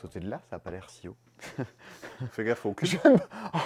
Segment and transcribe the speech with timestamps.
[0.00, 1.16] Sauter de là, ça n'a pas l'air si haut.
[2.32, 2.86] Fais gaffe au cul.
[2.86, 2.96] Je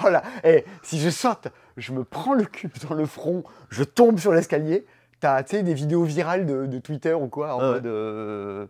[0.03, 3.85] Oh là, eh, si je saute, je me prends le cul dans le front, je
[3.85, 4.87] tombe sur l'escalier.
[5.21, 7.75] T'as, tu sais, des vidéos virales de, de Twitter ou quoi, en Ah ouais.
[7.75, 8.67] mode euh,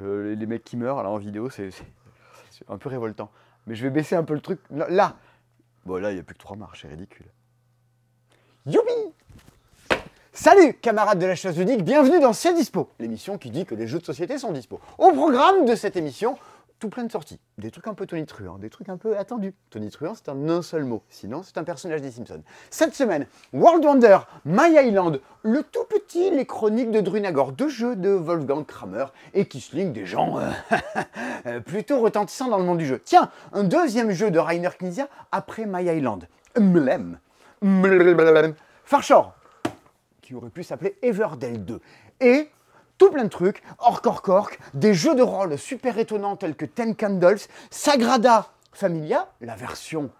[0.00, 1.70] euh, les mecs qui meurent là en vidéo, c'est,
[2.68, 3.30] un peu révoltant.
[3.66, 4.60] Mais je vais baisser un peu le truc.
[4.70, 5.16] Là, là.
[5.84, 7.26] bon là, il n'y a plus que trois marches, c'est ridicule.
[8.66, 9.12] Youpi
[10.34, 13.86] Salut camarades de la chasse ludique, bienvenue dans C'est Dispo, l'émission qui dit que les
[13.86, 14.80] jeux de société sont dispo.
[14.96, 16.38] Au programme de cette émission,
[16.82, 17.38] tout plein de sorties.
[17.58, 19.54] Des trucs un peu Tony Truant, des trucs un peu attendus.
[19.70, 21.04] Tony Truant, c'est un un seul mot.
[21.10, 22.42] Sinon, c'est un personnage des Simpsons.
[22.70, 27.94] Cette semaine, World Wonder, My Island, le tout petit, les chroniques de Drunagor, deux jeux
[27.94, 30.50] de Wolfgang Kramer et Kissling, des gens euh,
[31.46, 33.00] euh, plutôt retentissants dans le monde du jeu.
[33.04, 36.26] Tiens, un deuxième jeu de Rainer Knizia après My Island.
[36.58, 37.20] Mlem.
[37.62, 38.54] Mlem.
[38.84, 39.36] Farshore,
[40.20, 41.80] qui aurait pu s'appeler Everdell 2.
[42.22, 42.50] Et
[43.02, 46.64] tout plein de trucs, Orc Orc Orc, des jeux de rôle super étonnants tels que
[46.64, 50.10] Ten Candles, Sagrada Familia, la version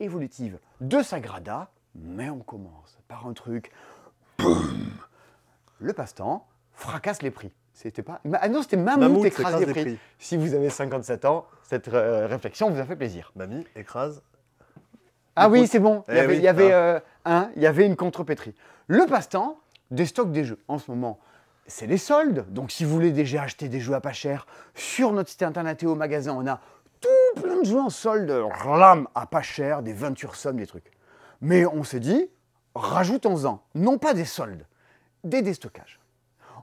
[0.00, 3.70] évolutive de Sagrada, mais on commence par un truc,
[4.38, 4.90] boum,
[5.78, 7.52] le passe-temps fracasse les prix.
[7.72, 8.20] C'était pas...
[8.32, 9.98] Ah non, c'était Mammouth, Mammouth écrase écrase les les prix.
[10.18, 13.30] Si vous avez 57 ans, cette euh, réflexion vous a fait plaisir.
[13.36, 14.20] Mamie écrase.
[15.36, 16.02] Ah oui, c'est bon.
[16.08, 16.98] Il y Eh avait, oui, il y avait, euh,
[17.54, 18.56] il y avait une contrepétrie.
[18.88, 19.60] Le passe-temps,
[19.92, 20.58] des stocks des jeux.
[20.66, 21.20] En ce moment,
[21.66, 22.46] c'est les soldes.
[22.52, 25.82] Donc, si vous voulez déjà acheter des jeux à pas cher, sur notre site internet
[25.82, 26.60] et au magasin, on a
[27.00, 30.90] tout plein de jeux en solde, rlam, à pas cher, des 20 sommes, des trucs.
[31.40, 32.28] Mais on s'est dit,
[32.74, 34.66] rajoutons-en, non pas des soldes,
[35.24, 36.00] des déstockages.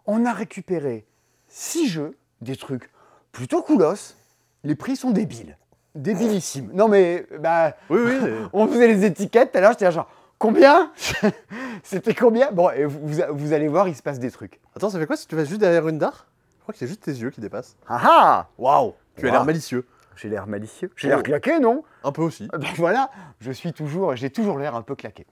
[0.06, 1.06] On a récupéré
[1.48, 2.90] 6 jeux, des trucs
[3.32, 4.16] plutôt coolos.
[4.64, 5.58] Les prix sont débiles.
[5.96, 6.72] Débilissimes.
[6.74, 8.30] Non mais, bah, Oui, oui.
[8.54, 10.10] on faisait les étiquettes, tout à l'heure, j'étais genre,
[10.44, 10.92] combien
[11.84, 14.60] C'était combien Bon, et vous, vous- vous allez voir, il se passe des trucs.
[14.76, 16.28] Attends, ça fait quoi si tu vas juste derrière une dard?
[16.58, 17.76] Je crois que c'est juste tes yeux qui dépassent.
[17.88, 19.86] Ah ah Waouh Tu as l'air malicieux.
[20.16, 20.92] J'ai l'air malicieux.
[20.96, 21.12] J'ai Oh.
[21.12, 22.48] l'air claqué, non Un peu aussi.
[22.54, 25.26] Eh Ben voilà, je suis toujours, j'ai toujours l'air un peu claqué.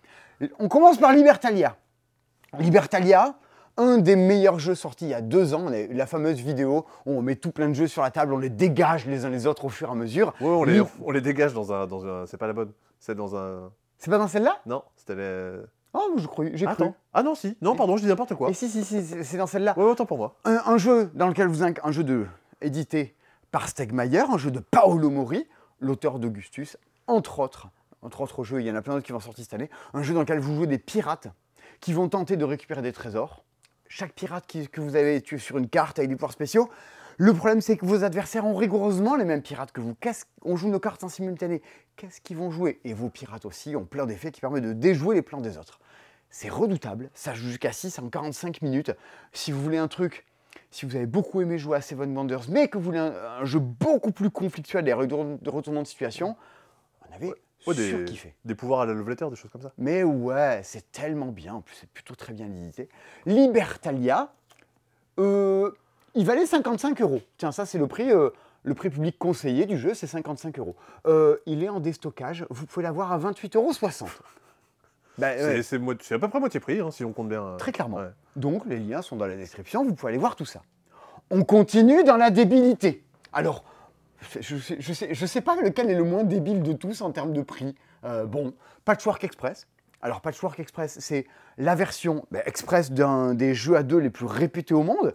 [0.60, 1.76] On commence par Libertalia.
[2.60, 3.36] Libertalia,
[3.78, 7.22] un des meilleurs jeux sortis il y a deux ans, la- fameuse vidéo où on
[7.22, 9.66] met tout plein de jeux sur la table, on les dégage les uns les autres
[9.66, 10.34] au fur et à mesure.
[10.42, 10.88] Ouais, on les, Oui.
[11.04, 12.26] on les dégage dans un, dans un.
[12.26, 12.72] C'est pas la bonne.
[13.00, 13.72] C'est dans un.
[14.04, 14.60] C'est pas dans celle-là?
[14.66, 15.62] Non, c'était les.
[15.94, 16.74] Oh, je croyais, j'ai cru.
[16.74, 16.96] Attends.
[17.14, 17.56] Ah non, si.
[17.62, 18.50] Non, pardon, je dis n'importe quoi.
[18.50, 19.78] Et si, si, si, c'est- dans celle-là.
[19.78, 20.36] Ouais, autant pour moi.
[20.46, 22.26] un, un jeu dans lequel vous inc- un jeu de
[22.62, 23.16] édité
[23.52, 25.48] par Stegmaier, un jeu de Paolo Mori,
[25.80, 27.68] l'auteur d'Augustus, entre autres,
[28.02, 30.02] entre autres jeux, il y en a plein d'autres qui vont sortir cette année, un
[30.02, 31.28] jeu dans lequel vous jouez des pirates
[31.80, 33.44] qui vont tenter de récupérer des trésors.
[33.88, 36.70] Chaque pirate qui- que vous avez tué sur une carte avec des pouvoirs spéciaux.
[37.18, 39.96] Le problème, c'est que vos adversaires ont rigoureusement les mêmes pirates que vous.
[40.44, 41.62] On joue nos cartes en simultané.
[41.96, 42.80] Qu'est-ce qu'ils vont jouer?
[42.84, 45.80] Et vos pirates aussi ont plein d'effets qui permettent de déjouer les plans des autres.
[46.30, 48.92] C'est redoutable, ça joue jusqu'à 6 en 45 minutes.
[49.34, 50.26] Si vous voulez un truc,
[50.72, 53.46] si vous avez beaucoup aimé jouer à Seven Wonders, mais que vous voulez un, un
[53.46, 56.38] jeu beaucoup plus conflictuel et de retournement de situation,
[57.10, 57.34] on avait
[57.68, 58.34] Ouais, des, surkiffé.
[58.44, 59.72] des pouvoirs à la love letter, des choses comme ça.
[59.78, 62.90] Mais ouais, c'est tellement bien, en plus c'est plutôt très bien édité.
[63.28, 64.32] Libertalia,
[65.20, 65.72] euh,
[66.16, 67.22] il valait 55 euros.
[67.38, 68.30] Tiens, ça c'est le prix, euh,
[68.64, 70.76] le prix public conseillé du jeu, c'est 55 euros.
[71.08, 73.72] Euh, il est en déstockage, vous pouvez l'avoir à 28,60 euros.
[75.18, 75.62] Bah, ouais.
[75.62, 77.44] C'est- à peu près moitié prix, hein, si on compte bien.
[77.44, 77.98] euh, Très clairement.
[77.98, 78.10] ouais.
[78.36, 80.62] Donc les liens sont dans la description, vous pouvez aller voir tout ça.
[81.30, 83.04] On continue dans la débilité.
[83.34, 83.64] Alors,
[84.40, 87.12] je sais, je sais, je sais pas lequel est le moins débile de tous en
[87.12, 87.76] termes de prix.
[88.04, 88.54] Euh, bon,
[88.86, 89.68] Patchwork Express.
[90.02, 94.26] Alors Patchwork Express, c'est la version bah, express d'un des jeux à deux les plus
[94.26, 95.14] réputés au monde,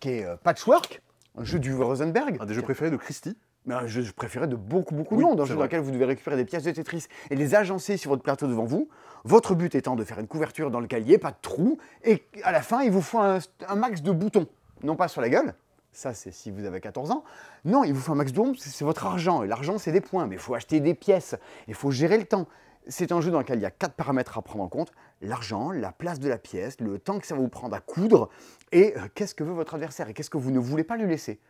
[0.00, 1.02] qui est euh, Patchwork,
[1.38, 2.36] un jeu du Rosenberg.
[2.40, 3.36] Un des jeux préférés de Christie.
[3.66, 5.40] Mais un jeu préféré de beaucoup, beaucoup Oui, de monde.
[5.40, 8.10] Un jeu dans lequel vous devez récupérer des pièces de Tetris et les agencer sur
[8.10, 8.88] votre plateau devant vous.
[9.24, 11.76] Votre but étant de faire une couverture dans lequel il n'y ait pas de trou.
[12.04, 14.46] Et à la fin, il vous faut un, un max de boutons.
[14.84, 15.54] Non pas sur la gueule.
[15.92, 17.24] Ça, c'est si vous avez 14 ans.
[17.64, 19.42] Non, il vous faut un max de boutons, c'est c'est votre argent.
[19.42, 20.26] Et l'argent, c'est des points.
[20.28, 21.34] Mais il faut acheter des pièces.
[21.66, 22.46] Il faut gérer le temps.
[22.86, 24.92] C'est un jeu dans lequel il y a quatre paramètres à prendre en compte.
[25.22, 28.28] L'argent, la place de la pièce, le temps que ça va vous prendre à coudre,
[28.72, 31.06] et euh, qu'est-ce que veut votre adversaire, et qu'est-ce que vous ne voulez pas lui
[31.06, 31.40] laisser?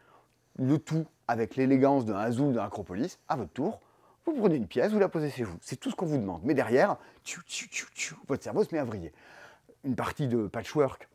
[0.58, 3.80] Le tout avec l'élégance d'un Azul d'un Acropolis, à votre tour,
[4.24, 5.56] vous prenez une pièce, vous la posez chez vous.
[5.60, 6.42] C'est tout ce qu'on vous demande.
[6.44, 9.12] Mais derrière, tchou, tchou, tchou, votre cerveau se met à vriller.
[9.84, 11.08] Une partie de patchwork,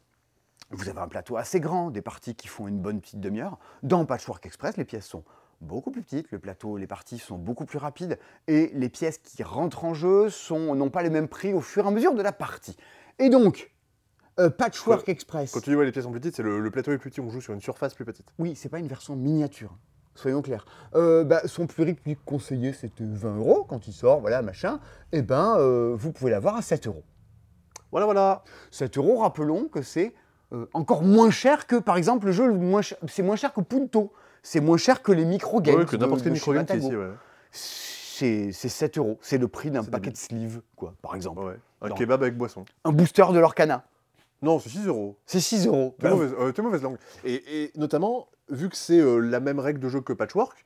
[0.69, 3.59] vous avez un plateau assez grand, des parties qui font une bonne petite demi-heure.
[3.83, 5.23] Dans Patchwork Express, les pièces sont
[5.61, 8.17] beaucoup plus petites, le plateau, les parties sont beaucoup plus rapides,
[8.47, 11.85] et les pièces qui rentrent en jeu sont- n'ont pas les mêmes prix au fur
[11.85, 12.75] et à mesure de la partie.
[13.19, 13.71] Et donc,
[14.39, 15.51] euh, Patchwork Express.
[15.51, 17.09] Quand tu dis ouais, les pièces sont plus petites, c'est le, le plateau est plus
[17.11, 18.25] petit, on joue sur une surface plus petite.
[18.39, 19.77] Oui, c'est pas une version miniature.
[20.15, 20.65] Soyons clairs.
[20.95, 24.79] Euh, bah, son prix public conseillé, c'était 20 euros quand il sort, voilà, machin.
[25.13, 27.03] Eh ben, euh, vous pouvez l'avoir à 7 euros.
[27.91, 28.43] Voilà, voilà.
[28.71, 30.13] 7 euros, rappelons que c'est
[30.53, 32.51] euh, encore moins cher que, par exemple, le jeu,
[33.07, 34.11] c'est moins cher que Punto.
[34.43, 35.79] C'est moins cher que les micro-games.
[35.79, 37.11] Ouais, que n'importe quel micro-game qui ici, ouais.
[37.51, 39.17] C'est c'est 7 euros.
[39.21, 40.13] C'est le prix d'un paquet débile.
[40.13, 41.41] de sleeves, quoi, par exemple.
[41.41, 41.57] Ouais.
[41.81, 42.65] Un kebab avec boisson.
[42.83, 43.83] Un booster de l'Orcana.
[44.41, 45.17] Non, c'est 6 euros.
[45.25, 45.95] C'est 6 euros.
[45.99, 46.97] T'es Bah, mauvaise, euh, mauvaise langue.
[47.23, 50.65] Et, et notamment, vu que c'est euh, la même règle de jeu que Patchwork,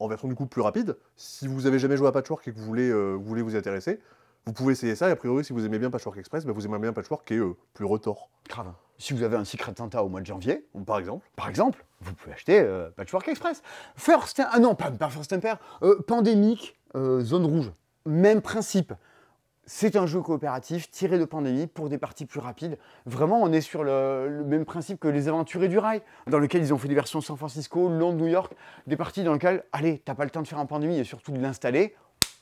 [0.00, 2.58] en version du coup plus rapide, si vous avez jamais joué à Patchwork et que
[2.58, 4.00] vous voulez, euh, vous voulez vous y intéresser,
[4.44, 5.08] vous pouvez essayer ça.
[5.08, 7.34] Et a priori, si vous aimez bien Patchwork Express, bah, vous aimez bien Patchwork qui
[7.34, 7.40] est
[7.74, 8.28] plus retors.
[8.48, 8.72] grave.
[9.02, 11.28] Si vous avez un Secret Santa au mois de janvier, Par exemple.
[11.34, 13.60] par exemple, vous pouvez acheter euh, Patchwork Express.
[13.96, 17.72] First, ah non, pas, pas First Empire, euh, Pandémique, euh, Zone Rouge.
[18.06, 18.92] Même principe.
[19.64, 22.78] C'est un jeu coopératif tiré de Pandémie pour des parties plus rapides.
[23.04, 26.72] Vraiment, on est sur le, même principe que les Aventuriers du Rail, dans lequel ils
[26.72, 28.52] ont fait des versions San Francisco, Londres, New York,
[28.86, 31.32] des parties dans lesquelles, allez, t'as pas le temps de faire un Pandémie et surtout
[31.32, 31.96] de l'installer.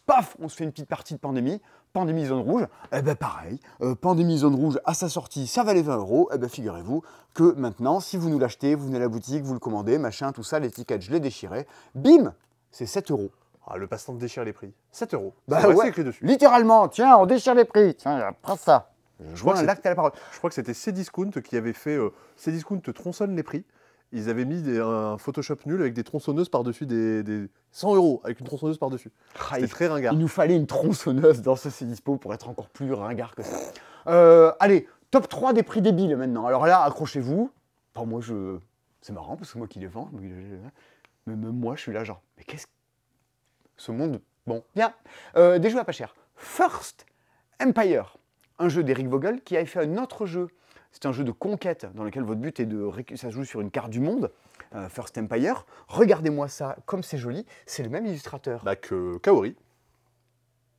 [0.04, 1.62] Paf, on se fait une petite partie de Pandémie.
[1.92, 5.82] Pandémie Zone Rouge, eh ben pareil, euh, Pandémie Zone Rouge à sa sortie, ça valait
[5.82, 6.31] 20 euros.
[6.32, 7.02] Eh ben figurez-vous
[7.34, 10.31] que maintenant, si vous nous l'achetez, vous venez à la boutique, vous le commandez, machin,
[10.31, 11.66] tout ça, l'étiquette, je l'ai déchiré.
[11.96, 12.32] Bim,
[12.70, 13.31] c'est 7 euros.
[13.66, 14.72] Ah, le passe-temps déchire les prix.
[14.92, 15.34] 7 euros.
[15.48, 15.88] Bah ouais.
[15.88, 16.25] écrit dessus.
[16.25, 17.94] Littéralement, tiens, on déchire les prix.
[17.96, 18.90] Tiens, prends ça.
[19.34, 20.12] Je vois un c'est- acte à la parole.
[20.32, 21.96] Je crois que c'était Cdiscount qui avait fait.
[21.96, 23.64] Euh, Cdiscount tronçonne les prix.
[24.12, 28.20] Ils avaient mis des- un Photoshop nul avec des tronçonneuses par-dessus des, des 100 euros
[28.24, 29.12] avec une tronçonneuse par-dessus.
[29.38, 30.12] Ah, C'était très ringard.
[30.14, 33.56] il nous fallait une tronçonneuse dans ce dispo pour être encore plus ringard que ça.
[34.08, 36.46] Euh, allez, top 3 des prix débiles maintenant.
[36.46, 37.52] Alors là, accrochez-vous.
[37.94, 38.58] Enfin, moi, je.
[39.00, 40.10] C'est marrant parce que moi qui les vends.
[40.12, 40.28] Mais
[41.26, 42.72] mais même moi, je suis là, genre, mais qu'est-ce que.
[43.76, 44.20] Ce monde.
[44.46, 44.92] Bon, bien.
[45.36, 46.14] Euh, des jeux à pas cher.
[46.34, 47.06] First
[47.62, 48.16] Empire,
[48.58, 50.48] un jeu d'Eric Vogel qui avait fait un autre jeu.
[50.92, 52.90] C'est un jeu de conquête dans lequel votre but est de.
[53.14, 54.31] Ça se joue sur une carte du monde.
[54.75, 55.64] euh, First Empire.
[55.88, 57.46] Regardez-moi ça, comme c'est joli.
[57.66, 58.62] C'est le même illustrateur.
[58.64, 59.56] Bah que Kaori.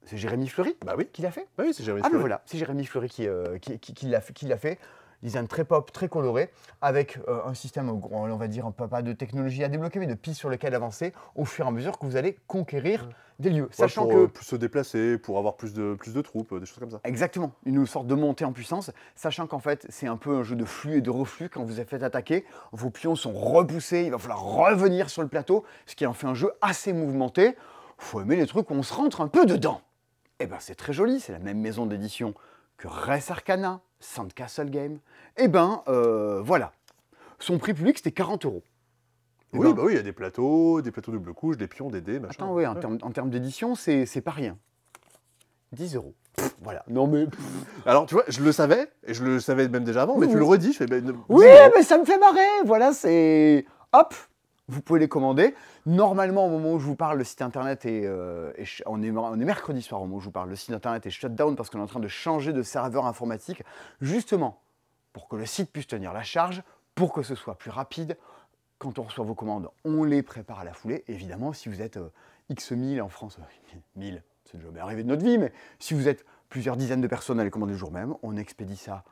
[0.05, 1.07] C'est Jérémy Fleury Bah oui.
[1.13, 2.21] qui l'a fait Bah oui, c'est Jérémy Ah Fleury.
[2.21, 4.79] voilà, c'est Jérémy Fleury qui, euh, qui, qui- qui l'a fait- qui l'a fait.
[5.21, 6.49] Design très pop, très coloré,
[6.81, 10.15] avec euh, un système, on va dire, pas, pas de technologie à débloquer, mais de
[10.15, 13.07] pistes sur lesquelles avancer au fur et à mesure que vous allez conquérir
[13.41, 13.63] des lieux.
[13.63, 16.53] Ouais, Sachant pour que euh, plus se déplacer, pour avoir plus de, plus de troupes,
[16.53, 17.01] euh, des choses comme ça.
[17.03, 20.55] Exactement, une sorte de montée en puissance, sachant qu'en fait c'est un peu un jeu
[20.55, 21.49] de flux et de reflux.
[21.49, 25.27] Quand vous êtes fait attaquer, vos pions sont repoussés, il va falloir revenir sur le
[25.27, 27.55] plateau, ce qui en fait un jeu assez mouvementé.
[27.97, 29.81] Faut aimer les trucs où on se rentre un peu dedans.
[30.39, 32.33] Et ben c'est très joli, c'est la même maison d'édition
[32.77, 34.99] que Res Arcana, Sandcastle Game.
[35.38, 36.71] Et ben euh, voilà,
[37.39, 38.63] son prix public c'était 40 euros.
[39.53, 41.89] Oui, ben, bah oui, il y a des plateaux, des plateaux double couche, des pions,
[41.89, 42.44] des dés, machin.
[42.44, 44.57] Attends, ouais, en termes, en termes d'édition, c'est c'est pas rien.
[45.74, 46.13] 10 euros.
[46.36, 46.83] Pff, Voilà.
[46.88, 47.25] Non mais.
[47.86, 50.31] Alors, tu vois, je le savais, et je le savais même déjà avant, mais Oui,
[50.33, 50.50] tu le oui.
[50.51, 50.86] redis, je fais.
[50.86, 51.71] ne- Oui, 10 euros.
[51.75, 52.39] mais ça me fait marrer.
[52.65, 53.65] Voilà, c'est.
[53.94, 54.13] Hop
[54.68, 55.53] Vous pouvez les commander.
[55.86, 58.03] Normalement, au moment où je vous parle, le site internet est.
[58.06, 60.50] euh, est on, est on est mercredi soir au moment où je vous parle.
[60.50, 63.06] Le site internet est shut down parce qu'on est en train de changer de serveur
[63.06, 63.63] informatique,
[64.01, 64.62] justement
[65.13, 66.63] pour que le site puisse tenir la charge,
[66.95, 68.18] pour que ce soit plus rapide.
[68.81, 71.03] Quand on reçoit vos commandes, on les prépare à la foulée.
[71.07, 72.09] Évidemment, si vous êtes euh,
[72.49, 76.07] X 1000 en France, euh, 1000, c'est jamais arrivé de notre vie, mais si vous
[76.07, 79.03] êtes plusieurs dizaines de personnes à les commander le jour même, on expédie ça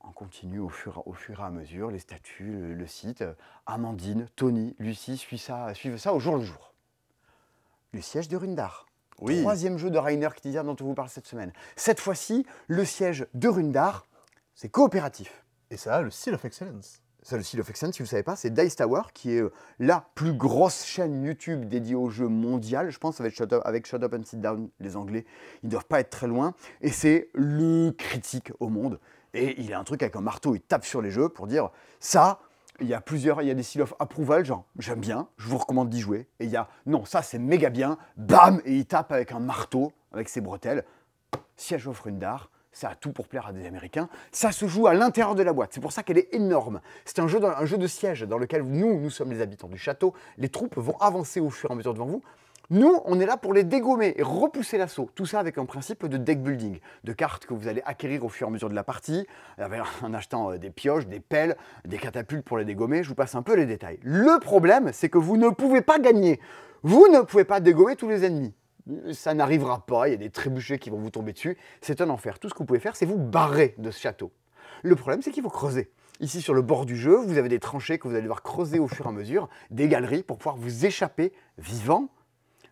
[0.00, 3.20] en continu au fur, au fur et à mesure, les statuts, le, le site.
[3.20, 3.34] euh,
[3.66, 6.72] Amandine, Tony, Lucie suivent ça, suivent ça au jour le jour.
[7.92, 8.86] Le siège de Rundar.
[9.20, 9.42] Oui.
[9.42, 11.52] Troisième jeu de Rainer Knizia dont on vous parle cette semaine.
[11.76, 14.06] Cette fois-ci, le siège de Rundar,
[14.54, 15.44] c'est coopératif.
[15.70, 17.02] Et ça a le Seal of Excellence.
[17.24, 20.08] Ça, le Excellence, si vous ne savez pas, c'est Dice Tower, qui est euh, la
[20.16, 22.90] plus grosse chaîne YouTube dédiée aux jeux mondial.
[22.90, 25.24] Je pense avec Shut Up, avec and Sit Down, les Anglais,
[25.62, 26.54] ils ne doivent pas être très loin.
[26.80, 28.98] Et c'est le critique au monde.
[29.34, 31.70] Et il a un truc avec un marteau, il tape sur les jeux pour dire
[32.00, 32.40] ça.
[32.80, 35.46] Il y a plusieurs, il y a des seal of approval, genre j'aime bien, je
[35.46, 36.26] vous recommande d'y jouer.
[36.40, 39.38] Et il y a non, ça c'est méga bien, bam, et il tape avec un
[39.38, 40.84] marteau, avec ses bretelles.
[41.56, 44.08] Siège of Rundar, ça a tout pour plaire à des Américains.
[44.32, 46.80] Ça se joue à l'intérieur de la boîte, c'est pour ça qu'elle est énorme.
[47.04, 49.68] C'est un jeu, dans- un jeu de siège dans lequel nous, nous sommes les habitants
[49.68, 50.14] du château.
[50.38, 52.22] Les troupes vont avancer au fur et à mesure devant vous.
[52.70, 55.10] Nous, on est là pour les dégommer et repousser l'assaut.
[55.14, 58.30] Tout ça avec un principe de deck building, de cartes que vous allez acquérir au
[58.30, 59.26] fur et à mesure de la partie,
[60.02, 63.02] en achetant euh, des pioches, des pelles, des catapultes pour les dégommer.
[63.02, 63.98] Je vous passe un peu les détails.
[64.02, 66.40] Le problème, c'est que vous ne pouvez pas gagner.
[66.82, 68.54] Vous ne pouvez pas dégommer tous les ennemis.
[69.12, 71.56] Ça n'arrivera pas, il y a des trébuchets qui vont vous tomber dessus.
[71.80, 72.38] C'est un enfer.
[72.38, 74.32] Tout ce que vous pouvez faire, c'est vous barrer de ce château.
[74.82, 75.90] Le problème, c'est qu'il faut creuser.
[76.20, 78.78] Ici, sur le bord du jeu, vous avez des tranchées que vous allez devoir creuser
[78.78, 82.08] au fur et à mesure, des galeries pour pouvoir vous échapper vivant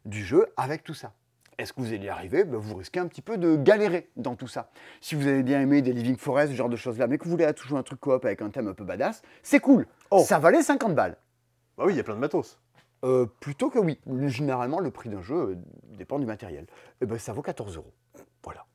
[0.05, 1.13] du jeu avec tout ça.
[1.59, 2.45] Est-ce que vous allez y arriver?
[2.45, 4.71] Ben, Vous risquez un petit peu de galérer dans tout ça.
[5.01, 7.31] Si vous avez bien aimé des Living Forest, ce genre de choses-là, mais que vous
[7.31, 9.87] voulez toujours un truc coop avec un thème un peu badass, c'est cool.
[10.11, 10.25] Oh.
[10.27, 11.17] Ça valait 50 balles.
[11.77, 12.59] Bah oui, il y a plein de matos.
[13.05, 13.99] Euh, plutôt que oui.
[14.29, 15.57] Généralement, le prix d'un jeu euh,
[15.97, 16.67] dépend du matériel.
[17.01, 17.93] Et ben, ça vaut 14 euros.
[18.45, 18.67] Voilà.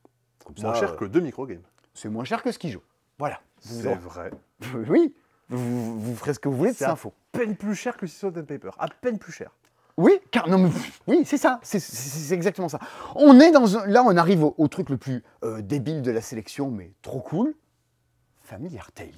[0.44, 1.62] Comme Moins ça, cher euh, que deux microgames.
[1.94, 2.82] c'est moins cher que ce qu'ils joue.
[3.18, 3.40] Voilà.
[3.60, 4.30] C'est vrai.
[4.88, 5.14] Oui,
[5.48, 7.12] vous, vous ferez ce que vous voulez de C'est cette info.
[7.32, 8.70] Peine plus cher que Sisson Paper.
[8.78, 9.50] À peine plus cher.
[9.98, 10.70] Oui, car non, mais
[11.06, 12.78] oui, c'est ça, c'est- exactement ça.
[13.14, 16.10] On est dans un, là, on arrive au, au truc le plus euh, débile de
[16.10, 17.54] la sélection, mais trop cool.
[18.42, 19.08] Familiar Tales.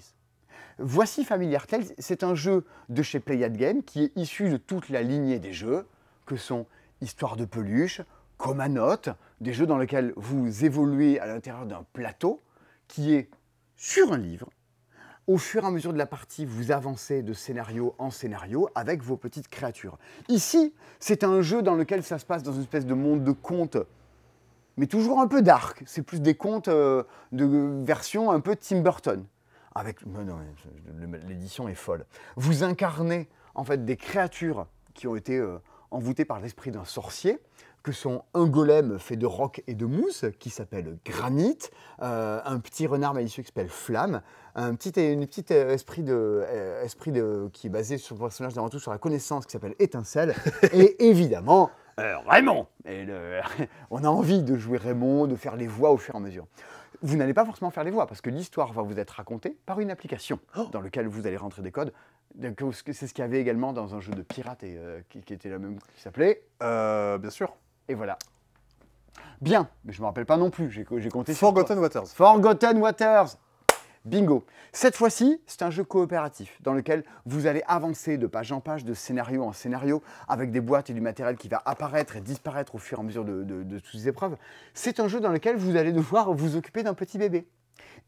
[0.81, 4.91] Voici Familiar Tales, c'est un jeu de chez Playad Game qui est issu de toute
[4.91, 5.85] la lignée des jeux
[6.25, 6.67] que sont
[7.01, 8.01] Histoire de peluche,
[8.37, 9.09] Comanote,
[9.41, 12.41] des jeux dans lesquels vous évoluez à l'intérieur d'un plateau
[12.87, 13.29] qui est
[13.77, 14.49] sur un livre.
[15.27, 19.03] Au fur et à mesure de la partie, vous avancez de scénario en scénario avec
[19.03, 19.99] vos petites créatures.
[20.29, 23.33] Ici, c'est un jeu dans lequel ça se passe dans une espèce de monde de
[23.33, 23.79] contes,
[24.77, 25.83] mais toujours un peu dark.
[25.87, 29.25] C'est plus des contes euh, de version un peu Tim Burton.
[29.79, 29.99] Avec,
[31.29, 32.05] l'édition est folle.
[32.37, 35.59] Vous incarnez en fait des créatures qui ont été euh,
[35.91, 37.39] envoûtées par l'esprit d'un sorcier,
[37.85, 41.59] que sont un golem fait de roc et de mousse qui s'appelle Granit,
[42.03, 44.21] euh, un petit renard malicieux qui s'appelle Flamme,
[44.57, 48.21] un petit, une petite euh, esprit, de, euh, esprit de, qui est basé sur le
[48.21, 50.35] personnage d'avant tout sur la connaissance qui s'appelle Étincelle,
[50.73, 51.71] et évidemment
[52.01, 52.67] euh, Raymond.
[52.85, 53.41] Et le-
[53.91, 56.47] on a envie de jouer Raymond, de faire les voix au fur et à mesure.
[57.03, 59.81] Vous n'allez pas forcément faire les voix parce que l'histoire va vous être racontée par
[59.81, 60.41] une application
[60.73, 61.93] dans laquelle vous allez rentrer des codes.
[62.73, 65.33] C'est ce qu'il y avait également dans un jeu de pirate et, euh, qui, qui
[65.33, 66.43] était la même, qui s'appelait.
[66.63, 67.55] Euh, bien sûr.
[67.89, 68.19] Et voilà.
[69.41, 70.71] Bien, mais je me rappelle pas non plus.
[70.71, 71.33] J'ai compté.
[71.33, 71.41] sur.
[71.41, 72.07] Forgotten Waters.
[72.09, 73.37] Forgotten Waters.
[74.09, 74.45] Bingo.
[74.73, 78.85] Cette fois-ci, c'est un jeu coopératif dans lequel vous allez avancer de page en page,
[78.85, 82.75] de scénario en scénario, avec des boîtes et du matériel qui va apparaître et disparaître
[82.75, 84.37] au fur et à mesure de, de- de toutes les épreuves.
[84.75, 87.47] C'est un jeu dans lequel vous allez devoir vous occuper d'un petit bébé.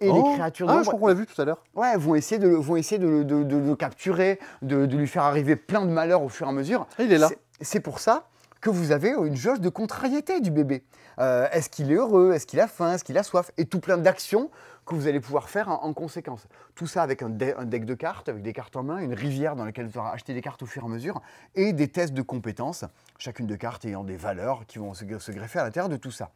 [0.00, 0.14] Et Oh.
[0.14, 1.62] les créatures Ah, je d'ombre crois qu'on l'a vu tout à l'heure.
[1.74, 5.06] ouais, vont essayer de, le- vont essayer de, le- de- de le capturer, de, lui
[5.06, 6.86] faire arriver plein de malheurs au fur et à mesure.
[6.98, 7.28] Ah, il est là.
[7.28, 8.28] C'est- C'est pour ça
[8.62, 10.82] que vous avez une jauge de contrariété du bébé.
[11.18, 12.32] Euh, est-ce qu'il est heureux?
[12.32, 12.94] Est-ce qu'il a faim?
[12.94, 13.50] Est-ce qu'il a soif?
[13.58, 14.50] Et tout plein d'actions
[14.90, 16.48] que vous allez pouvoir faire en, en conséquence.
[16.74, 19.64] Tout ça avec un, deck de cartes, avec des cartes en main, une rivière dans
[19.64, 21.22] laquelle vous aurez acheté des cartes au fur et à mesure,
[21.54, 22.84] et des tests de compétences,
[23.16, 26.10] chacune de cartes ayant des valeurs qui vont se, se greffer à l'intérieur de tout
[26.10, 26.32] ça.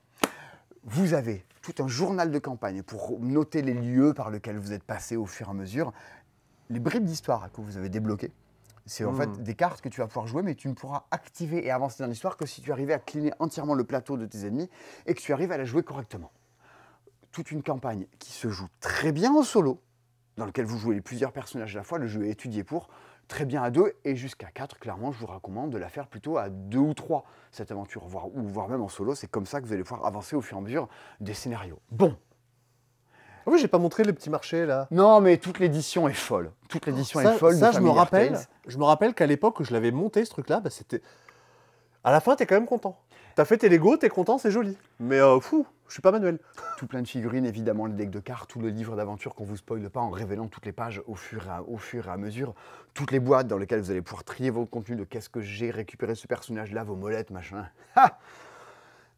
[0.84, 4.84] Vous avez tout un journal de campagne pour noter les lieux par lesquels vous êtes
[4.84, 5.92] passé au fur et à mesure,
[6.70, 8.30] les bribes d'histoire que vous avez débloquées.
[8.86, 9.16] C'est en Hmm.
[9.16, 12.04] fait des cartes que tu vas pouvoir jouer, mais tu ne pourras activer et avancer
[12.04, 14.70] dans l'histoire que si tu arrives à cleaner entièrement le plateau de tes ennemis
[15.06, 16.30] et que tu arrives à la jouer correctement.
[17.34, 19.82] Toute une campagne qui se joue très bien en solo,
[20.36, 22.88] dans lequel vous jouez plusieurs personnages à la fois, le jeu est étudié pour,
[23.26, 24.78] très bien à deux et jusqu'à quatre.
[24.78, 28.28] Clairement, je vous recommande de la faire plutôt à deux ou trois, cette aventure, voire,
[28.28, 29.16] ou voire même en solo.
[29.16, 30.88] C'est comme ça que vous allez pouvoir avancer au fur et à mesure
[31.18, 31.80] des scénarios.
[31.90, 32.16] Bon,
[33.46, 34.86] Ah oui, j'ai pas montré le petit marché là.
[34.92, 36.52] non, mais toute l'édition est folle.
[36.68, 37.56] Toute l'édition est folle.
[37.56, 38.34] ça, de je me rappelle.
[38.34, 38.46] Tales.
[38.68, 41.02] Je me rappelle qu'à l'époque où je l'avais monté ce truc-là, bah, c'était.
[42.04, 43.00] À la fin, t'es quand même content.
[43.34, 44.78] T'as fait tes Lego, t'es content, c'est joli.
[45.00, 46.38] Mais euh, fou, je suis pas manuel.
[46.78, 49.56] Tout plein de figurines, évidemment, le deck de cartes, tout le livre d'aventure qu'on vous
[49.56, 52.54] spoile pas en révélant toutes les pages au fur, et à, mesure,
[52.94, 55.72] toutes les boîtes dans lesquelles vous allez pouvoir trier votre contenu de qu'est-ce que j'ai
[55.72, 57.66] récupéré ce personnage-là, vos molettes, machin.
[57.96, 58.18] Ha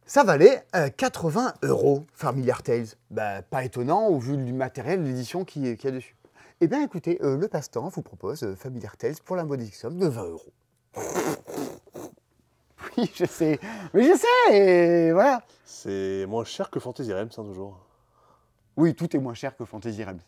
[0.07, 2.87] Ça valait euh, 80 euros, Familiar Tales.
[3.11, 6.15] Bah, pas étonnant au vu du matériel, est qu'il y a dessus.
[6.59, 9.99] Eh bien, écoutez, euh, le passe-temps vous propose euh, Familiar Tales pour la modique somme
[9.99, 10.53] de 20 euros.
[12.97, 13.59] Oui, je sais,
[13.93, 15.41] mais je sais, et voilà.
[15.65, 17.79] C'est moins cher que Fantasy Realms, hein, toujours.
[18.75, 20.19] Oui, tout est moins cher que Fantasy Realms.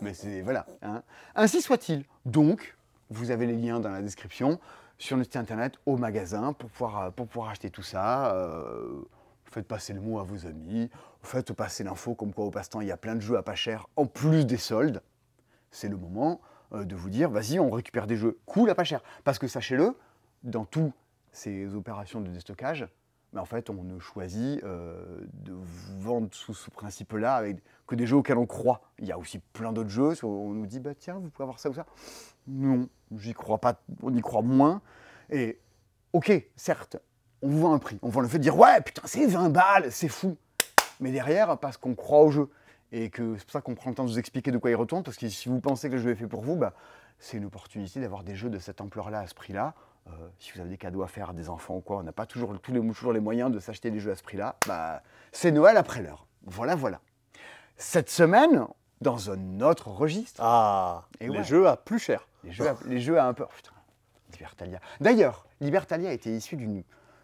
[0.00, 0.66] Mais c'est voilà.
[0.82, 1.02] hein.
[1.34, 2.04] Ainsi soit-il.
[2.24, 2.76] Donc,
[3.10, 4.58] vous avez les liens dans la description
[4.98, 8.34] sur notre site internet au magasin pour pouvoir, euh, pour pouvoir acheter tout ça.
[8.34, 9.02] Euh,
[9.44, 10.90] faites passer le mot à vos amis.
[11.22, 13.54] Faites passer l'info comme quoi au passe-temps il y a plein de jeux à pas
[13.54, 15.02] cher en plus des soldes.
[15.70, 16.40] C'est le moment
[16.72, 19.02] euh, de vous dire vas-y, on récupère des jeux cool à pas cher.
[19.24, 19.96] Parce que sachez-le,
[20.44, 20.92] dans toutes
[21.32, 22.88] ces opérations de déstockage,
[23.32, 25.54] mais en fait, on ne choisit euh, de
[25.98, 27.42] vendre sous ce principe-là
[27.86, 28.80] que des jeux auxquels on croit.
[28.98, 31.58] Il y a aussi plein d'autres jeux, on nous dit, bah tiens, vous pouvez avoir
[31.58, 31.84] ça ou ça.
[32.46, 34.80] Non, j'y crois pas, on y croit moins.
[35.30, 35.58] Et
[36.14, 36.96] ok, certes,
[37.42, 39.50] on vous vend un prix, on vend le fait de dire, ouais, putain, c'est 20
[39.50, 40.36] balles, c'est fou.
[41.00, 42.50] Mais derrière, parce qu'on croit au jeu,
[42.92, 44.74] et que c'est pour ça qu'on prend le temps de vous expliquer de quoi il
[44.74, 46.72] retourne, parce que si vous pensez que le jeu est fait pour vous, bah,
[47.18, 49.74] c'est une opportunité d'avoir des jeux de cette ampleur-là, à ce prix-là.
[50.10, 52.12] Euh, si vous avez des cadeaux à faire à des enfants ou quoi, on n'a
[52.12, 55.02] pas toujours, tous les, toujours les moyens de s'acheter des jeux à ce prix-là, bah,
[55.32, 56.26] c'est Noël après l'heure.
[56.44, 57.00] Voilà, voilà.
[57.76, 58.66] Cette semaine,
[59.00, 61.44] dans un autre registre, Ah, Et les ouais.
[61.44, 62.26] jeux à plus cher.
[62.44, 63.44] les jeux, à, les jeux à un peu.
[63.44, 63.72] oh, putain,
[64.32, 64.80] Libertalia.
[65.00, 66.82] D'ailleurs, Libertalia était issu d'une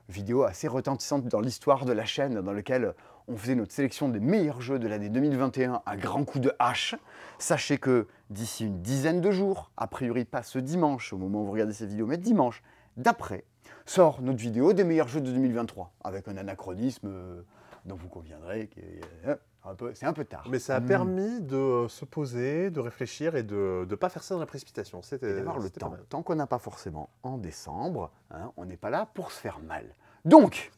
[0.09, 2.95] vidéo assez retentissante dans l'histoire de la chaîne, dans laquelle
[3.27, 6.95] on faisait notre sélection des meilleurs jeux de l'année 2021 à grands coups de hache.
[7.39, 11.47] Sachez que d'ici une dizaine de jours, a priori pas ce dimanche, au moment où
[11.47, 12.63] vous regardez cette vidéo, mais dimanche
[12.97, 13.45] d'après,
[13.87, 17.43] sort notre vidéo des meilleurs jeux de 2023, avec un anachronisme euh,
[17.85, 18.69] dont vous conviendrez.
[18.69, 19.37] qui est- euh,
[19.77, 20.47] peu- c'est un peu tard.
[20.51, 20.87] Mais ça a Mm.
[20.87, 24.47] permis de euh, se poser, de réfléchir et de ne pas faire ça dans la
[24.47, 25.01] précipitation.
[25.03, 25.95] C'était d'avoir le temps.
[26.09, 29.61] Tant qu'on n'a pas forcément en décembre, hein, on n'est pas là pour se faire
[29.61, 29.95] mal.
[30.25, 30.71] Donc,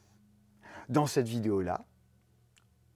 [0.88, 1.84] dans cette vidéo-là,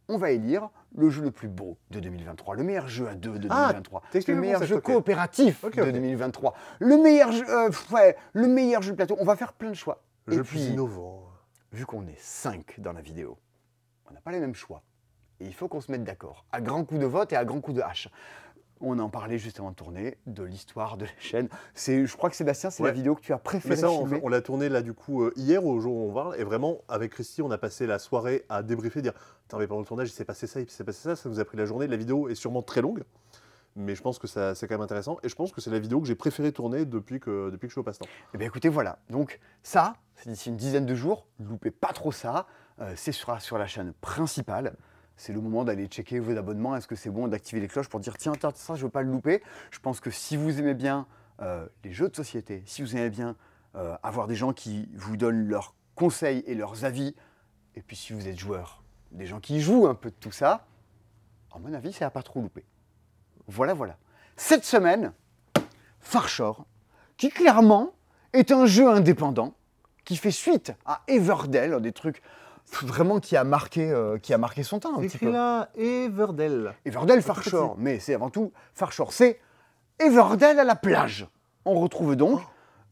[0.08, 3.38] on va élire le jeu le plus beau de 2023, le meilleur jeu à deux
[3.38, 5.92] de Ah, 2023, le t'expliques le meilleur jeu coopératif de ok.
[5.92, 9.16] 2023, le meilleur jeu, euh, ouais, le meilleur jeu de plateau.
[9.20, 10.02] On va faire plein de choix.
[10.26, 11.28] Le Et jeu plus puis, innovant.
[11.72, 13.38] vu qu'on est 5 dans la vidéo,
[14.08, 14.82] on n'a pas les mêmes choix.
[15.38, 17.60] Et il faut qu'on se mette d'accord, à grands coups de vote et à grands
[17.60, 18.08] coups de hache.
[18.80, 21.48] On en parlait juste avant de tourner, de l'histoire de la chaîne.
[21.74, 24.08] C'est, je crois que Sébastien, c'est la vidéo que tu as préféré Mais ça, on,
[24.22, 26.36] on l'a tourné là du coup euh, hier au jour où on parle.
[26.38, 29.80] Et vraiment, avec Christy, on a passé la soirée à débriefer, dire Putain, mais pendant
[29.80, 31.66] le tournage, il s'est passé ça, il s'est passé ça, ça nous a pris la
[31.66, 31.86] journée.
[31.86, 33.02] La vidéo est sûrement très longue.
[33.76, 35.18] Mais je pense que ça, c'est quand même intéressant.
[35.22, 37.70] Et je pense que c'est la vidéo que j'ai préféré tourner depuis que, depuis que
[37.70, 38.06] je suis au passe-temps.
[38.34, 38.98] Eh bien écoutez, voilà.
[39.10, 41.26] Donc ça, c'est d'ici une dizaine de jours.
[41.38, 42.46] Loupez pas trop ça.
[42.80, 44.74] Euh, c'est sur, sur la chaîne principale.
[45.20, 46.74] C'est le moment d'aller checker vos abonnements.
[46.76, 49.02] Est-ce que c'est bon d'activer les cloches pour dire tiens, tiens, ça, je veux pas
[49.02, 49.42] le louper.
[49.70, 51.06] Je pense que si vous aimez bien
[51.42, 53.36] euh, les jeux de société, si vous aimez bien
[53.74, 57.14] euh, avoir des gens qui vous donnent leurs conseils et leurs avis,
[57.74, 60.66] et puis si vous êtes joueur, des gens qui jouent un peu de tout ça,
[61.52, 62.64] à mon avis, ça va pas trop louper.
[63.46, 63.98] Voilà, voilà.
[64.38, 65.12] Cette semaine,
[66.00, 66.64] Farshore,
[67.18, 67.92] qui clairement
[68.32, 69.52] est un jeu indépendant,
[70.06, 72.22] qui fait suite à Everdell, des trucs
[72.82, 75.30] vraiment qui a marqué, euh, qui a marqué son temps un petit peu.
[75.30, 76.74] là, Everdell.
[76.84, 79.40] Everdell Farshore, mais c'est avant tout Farshore, c'est
[79.98, 81.26] Everdell à la plage.
[81.64, 82.40] On retrouve donc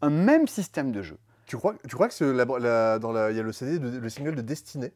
[0.02, 1.18] un même système de jeu.
[1.46, 3.78] Tu crois, tu crois que c'est la- la- dans la- il y a le CD,
[3.78, 4.92] de- le single de Destinée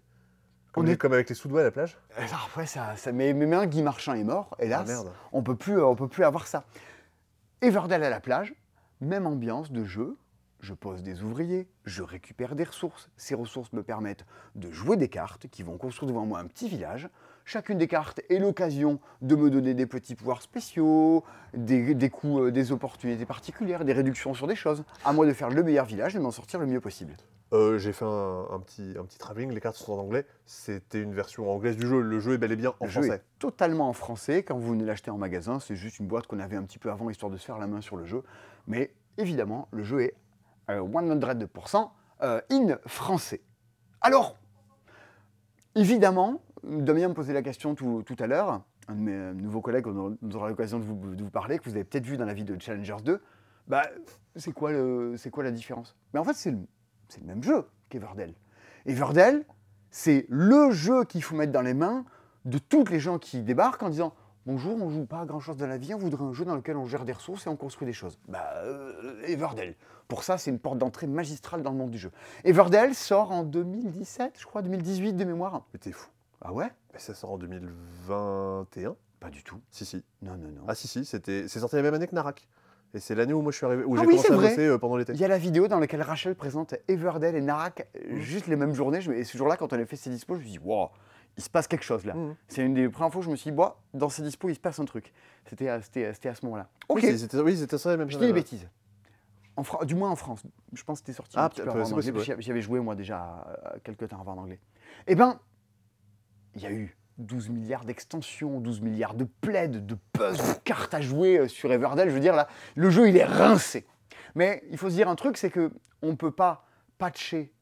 [0.73, 1.97] comme, On est- comme avec les sous-doigts à la plage?
[2.17, 4.83] Alors après, ça, ça mais, mais maintenant, Guy Marchand est mort, hélas.
[4.85, 5.12] Ah, merde.
[5.33, 6.65] on peut plus, on peut plus avoir ça.
[7.62, 8.55] Everdell à la plage,
[9.01, 10.17] même ambiance de jeu.
[10.62, 13.11] Je pose des ouvriers, je récupère des ressources.
[13.16, 16.69] Ces ressources me permettent de jouer des cartes qui vont construire devant moi un petit
[16.69, 17.09] village.
[17.45, 22.42] Chacune des cartes est l'occasion de me donner des petits pouvoirs spéciaux, des, des coups,
[22.42, 24.85] euh, des opportunités particulières, des réductions sur des choses.
[25.04, 27.14] À moi de faire le meilleur village et de m'en sortir le mieux possible.
[27.52, 30.25] Euh, J'ai fait un, un petit, un petit travelling, les cartes sont en anglais.
[30.46, 32.01] C'était une version anglaise du jeu.
[32.01, 33.16] Le jeu est bel et bien en Le jeu français.
[33.16, 34.44] est totalement en français.
[34.44, 36.92] Quand vous venez l'acheter en magasin, c'est juste une boîte qu'on avait un petit peu
[36.92, 38.22] avant, histoire de se faire la main sur le jeu.
[38.68, 40.14] Mais évidemment, le jeu est
[40.68, 41.90] 100%
[42.22, 43.40] euh, in français.
[44.01, 44.37] Alors,
[45.75, 49.61] évidemment, Damien me posait la question tout, tout à l'heure, un de mes euh, nouveaux
[49.61, 52.25] collègues, on aura- l'occasion de vous, de vous parler, que vous avez peut-être vu dans
[52.25, 53.20] la vidéo de Challengers 2.
[53.68, 53.83] Bah,
[54.37, 54.72] c'est quoi,
[55.33, 55.96] quoi la différence?
[56.12, 56.59] Mais en fait, c'est le,
[57.20, 58.35] le même jeu qu'Everdell.
[58.87, 59.44] Everdell,
[59.90, 62.05] c'est le jeu qu'il faut mettre dans les mains
[62.44, 65.57] de toutes les gens qui débarquent en disant Bonjour, on joue pas à grand chose
[65.57, 67.55] dans la vie, on voudrait un jeu dans lequel on gère des ressources et on
[67.57, 68.18] construit des choses.
[68.26, 69.76] Bah, euh, Everdell.
[70.09, 72.11] Pour ça, c'est une porte d'entrée magistrale dans le monde du jeu.
[72.44, 75.62] Everdell sort en 2017, je crois, 2018 de mémoire.
[75.72, 76.09] Mais t'es fou.
[76.40, 76.66] Ah ouais?
[76.92, 79.61] Mais ça sort en 2021 Pas du tout.
[79.70, 80.05] Si, si.
[80.22, 80.62] Non, non, non.
[80.66, 81.05] Ah, si, si.
[81.05, 82.48] c'était- C'est sorti la même année que Narak.
[82.94, 84.66] Et c'est l'année où moi je suis arrivé, où Ah j'ai oui, commencé à bosser
[84.66, 85.12] euh, pendant l'été.
[85.14, 88.57] Il y a la vidéo dans laquelle Rachel présente Everdell et Narak euh, juste les
[88.57, 88.98] mêmes journées.
[89.14, 90.88] Et ce jour-là, quand on a fait ses dispos, je me suis dit, wow,
[91.37, 92.14] il se passe quelque chose là.
[92.14, 92.37] Mhm.
[92.49, 94.55] C'est une des premières fois où je me suis dit, Boah, dans ces dispos, il
[94.55, 95.12] se passe un truc.
[95.47, 96.68] C'était à, ce moment-là.
[96.88, 98.33] Ok, Oui, c'était oui, ça même je dis des ouais.
[98.33, 98.68] bêtises.
[99.57, 100.42] En du moins en France.
[100.73, 101.62] Je pense que c'était sorti Ah, que
[102.42, 104.61] j'y- avais joué moi déjà euh, quelques temps avant en anglais.
[105.07, 105.38] Eh ben,
[106.55, 110.95] il y a eu 12 milliards d'extensions, 12 milliards de plaids, de puzzles, de cartes
[110.95, 112.09] à jouer euh, sur Everdell.
[112.09, 113.87] Je veux dire, là, le jeu, il est rincé.
[114.35, 116.66] Mais il faut se dire un truc, c'est que on ne peut pas
[116.97, 117.53] patcher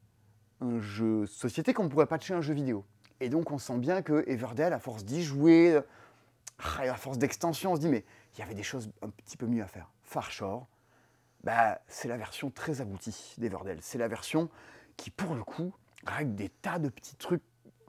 [0.60, 2.84] un jeu société comme on pourrait patcher un jeu vidéo.
[3.20, 5.82] Et donc, on sent bien que Everdell, à force d'y jouer, euh,
[6.58, 8.04] à force d'extension, on se dit, mais
[8.34, 9.90] il y avait des choses un petit peu mieux à faire.
[10.02, 10.66] Farshore,
[11.44, 13.78] bah, c'est la version très aboutie d'Everdell.
[13.80, 14.48] C'est la version
[14.96, 15.72] qui, pour le coup,
[16.06, 17.42] règle des tas de petits trucs,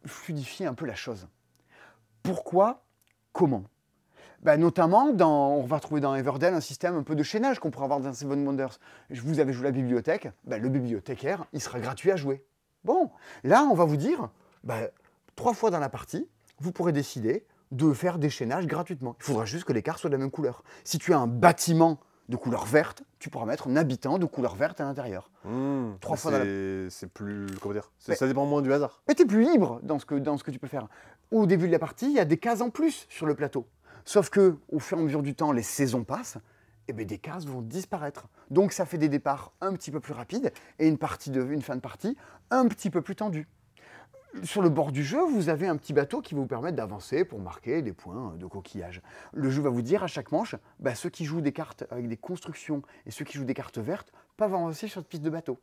[0.06, 1.28] fluidifie un peu la chose.
[2.24, 2.84] Pourquoi?
[3.34, 3.64] Comment?
[4.42, 7.72] Bah, Notamment, dans, on va trouver dans Everdell un système un peu de chaînage qu'on
[7.72, 8.80] pourrait avoir dans Seven Wonders.
[9.10, 12.44] Je vous avez joué la bibliothèque, bah, le bibliothécaire, il sera gratuit à jouer.
[12.84, 13.12] Bon,
[13.44, 14.30] là, on va vous dire,
[14.64, 14.90] bah,
[15.36, 16.28] trois fois dans la partie,
[16.60, 19.16] vous pourrez décider de faire des chaînages gratuitement.
[19.20, 20.64] Il faudra juste que les cartes soient de la même couleur.
[20.84, 24.56] Si tu as un bâtiment de couleur verte, tu pourras mettre un habitant de couleur
[24.56, 25.30] verte à l'intérieur.
[25.46, 25.94] Mmh.
[26.00, 27.48] Trois fois dans la- c'est- C'est plus.
[27.62, 29.02] Comment dire Mais- Ça dépend moins du hasard.
[29.08, 30.88] Mais tu es plus libre dans ce, que, dans ce que tu peux faire.
[31.32, 33.68] Au début de la partie, il y a des cases en plus sur le plateau.
[34.06, 36.38] Sauf que au fur et à mesure du temps, les saisons passent,
[36.88, 38.28] et ben des cases vont disparaître.
[38.50, 41.62] Donc ça fait des départs un petit peu plus rapides et une, partie de, une
[41.62, 42.18] fin de partie
[42.50, 43.48] un petit peu plus tendue.
[44.44, 47.26] Sur le bord du jeu, vous avez un petit bateau qui va vous permettre d'avancer
[47.26, 49.02] pour marquer des points de coquillage.
[49.34, 52.08] Le jeu va vous dire à chaque manche, bah, ceux qui jouent des cartes avec
[52.08, 55.30] des constructions et ceux qui jouent des cartes vertes peuvent avancer sur cette piste de
[55.30, 55.60] bateau.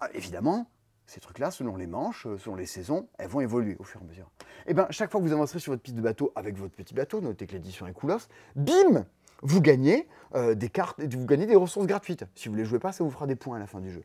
[0.00, 0.68] Ah, évidemment,
[1.06, 4.04] ces trucs-là, selon les manches, euh, selon les saisons, elles vont évoluer au fur et
[4.04, 4.30] à mesure.
[4.66, 6.94] Et bien, chaque fois que vous avancerez sur votre piste de bateau avec votre petit
[6.94, 9.04] bateau, notez que l'édition est coolos, bim
[9.42, 12.24] Vous gagnez euh, des cartes, vous gagnez des ressources gratuites.
[12.36, 13.90] Si vous ne les jouez pas, ça vous fera des points à la fin du
[13.90, 14.04] jeu.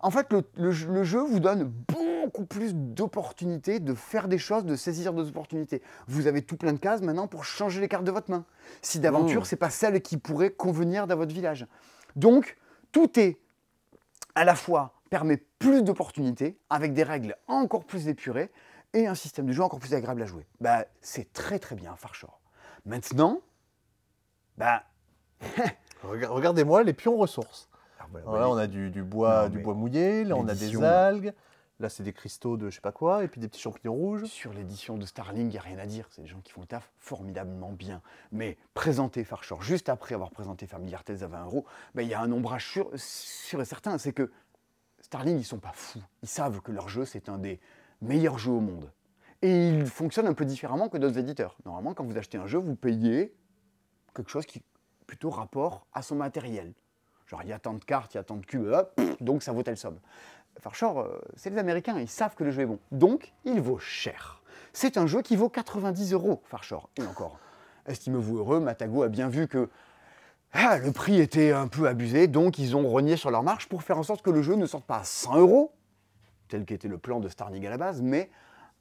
[0.00, 4.38] En fait, le, le jeu- le jeu vous donne beaucoup plus d'opportunités de faire des
[4.38, 5.82] choses, de saisir des opportunités.
[6.06, 8.44] Vous avez tout plein de cases maintenant pour changer les cartes de votre main.
[8.82, 9.44] Si d'aventure, Mmh.
[9.46, 11.66] c'est pas celle qui pourrait convenir dans votre village.
[12.16, 12.56] Donc,
[12.92, 13.38] tout est
[14.34, 18.50] à la fois permet plus d'opportunités avec des règles encore plus épurées
[18.92, 20.46] et un système de jeu encore plus agréable à jouer.
[20.60, 22.40] Bah, c'est très très bien, Farshore.
[22.86, 23.40] Maintenant,
[24.56, 24.84] bah,
[26.04, 27.68] Rega- Regardez-moi les pions ressources.
[28.14, 28.50] Alors voilà, voilà.
[28.50, 31.32] on a du, du bois, Non, du mais bois mouillé, là on a des algues,
[31.80, 34.24] là c'est des cristaux de je sais pas quoi, et puis des petits champignons rouges.
[34.24, 36.06] Sur l'édition de Starling, il n'y a rien à dire.
[36.10, 38.02] C'est des gens qui font le taf formidablement bien.
[38.32, 42.14] Mais présenter Farshore juste après avoir présenté Familiar Tales à 20 euros, bah, il y
[42.14, 43.98] a un ombrage sûr, sûr et certain.
[43.98, 44.30] C'est que
[45.00, 46.02] Starling, ils sont pas fous.
[46.22, 47.60] Ils savent que leur jeu, c'est un des
[48.00, 48.90] meilleurs jeux au monde.
[49.42, 51.56] Et il fonctionne un peu différemment que d'autres éditeurs.
[51.64, 53.34] Normalement, quand vous achetez un jeu, vous payez
[54.14, 54.62] quelque chose qui est
[55.06, 56.74] plutôt rapport à son matériel.
[57.28, 59.42] Genre, il y a tant de cartes, il y a tant de cubes, hop, donc
[59.42, 59.98] ça vaut telle somme.
[60.60, 62.78] Farshore, euh, c'est les Américains, ils savent que le jeu est bon.
[62.90, 64.42] Donc, il vaut cher.
[64.72, 66.88] C'est un jeu qui vaut 90 euros, Farshore.
[66.96, 67.38] Et encore,
[67.86, 69.68] estimez-vous heureux, Matago a bien vu que
[70.52, 73.82] ah, le prix était un peu abusé, donc ils ont renié sur leur marge pour
[73.82, 75.72] faire en sorte que le jeu ne sorte pas à 100 euros,
[76.48, 78.30] tel qu'était le plan de Starling à la base, mais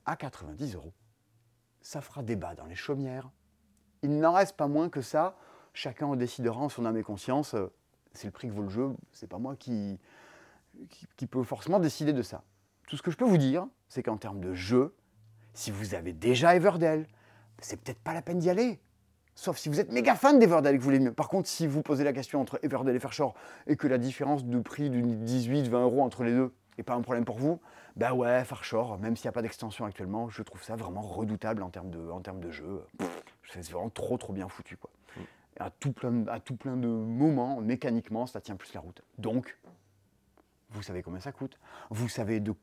[0.05, 0.93] à 90 euros.
[1.81, 3.29] Ça fera débat dans les chaumières.
[4.01, 5.35] Il n'en reste pas moins que ça.
[5.73, 7.55] Chacun en décidera en son âme et conscience.
[8.17, 8.89] C'est le prix que vaut le jeu.
[9.11, 9.99] C'est pas moi qui,
[11.29, 12.43] peut forcément décider de ça.
[12.87, 14.95] Tout ce que je peux vous dire, c'est qu'en termes de jeu,
[15.53, 17.05] si vous avez déjà Everdell,
[17.59, 18.79] c'est peut-être pas la peine d'y aller.
[19.35, 21.13] Sauf si vous êtes méga fan d'Everdell et que vous voulez mieux.
[21.13, 23.35] Par contre, si vous posez la question entre Everdell et Farshore
[23.67, 27.01] et que la différence de prix d'une 18-20 euros entre les deux n'est pas un
[27.01, 27.61] problème pour vous,
[27.97, 31.61] bah ouais, Farshore, même s'il n'y a pas d'extension actuellement, je trouve ça vraiment redoutable
[31.61, 32.83] en termes de, en termes de jeu.
[33.43, 34.89] C'est vraiment trop trop bien foutu quoi.
[35.59, 39.01] Et À tout, plein, à tout plein de moments, mécaniquement, ça tient plus la route.
[39.17, 39.57] Donc,
[40.69, 41.59] vous savez combien ça coûte.
[41.89, 42.53] Vous savez de,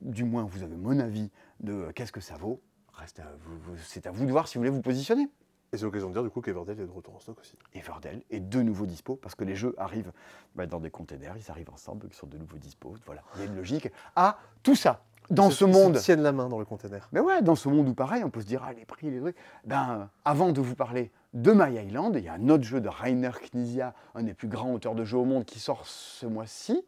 [0.00, 2.60] du moins, vous avez mon avis de euh, qu'est-ce que ça vaut.
[2.94, 5.28] Reste à vous- vous- c'est à vous de voir si vous voulez vous positionner.
[5.72, 7.56] Et c'est l'occasion de dire du coup qu'Everdell est de retour en stock aussi.
[7.74, 10.12] Everdell est de nouveau dispo parce que les jeux arrivent
[10.54, 12.94] bah, dans des containers, ils arrivent ensemble, ils sont de nouveau dispo.
[13.06, 15.02] Voilà, il y a une logique à tout ça.
[15.30, 17.08] Dans Ils se- ce ils monde, tiennent la main dans le container.
[17.10, 19.18] mais ouais, dans ce monde où pareil, on peut se dire, ah, les prix, les
[19.20, 19.36] trucs.
[19.64, 22.88] Ben, avant de vous parler de My Island, il y a un autre jeu de
[22.88, 26.80] Rainer Knizia, un des plus grands auteurs de jeux au monde, qui sort ce mois-ci,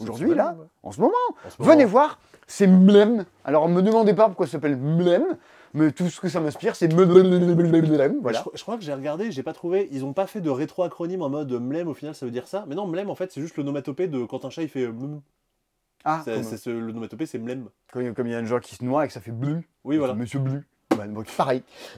[0.00, 0.66] aujourd'hui, là, Ouais.
[0.82, 1.12] en ce moment.
[1.46, 3.24] En ce Venez voir, c'est Mlem.
[3.44, 5.24] Alors, me demandez pas pourquoi ça s'appelle Mlem,
[5.74, 8.18] mais tout ce que ça m'inspire, c'est Mlem.
[8.20, 8.44] Voilà.
[8.52, 9.88] Je, je crois que j'ai regardé, j'ai pas trouvé.
[9.92, 12.64] Ils ont pas fait de rétro-acronyme en mode Mlem au final ça veut dire ça.
[12.68, 14.82] Mais non, Mlem en fait c'est juste l'onomatopée de quand un chat il fait.
[14.84, 15.20] euh, mlem.
[16.04, 17.66] Ah, C'est- c'est ce- L'onomatopée c'est Mlem.
[17.92, 19.62] comme- comme il y a un genre qui se noie et que ça fait bleu.
[19.84, 20.14] Oui voilà.
[20.14, 20.64] Monsieur Bleu.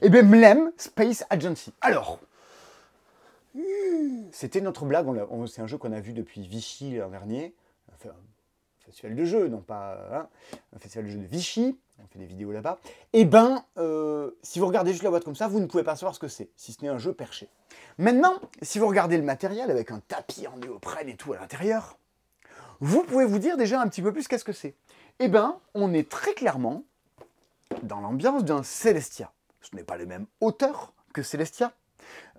[0.01, 1.73] Et bien, Mlem Space Agency.
[1.81, 2.19] Alors,
[4.31, 5.07] c'était notre blague.
[5.07, 7.53] on C'est un jeu qu'on a vu depuis Vichy l'an dernier.
[8.03, 10.27] Un festival de jeux, non pas hein,
[10.75, 11.77] un festival de jeux de Vichy.
[12.03, 12.79] On fait des vidéos là-bas.
[13.13, 15.95] Et ben, euh, si vous regardez juste la boîte comme ça, vous ne pouvez pas
[15.95, 17.47] savoir ce que c'est, si ce n'est un jeu perché.
[17.99, 21.97] Maintenant, si vous regardez le matériel avec un tapis en néoprène et tout à l'intérieur,
[22.79, 24.75] vous pouvez vous dire déjà un petit peu plus qu'est-ce que c'est.
[25.19, 26.83] Eh ben, on est très clairement
[27.83, 29.31] dans l'ambiance d'un Celestia.
[29.61, 31.71] Ce n'est pas le même auteur que Celestia.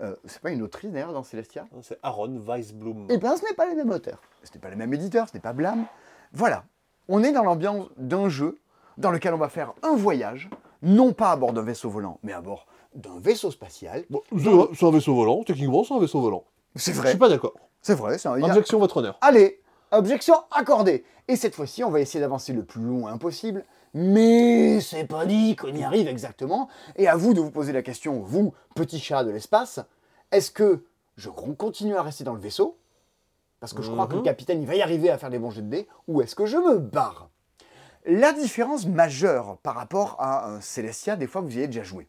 [0.01, 1.67] Euh, c'est pas une autrice d'ailleurs dans Celestia?
[1.83, 3.07] C'est Aaron Weisblum.
[3.11, 4.21] Eh bien, ce n'est pas les mêmes auteurs.
[4.43, 5.85] Ce n'est pas les mêmes éditeurs, ce n'est pas Blam.
[6.33, 6.65] Voilà.
[7.09, 8.59] On est dans l'ambiance d'un jeu
[8.99, 10.51] dans lequel on va faire un voyage,
[10.83, 14.05] non pas à bord d'un vaisseau volant, mais à bord d'un vaisseau spatial.
[14.11, 14.23] Bon,
[14.75, 16.45] c'est un vaisseau volant, techniquement c'est un vaisseau volant.
[16.77, 17.11] C'est Je vrai.
[17.11, 17.55] suis pas d'accord.
[17.81, 18.19] C'est vrai.
[18.19, 19.17] c'est un- Objection, votre honneur.
[19.21, 19.61] Allez,
[19.93, 21.05] objection accordée.
[21.29, 23.65] Et cette fois-ci, on va essayer d'avancer le plus loin possible.
[23.95, 26.69] Mais c'est pas dit qu'on y arrive exactement.
[26.97, 29.81] Et à vous de vous poser la question, vous, petit chat de l'espace,
[30.31, 30.85] est-ce que
[31.17, 32.79] je continue à rester dans le vaisseau?
[33.61, 34.25] Parce que je crois que le Mhm.
[34.25, 35.89] capitaine il va y arriver à faire des bons jets de dés.
[36.09, 37.29] Ou est-ce que je me barre?
[38.07, 42.09] La différence majeure par rapport à un Celestia, des fois vous y avez déjà joué.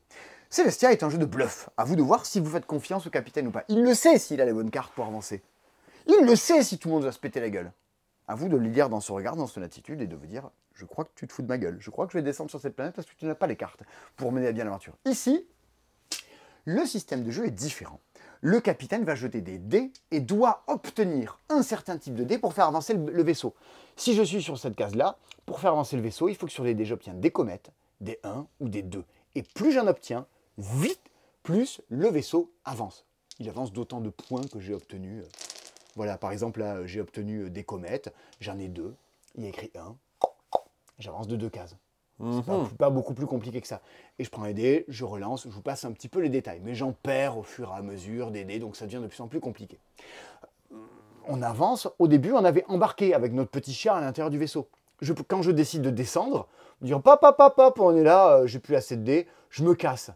[0.49, 1.69] Celestia est un jeu de bluff.
[1.77, 3.65] À vous de voir si vous faites confiance au capitaine ou pas.
[3.67, 5.43] Il le sait s'il a les bonnes cartes pour avancer.
[6.07, 7.71] Il le sait si tout le monde va se péter la gueule.
[8.27, 10.49] À vous de le lire dans son regard, dans son attitude, et de vous dire
[10.73, 11.77] Je crois que tu te fous de ma gueule.
[11.79, 13.55] Je crois que je vais descendre sur cette planète parce que tu n'as pas les
[13.55, 13.81] cartes
[14.15, 14.93] pour mener à bien l'aventure.
[15.05, 15.45] Ici,
[16.65, 17.99] le système de jeu est différent.
[18.41, 22.53] Le capitaine va jeter des dés et doit obtenir un certain type de dés pour
[22.53, 23.53] faire avancer le, vaisseau.
[23.95, 26.63] Si je suis sur cette case-là, pour faire avancer le vaisseau, il faut que sur
[26.63, 29.05] les dés, j'obtienne des comètes, des 1 ou des 2.
[29.35, 30.25] Et plus j'en obtiens,
[30.57, 30.99] vite,
[31.41, 33.05] plus le vaisseau avance.
[33.39, 35.23] Il avance d'autant de points que j'ai obtenus.
[35.23, 35.27] euh,
[35.95, 38.95] voilà, par exemple, là, j'ai obtenu euh, des comètes, j'en ai deux.
[39.35, 39.95] Il y a écrit 1,
[40.99, 41.75] J'avance de deux cases.
[42.19, 42.43] Mhm.
[42.43, 43.81] Pas, pas beaucoup plus compliqué que ça.
[44.19, 46.61] Et je prends les dés, je relance, je vous passe un petit peu les détails.
[46.63, 49.19] Mais j'en perds au fur et à mesure des dés, donc ça devient de plus
[49.21, 49.79] en plus compliqué.
[50.71, 50.75] Euh,
[51.27, 51.87] On avance.
[51.99, 54.69] Au début, on avait embarqué avec notre petit chien à l'intérieur du vaisseau.
[55.01, 56.47] Je, quand je décide de descendre,
[56.81, 59.73] dire papa, papa, papa, on est là, euh, j'ai plus assez de dés, je me
[59.73, 60.11] casse.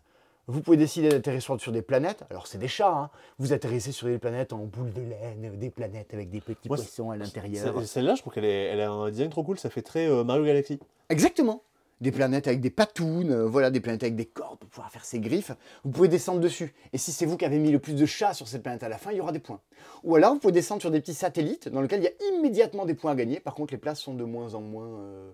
[0.49, 2.23] Vous pouvez décider d'atterrir sur, des planètes.
[2.29, 2.89] Alors, c'est des chats.
[2.93, 3.10] hein.
[3.38, 6.77] Vous atterrissez sur des planètes en boule de laine, des planètes avec des petits Moi,
[6.77, 7.73] poissons à l'intérieur.
[7.81, 9.60] C'est- Celle-là, je trouve qu'elle est- elle a un design trop cool.
[9.60, 10.79] Ça fait très euh, Mario Galaxy.
[11.10, 11.63] Exactement.
[11.99, 15.03] Des planètes avec des patounes, euh, voilà, des planètes avec des cordes pour pouvoir faire
[15.03, 15.51] ses griffes.
[15.83, 16.73] Vous pouvez descendre dessus.
[16.93, 18.89] Et si c'est vous qui avez mis le plus de chats sur cette planète à
[18.89, 19.60] la fin, il y aura des points.
[20.03, 22.86] Ou alors, vous pouvez descendre sur des petits satellites dans lesquels il y a immédiatement
[22.86, 23.39] des points à gagner.
[23.39, 24.88] Par contre, les places sont de moins en moins.
[24.99, 25.31] euh,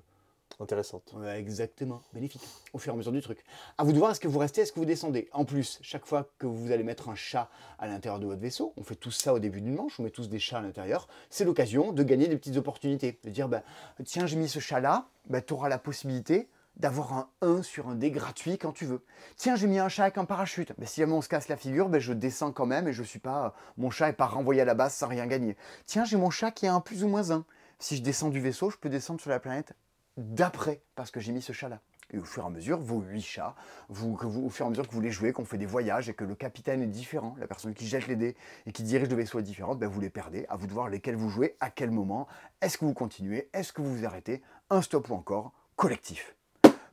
[0.59, 1.13] Intéressante.
[1.35, 2.41] exactement, bénéfiques
[2.73, 3.43] au fur et à mesure du truc.
[3.77, 5.29] À vous de voir, est-ce que vous restez, est-ce que vous descendez?
[5.33, 8.73] En plus, chaque fois que vous allez mettre un chat à l'intérieur de votre vaisseau,
[8.77, 11.07] on fait tout ça au début d'une manche, on met tous des chats à l'intérieur,
[11.29, 13.19] c'est l'occasion de gagner des petites opportunités.
[13.23, 13.63] De dire, bah,
[14.05, 17.95] tiens, j'ai mis ce chat-là, bah, tu auras la possibilité d'avoir un 1 sur un
[17.95, 19.03] dé gratuit quand tu veux.
[19.37, 20.73] Tiens, j'ai mis un chat avec un parachute.
[20.77, 23.03] Bah, si jamais on se casse la figure, bah, je descends quand même et je
[23.03, 25.55] suis pas, mon chat est pas renvoyé à la base sans rien gagner.
[25.85, 27.45] Tiens, j'ai mon chat qui a un plus ou moins 1.
[27.79, 29.73] Si je descends du vaisseau, je peux descendre sur la planète
[30.17, 31.79] d'après, parce que j'ai mis ce chat-là.
[32.11, 33.55] Et au fur et à mesure, vos huit chats,
[33.89, 35.65] vous, que vous, au fur et à mesure que vous les jouez, qu'on fait des
[35.65, 38.83] voyages et que le capitaine est différent, la personne qui jette les dés et qui
[38.83, 40.45] dirige le vaisseau est différente, ben vous les perdez.
[40.49, 42.27] À vous de voir lesquels vous jouez, à quel moment.
[42.61, 43.49] Est-ce que vous continuez?
[43.53, 44.43] Est-ce que vous vous arrêtez?
[44.69, 46.35] Un stop ou encore collectif.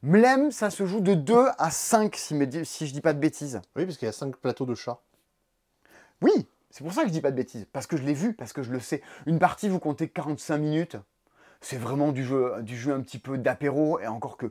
[0.03, 3.61] Mlem, ça se joue de 2 à 5, si, si je dis pas de bêtises.
[3.77, 5.01] Oui, parce qu'il y a 5 plateaux de chats.
[6.23, 8.33] Oui, c'est pour ça que je dis pas de bêtises, parce que je l'ai vu,
[8.33, 9.03] parce que je le sais.
[9.27, 10.97] Une partie, vous comptez 45 minutes.
[11.61, 14.47] C'est vraiment du jeu, un petit peu d'apéro, et encore que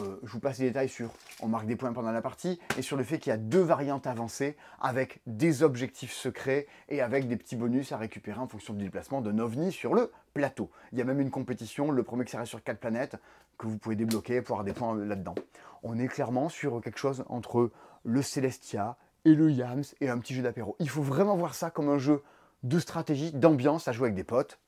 [0.00, 2.82] euh, je vous passe les détails sur on marque des points pendant la partie, et
[2.82, 7.28] sur le fait qu'il y a deux variantes avancées avec des objectifs secrets et avec
[7.28, 10.70] des petits bonus à récupérer en fonction du déplacement d'un ovni sur le plateau.
[10.92, 13.16] Il y a même une compétition, le premier qui s'arrête sur quatre planètes,
[13.56, 15.34] que vous pouvez débloquer pour avoir des points là-dedans.
[15.82, 17.70] On est clairement sur quelque chose entre
[18.04, 20.76] le Celestia et le Yams et un petit jeu d'apéro.
[20.78, 22.22] Il faut vraiment voir ça comme un jeu
[22.62, 24.58] de stratégie, d'ambiance à jouer avec des potes.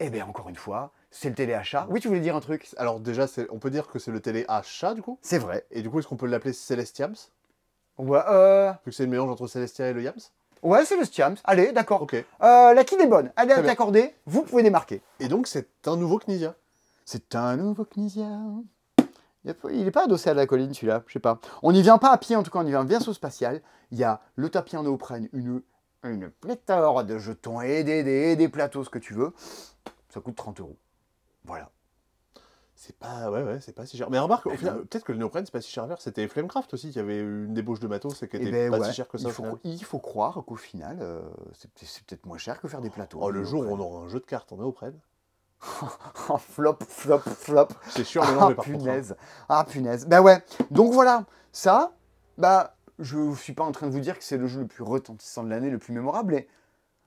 [0.00, 1.86] Et bien encore une fois, c'est le téléachat.
[1.90, 4.46] Oui, tu voulais dire un truc Alors déjà, on peut dire que c'est le télé
[4.48, 5.18] à chat, du coup?
[5.20, 5.66] C'est vrai.
[5.70, 7.14] Et du coup, est-ce qu'on peut l'appeler Celestiams?
[7.98, 10.14] Ouais, euh, Vu que c'est le mélange entre Celestia et le Yams?
[10.62, 11.36] Ouais c'est le Stiams.
[11.44, 12.02] Allez, d'accord.
[12.02, 12.14] Ok.
[12.14, 12.24] Euh,
[12.74, 13.30] la qui est bonne.
[13.36, 13.62] À bien.
[13.62, 14.14] t'accorder.
[14.26, 15.02] Vous pouvez démarquer.
[15.18, 16.54] Et donc, c'est un nouveau Knizia.
[17.04, 18.28] C'est un nouveau Knizia.
[19.44, 21.02] Il n'est pas adossé à la colline, celui-là.
[21.06, 21.38] Je sais pas.
[21.62, 23.62] On n'y vient pas à pied, en tout cas, on y vient en vaisseau spatial.
[23.90, 25.62] Il y a le tapis en néoprène, une,
[26.04, 29.32] une pléthore de jetons et des, des, des plateaux, ce que tu veux.
[30.08, 30.76] Ça coûte 30 euros.
[31.44, 31.70] Voilà.
[32.74, 34.08] C'est pas, ouais, ouais, c'est pas si cher.
[34.08, 34.86] Mais remarque, au Eh final, ben.
[34.86, 36.00] peut-être que le néoprène, c'est pas si cher à faire.
[36.00, 38.78] C'était Flamecraft aussi qui avait une débauche de matos et qui Eh était ben pas
[38.78, 39.24] ouais, si cher que ça.
[39.24, 39.58] Il au faut, final.
[39.64, 41.20] il faut croire qu'au final, euh,
[41.52, 43.18] c'est c'est peut-être moins cher que faire des plateaux.
[43.20, 44.98] Oh, le jour où on aura un jeu de cartes en néoprène.
[46.30, 47.68] Oh, flop, flop, flop.
[47.90, 48.68] C'est sûr, mais non, mais Ah par contre.
[48.76, 48.78] hein.
[48.78, 49.16] punaise.
[49.50, 50.06] Ah punaise.
[50.06, 50.42] Bah ouais.
[50.70, 51.26] Donc voilà.
[51.52, 51.92] Ça,
[52.38, 54.82] bah, je suis pas en train de vous dire que c'est le jeu le plus
[54.82, 56.48] retentissant de l'année, le plus mémorable, mais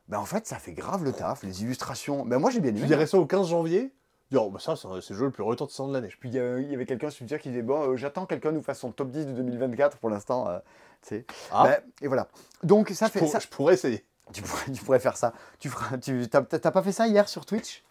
[0.10, 1.44] bah en fait, ça fait grave le taf.
[1.44, 2.26] Les illustrations.
[2.26, 2.88] Bah moi, j'ai bien Tu aimé.
[2.88, 3.94] dirais ça au 15 janvier?
[4.36, 6.10] Oh, bah ça, c'est le jeu le plus retentissant de l'année.
[6.20, 6.40] Puis il y,
[6.74, 9.12] avait quelqu'un sur Twitter qui disait Bon, euh, j'attends que quelqu'un nous fasse son top
[9.12, 10.50] 10 de 2024 pour l'instant.
[10.50, 10.60] euh,
[11.08, 11.26] tu.
[11.52, 12.28] Ah, Bah, et voilà.
[12.64, 13.20] Donc ça je, fait.
[13.20, 14.04] pour- ça- je pourrais essayer.
[14.34, 15.34] tu, pourrais, tu pourrais faire ça.
[15.60, 15.98] Tu feras.
[15.98, 17.84] Tu, t'as, pas fait ça hier sur Twitch?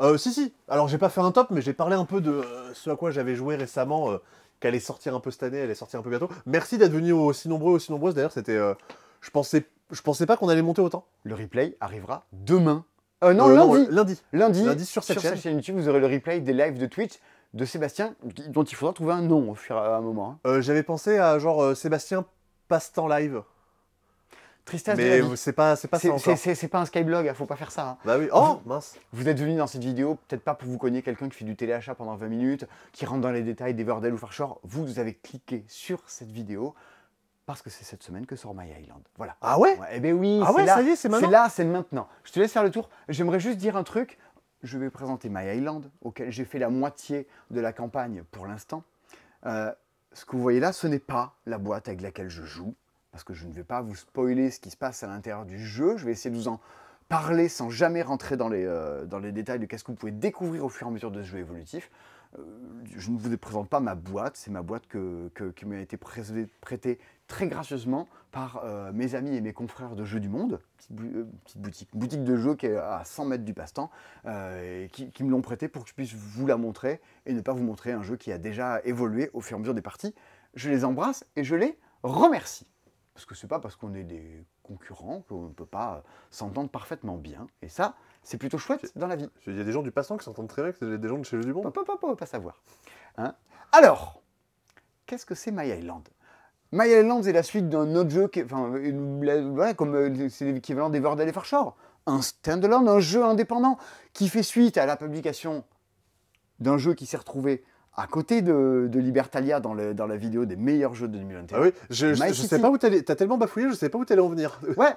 [0.00, 0.54] Euh, si, si.
[0.68, 2.96] Alors, j'ai pas fait un top, mais j'ai parlé un peu de euh, ce à
[2.96, 4.10] quoi j'avais joué récemment,
[4.62, 6.28] qu'elle est sortir un peu cette année, elle est sortir un peu bientôt.
[6.46, 8.14] Merci d'être venu aussi nombreux, aussi nombreuses.
[8.14, 8.56] D'ailleurs, c'était.
[8.56, 8.72] euh,
[9.20, 11.04] je pensais, je pensais pas qu'on allait monter autant.
[11.24, 12.84] Le replay arrivera demain.
[13.24, 13.86] Euh, non, Euh, lundi.
[13.90, 14.22] lundi.
[14.32, 14.64] lundi.
[14.64, 15.56] Lundi sur cette chaîne.
[15.56, 17.18] YouTube, vous aurez le replay des lives de Twitch
[17.54, 18.14] de Sébastien,
[18.48, 20.38] dont il faudra trouver un nom au fur et à un moment.
[20.44, 20.60] hein.
[20.60, 22.24] J'avais pensé à genre Sébastien
[22.68, 23.42] passe-temps live.
[24.64, 26.38] Tristesse Mais c'est pas, c'est pas ça C'est- encore.
[26.38, 27.88] C'est pas un Skyblog, hein, faut pas faire ça.
[27.88, 27.98] hein.
[28.04, 28.28] Bah oui.
[28.32, 28.96] Oh, mince.
[29.12, 31.56] Vous êtes venu dans cette vidéo, peut-être pas pour vous cogner quelqu'un qui fait du
[31.56, 34.60] téléachat pendant 20 minutes, qui rentre dans les détails des Bordel ou Farshore.
[34.62, 36.74] Vous, vous avez cliqué sur cette vidéo
[37.44, 39.02] parce que c'est cette semaine que sort My Island.
[39.16, 39.36] Voilà.
[39.42, 39.76] Ah ouais?
[39.78, 40.76] Ouais, eh ben oui, Ah ouais, là.
[40.76, 42.08] ça y est, c'est maintenant C'est là, c'est maintenant.
[42.22, 42.88] Je te laisse faire le tour.
[43.08, 44.16] J'aimerais juste dire un truc.
[44.62, 48.84] Je vais présenter My Island, auquel j'ai fait la moitié de la campagne pour l'instant.
[49.44, 49.72] Euh,
[50.12, 52.74] ce que vous voyez là, ce n'est pas la boîte avec laquelle je joue,
[53.12, 55.58] parce que je ne vais pas vous spoiler ce qui se passe à l'intérieur du
[55.64, 55.96] jeu.
[55.98, 56.60] Je vais essayer de vous en
[57.08, 60.12] parler sans jamais rentrer dans les, euh, dans les détails de qu'est-ce que vous pouvez
[60.12, 61.90] découvrir au fur et à mesure de ce jeu évolutif.
[62.38, 62.42] Euh,
[62.96, 65.98] je ne vous présente pas ma boîte, c'est ma boîte que, que- qui m'a été
[65.98, 70.96] prêtée très gracieusement par euh, mes amis et mes confrères de Jeux du Monde, petite,
[71.44, 73.90] petite boutique, boutique de jeux qui est à 100 mètres du passe-temps,
[74.26, 77.42] et qui, qui me l'ont prêtée pour que je puisse vous la montrer et ne
[77.42, 79.82] pas vous montrer un jeu qui a déjà évolué au fur et à mesure des
[79.82, 80.14] parties.
[80.54, 82.66] Je les embrasse et je les remercie.
[83.14, 87.16] Parce que c'est pas parce qu'on est des concurrents qu'on ne peut pas s'entendre parfaitement
[87.16, 87.46] bien.
[87.60, 89.28] Et ça, C'est plutôt chouette dans la vie.
[89.46, 91.18] Il y a des gens du passant qui s'entendent très bien, que c'est des gens
[91.18, 91.72] de chez le du On monde.
[91.74, 92.62] peut pas, pas, pas savoir.
[93.18, 93.34] Hein
[93.72, 94.22] Alors,
[95.06, 96.08] qu'est-ce que c'est My Island?
[96.70, 98.72] My Island est la suite d'un autre jeu, qui, enfin,
[99.50, 101.76] voilà, comme euh, c'est l'équivalent des et Farshore.
[102.06, 103.76] Un standalone, un jeu indépendant
[104.12, 105.64] qui fait suite à la publication
[106.60, 107.64] d'un jeu qui s'est retrouvé
[107.96, 111.58] à côté de, de Libertalia dans, le- dans la vidéo des meilleurs jeux de 2021.
[111.58, 113.02] Ah oui, je, je, sais pas où t'allais.
[113.02, 114.58] T'as tellement bafouillé, je sais pas où t'allais en venir.
[114.76, 114.94] Ouais.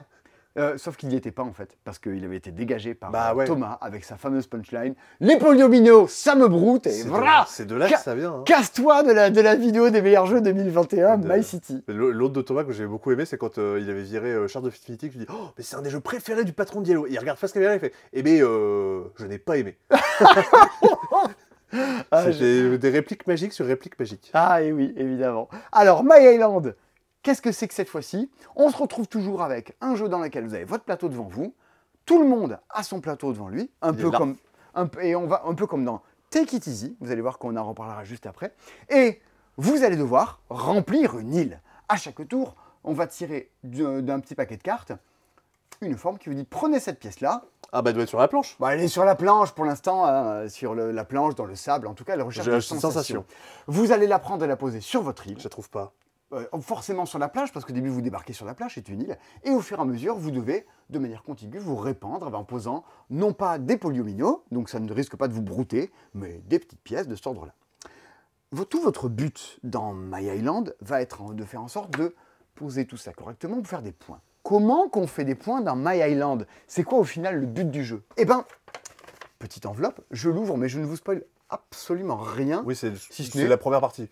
[0.58, 3.31] Euh, sauf qu'il n'y était pas en fait, parce qu'il avait été dégagé par Bah
[3.31, 3.45] euh, ouais.
[3.45, 4.95] Thomas avec sa fameuse punchline.
[5.19, 8.36] Les poliomino, ça me broute et de- voilà C'est de là que ça vient.
[8.36, 8.43] hein.
[8.45, 11.84] Casse-toi de la, de la vidéo des meilleurs jeux 2021, De- My City.
[11.89, 14.63] L'autre de Thomas que j'ai beaucoup aimé, c'est quand euh, il avait viré euh, Shards
[14.63, 16.88] of Infinity, que je dis Oh, mais c'est un des jeux préférés du patron de
[16.88, 17.05] Yellow.
[17.08, 19.77] Et il regarde face caméra, il fait Eh ben, je n'ai pas aimé.
[22.12, 24.32] Ah, j'ai- des, répliques magiques sur répliques magiques.
[24.34, 25.50] Ah, et oui, évidemment.
[25.72, 26.76] Alors, My Island,
[27.24, 28.30] qu'est-ce que c'est que cette fois-ci?
[28.56, 31.54] On se retrouve toujours avec un jeu dans lequel vous avez votre plateau devant vous,
[32.06, 34.36] tout le monde a son plateau devant lui, un Il peu comme
[34.76, 36.96] un peu, et on va un peu comme dans Take It Easy.
[37.00, 38.54] Vous allez voir qu'on en reparlera juste après.
[38.90, 39.22] Et
[39.58, 41.62] vous allez devoir remplir une île.
[41.88, 44.92] À chaque tour, on va tirer d'un petit paquet de cartes
[45.82, 47.44] une forme qui vous dit prenez cette pièce-là.
[47.72, 48.56] Ah, bah, elle doit être sur la planche.
[48.60, 51.56] Bon, elle est sur la planche pour l'instant, hein, sur le- la planche, dans le
[51.56, 51.88] sable.
[51.88, 52.90] En tout cas, elle recherche J'ai une sensation.
[52.92, 53.26] sensations.
[53.68, 55.94] Vous allez la prendre et la poser sur votre île Je la trouve pas.
[56.34, 59.02] euh, forcément sur la plage, parce qu'au début vous débarquez sur la plage, c'est une
[59.04, 62.44] île, et au fur et à mesure vous devez, de manière contigue, vous répandre en
[62.44, 66.58] posant non pas des poliominos, donc ça ne risque pas de vous brouter, mais des
[66.60, 67.54] petites pièces de cet ordre-là.
[68.52, 72.16] Vo- Tout votre but dans My Island va être en- de faire en sorte de
[72.56, 74.20] poser tout ça correctement pour faire des points.
[74.45, 76.45] Comment qu'on fait des points dans My Island?
[76.67, 78.03] C'est quoi au final le but du jeu?
[78.15, 78.45] Eh ben,
[79.39, 82.62] petite enveloppe, je l'ouvre, mais je ne vous spoil absolument rien.
[82.63, 84.08] Oui, c'est Si ce la première partie.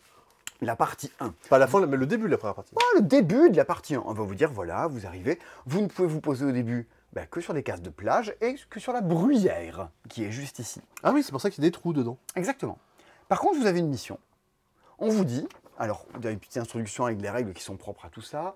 [0.59, 1.35] La partie 1.
[1.51, 2.73] Pas la fin, mais le début de la première partie.
[2.95, 4.01] le début de la partie 1.
[4.07, 7.27] On va vous dire, voilà, vous arrivez, vous ne pouvez vous poser au début bah,
[7.27, 10.81] que sur des cases de plage et que sur la bruyère, qui est juste ici.
[11.03, 12.17] Ah oui, c'est pour ça qu'il y a des trous dedans.
[12.35, 12.79] Exactement.
[13.29, 14.17] Par contre, vous avez une mission.
[14.97, 18.05] On vous dit, alors, vous avez une petite introduction avec les règles qui sont propres
[18.05, 18.55] à tout ça.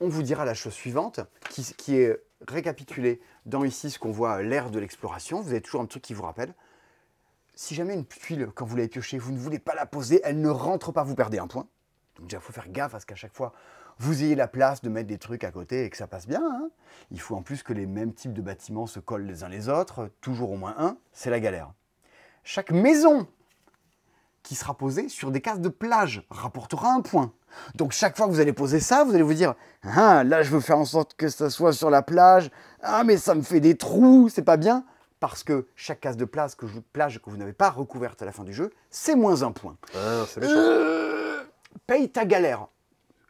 [0.00, 2.16] On vous dira la chose suivante, qui, est
[2.48, 5.40] récapitulée dans ici ce qu'on voit l'ère de l'exploration.
[5.40, 6.54] Vous avez toujours un truc qui vous rappelle.
[7.54, 10.40] Si jamais une tuile, quand vous l'avez piochée, vous ne voulez pas la poser, elle
[10.40, 11.66] ne rentre pas, vous perdez un point.
[12.16, 13.52] Donc déjà, il faut faire gaffe à ce qu'à chaque fois,
[13.98, 16.42] vous ayez la place de mettre des trucs à côté et que ça passe bien.
[16.42, 16.70] hein.
[17.10, 19.68] Il faut en plus que les mêmes types de bâtiments se collent les uns les
[19.68, 21.72] autres, toujours au moins un, c'est la galère.
[22.42, 23.26] Chaque maison
[24.42, 27.32] qui sera posée sur des cases de plage rapportera un point.
[27.74, 30.50] Donc chaque fois que vous allez poser ça, vous allez vous dire Ah, là je
[30.50, 32.50] veux faire en sorte que ça soit sur la plage.
[32.82, 34.84] Ah, mais ça me fait des trous, c'est pas bien.
[35.20, 38.24] Parce que chaque case de plage que, je- plage que vous n'avez pas recouverte à
[38.24, 39.76] la fin du jeu, c'est moins un point.
[39.94, 40.42] Ah, c'est.
[40.42, 41.42] Euh,
[41.86, 42.68] paye ta galère.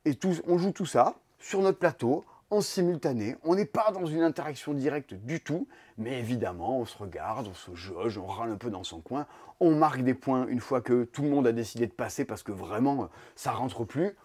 [0.04, 3.36] Et on joue tout ça sur notre plateau, en simultané.
[3.44, 7.54] On n'est pas dans une interaction directe du tout, mais évidemment, on se regarde, on
[7.54, 9.26] se jauge, on râle un peu dans son coin.
[9.60, 12.42] On marque des points une fois que tout le monde a décidé de passer parce
[12.42, 14.16] que vraiment, euh, ça rentre plus,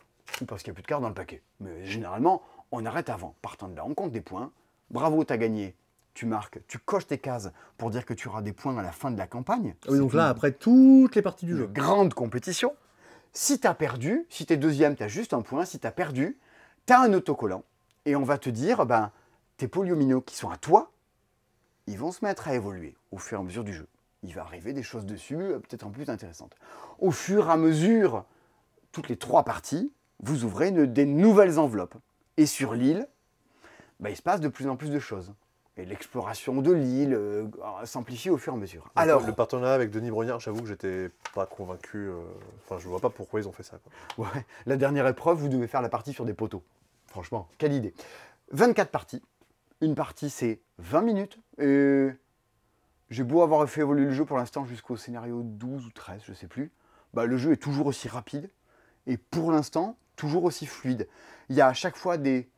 [0.41, 1.41] ou parce qu'il n'y a plus de cartes dans le paquet.
[1.59, 3.35] Mais généralement, on arrête avant.
[3.41, 4.51] Partant de là, on compte des points.
[4.89, 5.75] Bravo, t'as gagné.
[6.13, 8.93] Tu marques, tu coches tes cases pour dire que tu auras des points à la
[8.93, 9.75] fin de la campagne.
[9.83, 11.67] Ah oui, donc là, après toutes les parties du jeu.
[11.67, 12.73] grande compétition.
[13.33, 15.65] Si tu as perdu, si tu es deuxième, tu as juste un point.
[15.65, 16.37] Si tu as perdu,
[16.85, 17.65] tu as un autocollant.
[18.05, 19.11] Et on va te dire, ben,
[19.57, 20.91] tes poliominos qui sont à toi,
[21.87, 23.87] ils vont se mettre à évoluer au fur et à mesure du jeu.
[24.23, 26.55] Il va arriver des choses dessus, euh, peut-être en plus intéressantes.
[26.99, 28.25] Au fur et à mesure,
[28.91, 29.91] toutes les trois parties,
[30.23, 31.95] vous ouvrez une- des nouvelles enveloppes.
[32.37, 33.07] Et sur l'île,
[33.99, 35.33] ben, il se passe de plus en plus de choses.
[35.77, 37.47] Et l'exploration de l'île euh,
[37.83, 38.89] s'amplifie au fur et à mesure.
[38.95, 41.97] Alors, Alors, le partenariat avec Denis Brognard, j'avoue que j'étais pas convaincu.
[41.97, 42.15] euh,
[42.63, 43.77] Enfin, je vois pas pourquoi ils ont fait ça.
[44.15, 44.25] quoi.
[44.25, 46.63] Ouais, la dernière épreuve, vous devez faire la partie sur des poteaux.
[47.15, 47.93] Franchement, quelle idée.
[48.51, 49.21] 24 parties.
[49.79, 51.39] Une partie, c'est 20 minutes.
[51.59, 52.09] Et
[53.09, 56.33] j'ai beau avoir fait évoluer le jeu pour l'instant jusqu'au scénario 12 ou 13, je
[56.33, 56.73] sais plus.
[57.13, 58.49] Bah, le jeu est toujours aussi rapide.
[59.07, 61.07] Et pour l'instant, toujours aussi fluide.
[61.47, 62.49] Il y a à chaque fois des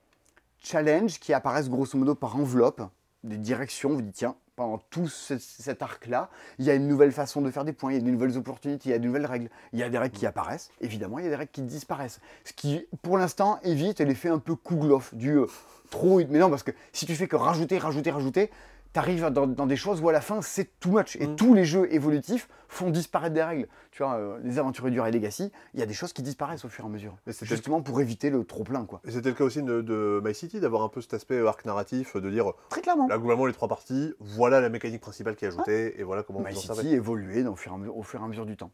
[0.58, 2.82] challenges qui apparaissent grosso modo par enveloppe,
[3.24, 3.94] des directions.
[3.94, 7.52] Vous dites, tiens, pendant tout ce- cet arc-là, il y a une nouvelle façon de
[7.52, 9.50] faire des points, il y a de nouvelles opportunités, il y a de nouvelles règles.
[9.72, 12.20] Il y a des règles qui apparaissent, évidemment, il y a des règles qui disparaissent.
[12.44, 15.46] Ce qui, pour l'instant, évite l'effet un peu kouglof, du euh,
[15.92, 16.18] trop.
[16.28, 18.52] Mais non, parce que si tu fais que rajouter, rajouter, rajouter,
[18.94, 21.16] t'arrives dans, dans des choses où à la fin c'est too much.
[21.18, 21.36] Et Mm.
[21.36, 23.68] tous les jeux évolutifs font disparaître des règles.
[23.92, 26.66] Tu vois, euh, les aventuriers du Ray Legacy, il y a des choses qui disparaissent
[26.66, 27.16] au fur et à mesure.
[27.28, 29.02] C'était- Justement pour éviter le trop plein, quoi.
[29.06, 31.66] Et c'était le cas aussi de, de My City, d'avoir un peu cet aspect arc
[31.66, 33.08] narratif, de dire Très clairement.
[33.08, 36.40] là, globalement, les trois parties, voilà la mécanique principale qui est ajoutée, et voilà comment
[36.42, 38.46] My vous en City évoluait au fur, et à mesure, au fur et à mesure
[38.46, 38.72] du temps.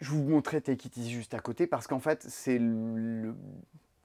[0.00, 3.34] Je vous montrais Take It Easy juste à côté parce qu'en fait, c'est le,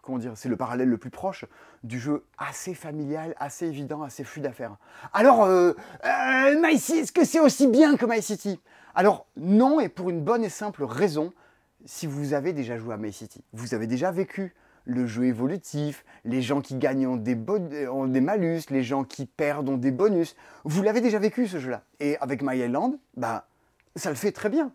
[0.02, 1.46] comment dire, c'est le parallèle le plus proche
[1.84, 4.78] du jeu assez familial, assez évident, assez fluide à faire.
[5.14, 5.74] Alors, euh,
[6.06, 8.60] euh, est-ce que c'est aussi bien que My City?
[8.96, 11.34] Alors, non, et pour une bonne et simple raison,
[11.86, 14.54] si vous avez déjà joué à My City, vous avez déjà vécu
[14.86, 17.38] le jeu évolutif, les gens qui gagnent ont des,
[17.88, 20.36] ont des malus, les gens qui perdent ont des bonus.
[20.64, 21.84] Vous l'avez déjà vécu ce jeu-là.
[22.00, 23.48] Et avec My Island, bah,
[23.96, 24.74] ça le fait très bien.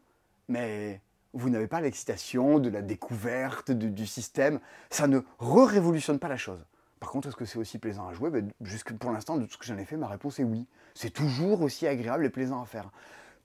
[0.48, 1.00] Mais
[1.36, 4.58] vous n'avez pas l'excitation de la découverte du système.
[4.90, 6.64] Ça ne re-révolutionne pas la chose.
[6.98, 8.30] Par contre, est-ce que c'est aussi plaisant à jouer?
[8.30, 10.66] Ben, Jusque pour l'instant, de tout ce que j'en ai fait, ma réponse est oui.
[10.94, 12.90] C'est toujours aussi agréable et plaisant à faire.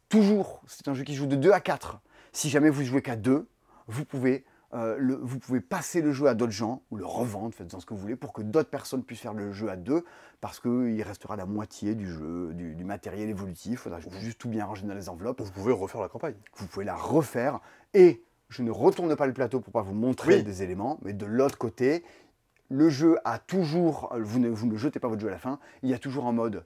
[0.08, 0.62] Toujours.
[0.68, 2.00] C'est un jeu qui joue de 2 à 4.
[2.32, 3.46] Si jamais vous jouez qu'à 2,
[3.88, 7.54] vous pouvez, euh, le- vous pouvez passer le jeu à d'autres gens ou le revendre,
[7.54, 10.06] faites-en ce que vous voulez, pour que d'autres personnes puissent faire le jeu à 2,
[10.40, 13.72] parce qu'il restera la moitié du jeu, du, du matériel évolutif.
[13.74, 15.42] Il faudra juste tout bien ranger dans les enveloppes.
[15.42, 16.36] Vous pouvez refaire la campagne.
[16.56, 17.60] Vous pouvez la refaire.
[17.94, 20.44] Et je ne retourne pas le plateau pour pas vous montrer Oui.
[20.44, 22.04] des éléments, mais de l'autre côté,
[22.70, 25.60] le jeu a toujours, vous ne, vous ne jetez pas votre jeu à la fin,
[25.84, 26.64] il y a toujours un mode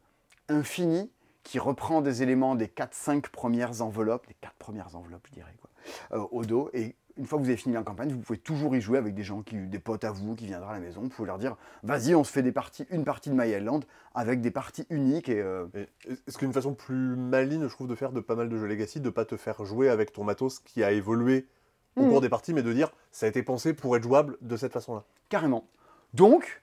[0.50, 1.12] infini
[1.44, 5.70] qui reprend des éléments des 4-5 premières enveloppes, les 4 premières enveloppes, je dirais, quoi,
[6.18, 6.70] euh, au dos.
[6.74, 9.14] Et une fois que vous avez fini la campagne, vous pouvez toujours y jouer avec
[9.14, 11.02] des gens, qui, des potes à vous qui viendront à la maison.
[11.02, 13.86] Vous pouvez leur dire, vas-y, on se fait des parties, une partie de My Island
[14.14, 15.30] avec des parties uniques.
[15.30, 15.88] Et, euh, Et
[16.28, 19.00] Est-ce qu'une façon plus maligne, je trouve, de faire de pas mal de jeux Legacy,
[19.00, 21.48] de pas te faire jouer avec ton matos qui a évolué
[21.96, 22.10] au Mhm.
[22.10, 24.74] cours des parties, mais de dire ça a été pensé pour être jouable de cette
[24.74, 25.04] façon-là?
[25.30, 25.66] Carrément.
[26.14, 26.62] Donc,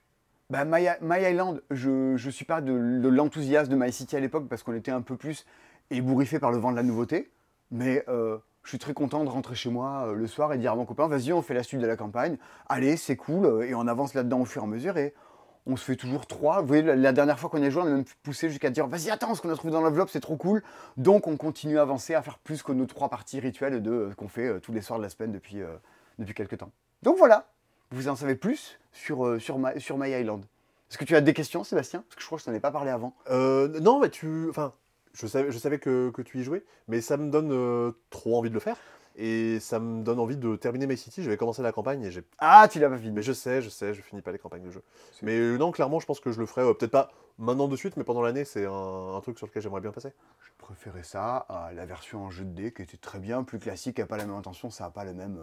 [0.50, 4.20] bah, My, My Island, je ne suis pas de, de l'enthousiasme de My City à
[4.20, 5.46] l'époque parce qu'on était un peu plus
[5.90, 7.30] ébouriffé par le vent de la nouveauté.
[7.70, 10.73] Mais euh, je suis très content de rentrer chez moi euh, le soir et dire
[10.73, 12.37] à mon copain, vas-y, on fait la suite de la campagne.
[12.69, 13.45] Allez, c'est cool.
[13.45, 14.97] euh, Et on avance là-dedans au fur et à mesure.
[14.99, 15.15] Et
[15.67, 16.61] on se fait toujours trois.
[16.61, 19.11] Vous voyez, la, dernière fois qu'on a joué, on a même poussé jusqu'à dire, vas-y,
[19.11, 20.63] attends, ce qu'on a trouvé dans l'enveloppe, c'est trop cool.
[20.97, 24.15] Donc, on continue à avancer, à faire plus que nos trois parties rituelles de, euh,
[24.17, 25.61] qu'on fait tous les soirs de la semaine depuis,
[26.19, 26.71] depuis quelques temps.
[27.03, 27.49] Donc voilà,
[27.91, 30.45] vous en savez plus sur, My, Island.
[30.89, 32.05] Est-ce que tu as des questions, Sébastien?
[32.09, 33.15] Parce que je crois que je t'en ai pas parlé avant.
[33.29, 34.49] Non, mais tu.
[34.51, 34.73] Enfin,
[35.15, 38.37] je savais, je savais que, que tu y jouais, mais ça me donne euh, trop
[38.39, 38.77] envie de le faire.
[39.15, 41.23] Et ça me donne envie de terminer My City.
[41.23, 42.23] J'avais commencé la campagne et j'ai.
[42.39, 43.11] Ah, tu l'as pas fini.
[43.13, 44.83] Mais je sais, je sais, je finis pas les campagnes de jeu.
[45.21, 46.63] Mais euh, non, clairement, je pense que je le ferai.
[46.63, 49.61] euh, Peut-être pas maintenant de suite, mais pendant l'année, c'est un, un truc sur lequel
[49.63, 50.15] j'aimerais bien passer.
[50.41, 53.59] Je préférais ça à la version en jeu de dés qui était très bien, plus
[53.59, 55.39] classique, qui n'a pas la même intention, ça n'a pas le même.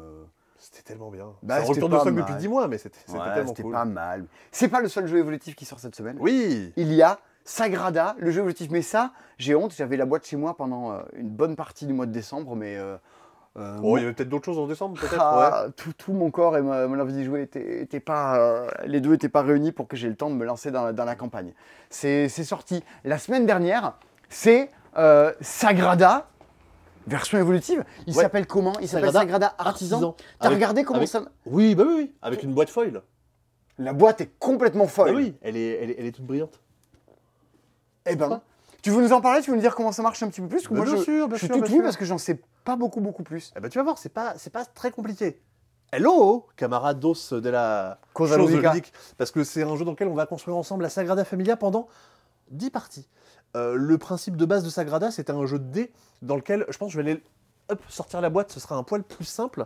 [0.58, 1.28] C'était tellement bien.
[1.44, 3.50] Bah, ça c'était retourne de pas stock depuis 10 mois, mais c'était c'était ouais, tellement
[3.50, 3.72] C'était cool.
[3.72, 4.26] pas mal.
[4.52, 6.18] C'est pas le seul jeu évolutif qui sort cette semaine.
[6.20, 8.70] Oui Il y a Sagrada, le jeu évolutif.
[8.70, 11.94] Mais ça, j'ai honte, j'avais la boîte chez moi pendant euh, une bonne partie du
[11.94, 12.78] mois de décembre, mais.
[12.78, 12.96] euh,
[13.58, 15.20] euh, Oh, il y avait peut-être d'autres choses en décembre, peut-être ouais.
[15.20, 18.68] Ah, tout, tout mon corps et ma- mon envie d'y jouer étaient, étaient pas, euh,
[18.86, 20.94] les deux n'étaient pas réunis pour que j'ai le temps de me lancer dans, la-
[20.94, 21.54] dans la campagne.
[21.90, 23.94] C'est sorti la semaine dernière.
[24.30, 26.28] C'est euh, Sagrada,
[27.08, 27.84] version évolutive.
[28.06, 28.22] Il Ouais.
[28.22, 28.74] s'appelle comment?
[28.80, 30.16] Il s'appelle Sagrada Sagrada Artisan.
[30.40, 33.02] T'as regardé comment avec- ça Oui, bah oui, oui, avec une boîte foil.
[33.80, 35.10] La boîte est complètement folle.
[35.14, 36.60] Ah oui, elle est, elle est, elle est toute brillante.
[38.10, 38.42] Eh ben,
[38.82, 39.42] tu veux nous en parler?
[39.42, 40.64] Tu veux nous dire comment ça marche un petit peu plus?
[40.68, 41.84] Que Bah, Moi, bien je, sûr, bien je suis sûr, tout bien oui sûr.
[41.84, 43.52] parce que j'en sais pas beaucoup, beaucoup plus.
[43.56, 45.42] Eh ben, tu vas voir, c'est pas, c'est pas très compliqué.
[45.92, 48.74] Hello, camarados de la Cosa chose Ludica.
[48.74, 48.94] ludique.
[49.18, 51.88] Parce que c'est un jeu dans lequel on va construire ensemble la Sagrada Familia pendant
[52.52, 53.08] 10 parties.
[53.56, 55.92] Euh, le principe de base de Sagrada, c'était un jeu de dés
[56.22, 57.24] dans lequel, je pense, que je vais aller
[57.70, 59.66] hop, sortir la boîte, ce sera un poil plus simple.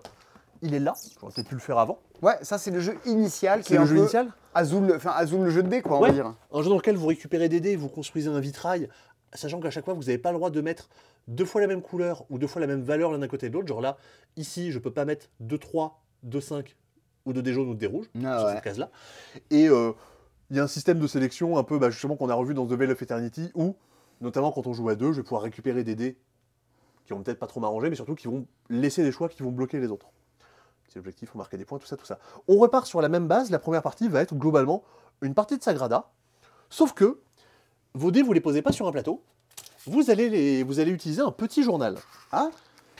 [0.66, 2.00] Il est là, j'aurais peut-être pu le faire avant.
[2.22, 4.32] Ouais, ça c'est le jeu initial qui C'est est, le un jeu peu initial.
[4.56, 6.08] Azul, enfin Azul le jeu de dés quoi, on Ouais.
[6.10, 6.34] va dire.
[6.54, 8.88] Un jeu dans lequel vous récupérez des dés, vous construisez un vitrail,
[9.34, 10.90] sachant qu'à chaque fois, vous n'avez pas le droit de mettre
[11.28, 13.54] deux fois la même couleur ou deux fois la même valeur l'un d'un côté de
[13.54, 13.68] l'autre.
[13.68, 13.98] Genre là,
[14.38, 15.92] ici, je peux pas mettre 2-3,
[16.28, 16.76] 2-5
[17.26, 18.54] ou de dés jaunes ou de dés rouges Ah sur ouais.
[18.56, 18.90] cette case-là.
[19.52, 19.92] Et euh,
[20.50, 22.66] il y a un système de sélection un peu, bah, justement, qu'on a revu dans
[22.66, 23.76] The Veil of Eternity, où,
[24.22, 26.18] notamment quand on joue à deux, je vais pouvoir récupérer des dés
[27.06, 29.52] qui vont peut-être pas trop m'arranger, mais surtout qui vont laisser des choix qui vont
[29.52, 30.08] bloquer les autres.
[30.94, 32.20] C'est l'objectif, faut marquer des points, tout ça, tout ça.
[32.48, 34.84] On repart sur la même base, la première partie va être globalement
[35.24, 36.12] une partie de Sagrada,
[36.70, 37.20] sauf que
[37.96, 39.24] vos dés, vous les posez pas sur un plateau,
[39.88, 41.98] vous allez, les, vous allez utiliser un petit journal.
[42.32, 42.50] Ah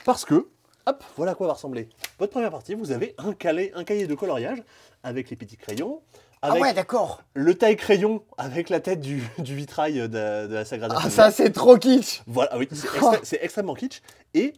[0.04, 0.48] Parce que,
[0.86, 1.88] hop, voilà à quoi va ressembler.
[2.18, 4.62] Votre première partie, vous avez un, calais, un cahier de coloriage
[5.04, 6.02] avec les petits crayons,
[6.42, 7.22] Ah avec ouais, d'accord.
[7.34, 11.16] le taille crayon avec la tête du, du vitrail de, de la Sagrada Ah Familia.
[11.24, 12.22] ça c'est trop kitsch.
[12.26, 14.00] Voilà, ah oui, c'est extré- c'est extrêmement kitsch.
[14.34, 14.54] Et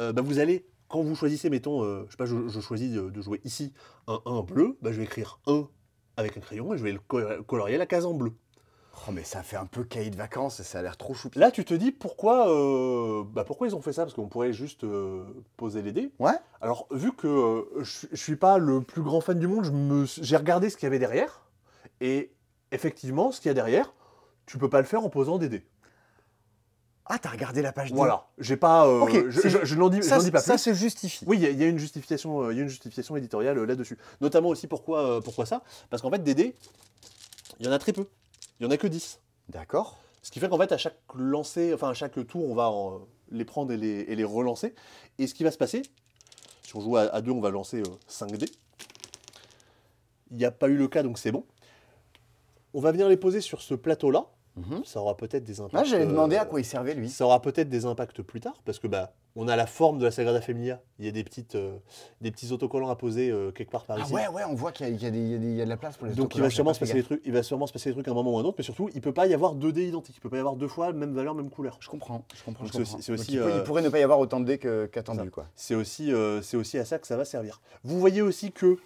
[0.00, 2.92] euh, bah, vous allez, quand vous choisissez, mettons, euh, je sais pas, je, je choisis
[2.92, 3.72] de, de jouer ici
[4.06, 5.68] un 1 bleu, bah, je vais écrire 1
[6.16, 8.32] avec un crayon et je vais le co- colorier la case en bleu.
[9.08, 11.38] Oh mais ça fait un peu cahier de vacances et ça a l'air trop choupi.
[11.38, 14.02] Là, tu te dis pourquoi, euh, bah, pourquoi ils ont fait ça?
[14.02, 15.24] Parce qu'on pourrait juste euh,
[15.56, 16.10] poser les dés.
[16.18, 16.34] Ouais.
[16.60, 20.36] Alors, vu que euh, je, je suis pas le plus grand fan du monde, j'ai
[20.36, 21.48] regardé ce qu'il y avait derrière.
[22.00, 22.32] Et
[22.72, 23.94] effectivement, ce qu'il y a derrière,
[24.44, 25.64] tu peux pas le faire en posant des dés.
[27.12, 28.26] Ah, t'as regardé la page 2 Voilà.
[28.38, 28.86] J'ai pas.
[28.86, 30.58] euh, je, c'est- je- je n'en dis, Ça, pas ça plus.
[30.60, 31.24] se justifie.
[31.26, 33.66] Oui, il y, a- il y a une justification, euh, il une justification éditoriale euh,
[33.66, 33.98] là-dessus.
[34.20, 36.54] Notamment aussi pourquoi, pourquoi ça Parce qu'en fait, des dés,
[37.58, 38.06] il y en a très peu.
[38.60, 39.18] Il y en a que 10.
[39.48, 39.98] D'accord.
[40.22, 42.70] Ce qui fait qu'en fait, à chaque lancer, enfin à chaque tour, on va
[43.32, 44.74] les prendre et les, et les relancer.
[45.18, 45.82] Et ce qui va se passer,
[46.62, 48.50] si on joue à, à deux, on va lancer 5 dés.
[50.30, 51.44] Il n'y a pas eu le cas, donc c'est bon.
[52.72, 54.26] On va venir les poser sur ce plateau-là.
[54.68, 54.84] Mhm.
[54.84, 55.74] Ça aura peut-être des impacts.
[55.74, 57.08] Là, j'allais euh, demander à quoi il servait, lui.
[57.08, 60.04] Ça aura peut-être des impacts plus tard, parce que bah, on a la forme de
[60.04, 60.80] la Sagrada Familia.
[60.98, 61.76] Il y a des, petites, euh,
[62.20, 64.12] des petits autocollants à poser euh, quelque part par Ah ici.
[64.12, 65.68] ouais, ouais, on voit qu'il y, a- il y a des- il y a de
[65.70, 67.32] la place pour les Donc il va, autocollants, sûrement se pas passer des trucs, il
[67.32, 68.88] va sûrement se passer des trucs à un moment ou à un autre, mais surtout,
[68.94, 70.16] il peut pas y avoir deux dés identiques.
[70.16, 71.76] Il peut pas y avoir deux fois même valeur, même couleur.
[71.80, 72.64] Je comprends, je comprends.
[72.64, 72.94] Donc je comprends.
[72.96, 74.44] aussi- c'est Donc aussi, il, peut- il euh, pourrait ne pas y avoir autant de
[74.46, 75.46] dés qu'attendu, quoi.
[75.54, 77.60] C'est aussi, euh, c'est aussi à ça que ça va servir.
[77.84, 78.76] Vous voyez aussi que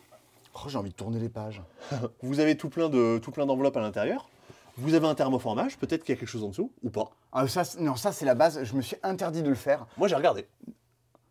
[0.57, 1.61] Oh, j'ai envie de tourner les pages.
[2.23, 4.29] vous avez tout plein de tout plein d'enveloppes à l'intérieur.
[4.77, 7.11] Vous avez un thermoformage, peut-être qu'il y a quelque chose en dessous, ou pas?
[7.33, 8.63] Ah, ça, c'est- non, ça, c'est la base.
[8.65, 9.87] Je me suis interdit de le faire.
[9.97, 10.47] Moi j'ai regardé,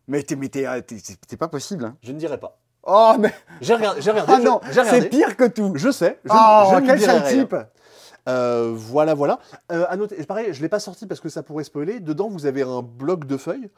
[0.08, 1.84] Mais t'es, mais t'es, euh, t'es- c'est c'est pas possible.
[1.84, 1.96] hein.
[2.02, 2.58] je ne dirai pas.
[2.86, 3.32] Oh, mais.
[3.62, 5.00] J'ai regardé, j'ai regardé, Ah je- non, j'ai regardé.
[5.02, 5.72] c'est pire que tout.
[5.76, 7.42] Je sais, je, oh, je ne quel dirai sale rien.
[7.44, 7.56] type.
[8.28, 9.38] Euh, voilà, voilà.
[9.72, 12.00] Euh, à noter, pareil, je ne l'ai pas sorti parce que ça pourrait spoiler.
[12.00, 13.70] Dedans, vous avez un bloc de feuilles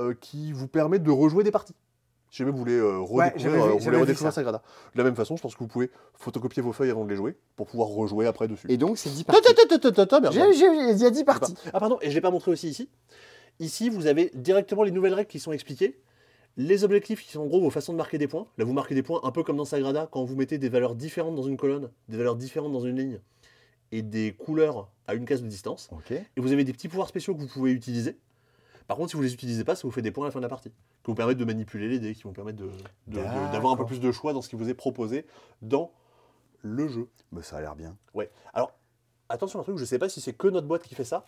[0.00, 1.74] euh, qui vous permet de rejouer des parties.
[2.32, 4.32] Si jamais vous voulez euh, redécouvrir, vu- euh, vous voulez redécouvrir.
[4.32, 4.62] Sagrada.
[4.94, 7.16] De la même façon, je pense que vous pouvez photocopier vos feuilles avant de les
[7.16, 8.66] jouer pour pouvoir rejouer après dessus.
[8.70, 9.48] Et donc, c'est 10 Ta, parties.
[10.32, 11.54] il y a 10 parties.
[11.74, 12.88] Ah pardon, et je l'ai pas montré aussi ici.
[13.60, 16.00] Ici, vous avez directement les nouvelles règles qui sont expliquées.
[16.56, 18.46] Les objectifs qui sont en gros vos façons de marquer des points.
[18.56, 20.94] Là, vous marquez des points un peu comme dans Sagrada, quand vous mettez des valeurs
[20.94, 23.20] différentes dans une colonne, des valeurs différentes dans une ligne,
[23.90, 25.90] et des couleurs à une case de distance.
[26.36, 28.16] Et vous avez des petits pouvoirs spéciaux que vous pouvez utiliser.
[28.86, 30.38] Par contre, si vous les utilisez pas, ça vous fait des points à la fin
[30.40, 30.70] de la partie.
[30.70, 30.74] Qui
[31.06, 32.66] vous permettent de manipuler les dés, qui vont permettre de-
[33.08, 35.26] de- de- d'avoir un peu plus de choix dans ce qui vous est proposé
[35.62, 35.92] dans
[36.62, 37.08] le jeu.
[37.32, 37.96] Bah, ça a l'air bien.
[38.14, 38.30] Ouais.
[38.54, 38.72] Alors,
[39.28, 41.24] attention à un truc, je sais pas si c'est que notre boîte qui fait ça,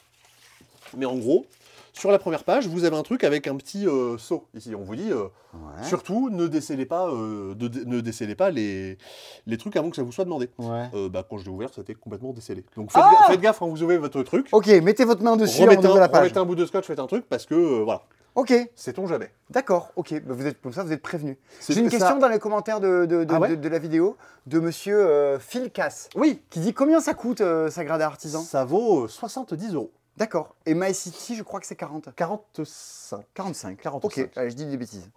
[0.97, 1.47] mais en gros,
[1.95, 4.45] sur la première page, vous avez un truc avec un petit euh, saut.
[4.55, 5.25] Ici, on vous dit, euh,
[5.55, 5.83] Ouais.
[5.85, 8.99] surtout, ne décellez pas, euh, de- ne pas les,
[9.47, 10.51] les trucs avant que ça vous soit demandé.
[10.59, 10.89] Ouais.
[10.95, 12.65] Euh, bah, quand je l'ai ouvert, c'était complètement décellé.
[12.77, 14.49] Donc faites, Ah faites gaffe quand vous ouvrez votre truc.
[14.53, 16.23] Ok, mettez votre main dessus, on remettez, ouvre un, la page.
[16.23, 18.03] remettez un bout de scotch, faites un truc, parce que, voilà,
[18.37, 19.31] Ok, sait-on jamais.
[19.51, 20.13] d'accord, ok.
[20.27, 21.37] Bah, vous êtes, comme ça, vous êtes prévenus.
[21.61, 23.69] C'est J'ai une ça- question dans les commentaires de, de, de- Ah ouais de- de
[23.69, 24.17] la vidéo
[24.49, 29.05] de monsieur Phil Cass, Oui, qui dit combien ça coûte euh, Sagrada Artisan ça vaut
[29.05, 29.93] euh, 70 euros.
[30.17, 30.55] D'accord.
[30.67, 32.15] Et My City, je crois que c'est 40.
[32.15, 33.25] 45.
[33.35, 33.81] 45.
[33.81, 34.05] 45.
[34.05, 35.09] Ok, allez, je dis des bêtises.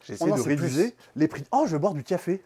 [0.00, 1.44] J'ai Oh essayé non, de c'est réviser les prix.
[1.52, 2.42] Oh, je vais boire du café.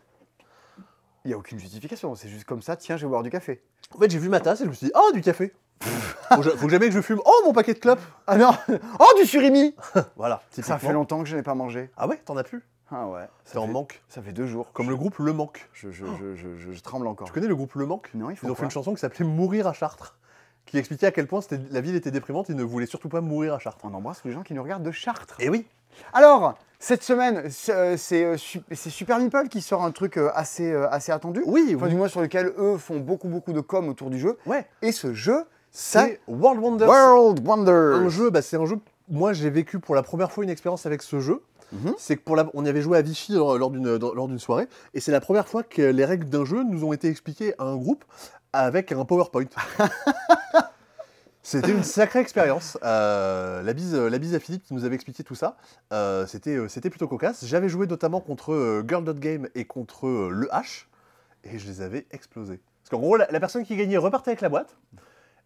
[1.24, 3.61] Il n'y a aucune justification, c'est juste comme ça, tiens, je vais boire du café.
[3.94, 5.53] En fait, j'ai vu ma tasse et je me suis dit, oh, du café.
[5.80, 7.20] faut, que je- faut que jamais que je fume.
[7.24, 8.01] Oh, mon paquet de clopes.
[8.26, 8.53] Ah non
[9.01, 9.74] Oh, du surimi
[10.16, 10.42] Voilà.
[10.51, 11.90] Ça fait longtemps que je n'ai pas mangé.
[11.97, 12.62] Ah ouais, t'en as plus?
[12.90, 13.26] Ah ouais.
[13.44, 14.01] Ça T'es en manque.
[14.09, 14.70] Ça fait deux jours.
[14.72, 15.68] Comme le groupe Le Manque.
[15.72, 17.26] Je, tremble encore.
[17.26, 18.11] Tu connais le groupe Le Manque?
[18.14, 20.16] Non, il Ils faut ont fait une chanson qui s'appelait Mourir à Chartres,
[20.67, 21.41] qui expliquait à quel point
[21.71, 23.85] la ville était déprimante, ils ne voulaient surtout pas mourir à Chartres.
[23.85, 25.37] On embrasse les gens qui nous regardent de Chartres.
[25.41, 25.64] Et oui
[26.12, 30.31] Alors, cette semaine, c'est euh, c'est, su- c'est Super Meeple qui sort un truc euh,
[30.35, 31.43] assez, euh, assez attendu.
[31.47, 34.37] Oui, Enfin, du moins sur lequel eux font beaucoup, beaucoup de com autour du jeu.
[34.45, 36.89] Ouais, Et ce jeu, c'est World Wonders.
[36.89, 37.71] World Wonder.
[38.05, 38.79] Un jeu, bah, c'est un jeu.
[39.09, 41.43] Moi, j'ai vécu pour la première fois une expérience avec ce jeu.
[41.73, 41.95] Mhm.
[41.99, 45.11] C'est que pour la, on y avait joué à Vichy lors d'une soirée, et c'est
[45.11, 48.05] la première fois que les règles d'un jeu nous ont été expliquées à un groupe
[48.53, 49.44] avec un PowerPoint.
[51.42, 52.76] C'était une sacrée expérience.
[52.82, 55.57] Euh, la, bise, la bise à Philippe qui nous avait expliqué tout ça.
[55.92, 57.44] Euh, C'était euh, c'était plutôt cocasse.
[57.44, 60.86] J'avais joué notamment contre euh, Girl.game et contre euh, le H,
[61.44, 62.61] et je les avais explosés.
[62.82, 64.76] Parce qu'en gros, la, la personne qui gagnait repartait avec la boîte.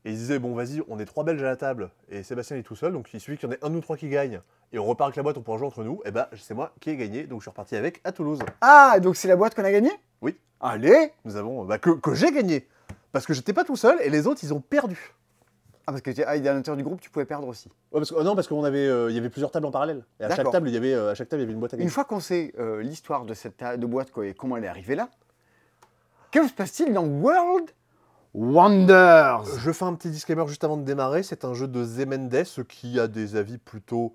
[0.07, 2.63] Et ils disaient, bon, vas-y, on est trois Belges à la table, et Sébastien est
[2.63, 4.41] tout seul, donc il suffit qu'il y en ait un ou trois qui gagnent,
[4.73, 6.01] et on repart avec la boîte, on pourra jouer entre nous.
[6.07, 8.39] Et bah, c'est moi qui ai gagné, donc je suis reparti avec à Toulouse.
[8.63, 9.93] Ah, donc c'est la boîte qu'on a gagnée?
[10.23, 10.39] Oui.
[10.59, 12.67] Allez Nous avons, bah, que, que j'ai gagné
[13.13, 15.15] Parce que j'étais pas tout seul, et les autres, ils ont perdu.
[15.87, 17.69] Ah, parce que es à l'intérieur du groupe, tu pouvais perdre aussi.
[17.91, 19.71] Ouais, parce que, oh non, parce qu'il avait, euh, il y avait plusieurs tables en
[19.71, 20.05] parallèle.
[20.21, 21.59] Et à chaque table, il y avait, euh, à chaque table, il y avait une
[21.59, 21.91] boîte à Une gagner.
[21.91, 24.95] fois qu'on sait euh, l'histoire de cette de boîte quoi, et comment elle est arrivée
[24.95, 25.09] là,
[26.31, 27.71] que se passe-t-il dans World
[28.35, 29.45] Wonders?
[29.59, 31.25] Je fais un petit disclaimer juste avant de démarrer.
[31.25, 34.15] C'est un jeu de Zemendes qui a des avis plutôt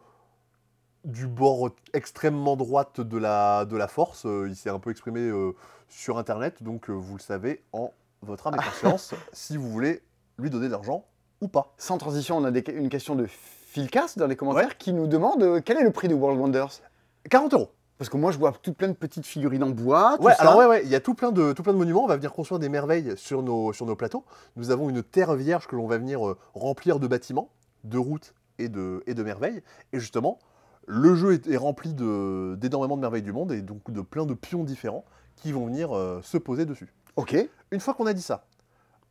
[1.03, 4.25] du bord extrêmement droite de la, de la force.
[4.25, 5.53] Euh, il s'est un peu exprimé euh,
[5.87, 7.91] sur Internet, donc euh, vous le savez en
[8.25, 10.01] votre âme et conscience si vous voulez
[10.37, 11.05] lui donner de l'argent
[11.41, 11.73] ou pas.
[11.77, 15.43] Sans transition, on a des- une question de Philcas dans les commentaires qui nous demande
[15.43, 16.81] euh, quel est le prix de World Wonders?
[17.29, 17.71] 40 euros.
[17.97, 20.15] Parce que moi, je vois tout plein de petites figurines en bois.
[20.17, 20.41] tout Ouais, ça.
[20.41, 22.03] alors ouais, ouais, il y a tout plein, de, tout plein de monuments.
[22.03, 24.25] On va venir construire des merveilles sur nos, sur nos plateaux.
[24.57, 27.51] Nous avons une terre vierge que l'on va venir euh, remplir de bâtiments,
[27.85, 29.61] de routes et de, et de merveilles.
[29.93, 30.39] Et justement,
[30.87, 34.25] le jeu est, est rempli de- d'énormément de merveilles du monde et donc de plein
[34.25, 35.05] de pions différents
[35.37, 36.93] qui vont venir euh, se poser dessus.
[37.15, 37.35] Ok.
[37.71, 38.45] Une fois qu'on a dit ça,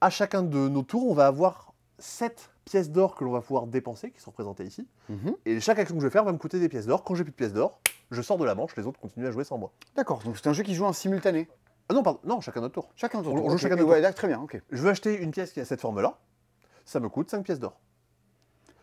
[0.00, 3.66] à chacun de nos tours, on va avoir 7 pièces d'or que l'on va pouvoir
[3.66, 4.86] dépenser, qui sont représentées ici.
[5.08, 5.34] Mhm.
[5.44, 7.04] Et chaque action que je vais faire va me coûter des pièces d'or.
[7.04, 7.80] Quand j'ai plus de pièces d'or,
[8.10, 9.72] je sors de la manche, les autres continuent à jouer sans moi.
[9.96, 11.48] D'accord, donc c'est un jeu qui joue en simultané.
[11.88, 12.88] Ah non, pardon, non, chacun notre tour.
[12.96, 13.34] Chacun On- tour.
[13.34, 13.58] on joue ok.
[13.58, 14.60] chacun notre Ouais, d'accord, très bien, ok.
[14.70, 16.18] Je veux acheter une pièce qui a cette forme-là,
[16.86, 17.78] ça me coûte 5 pièces d'or.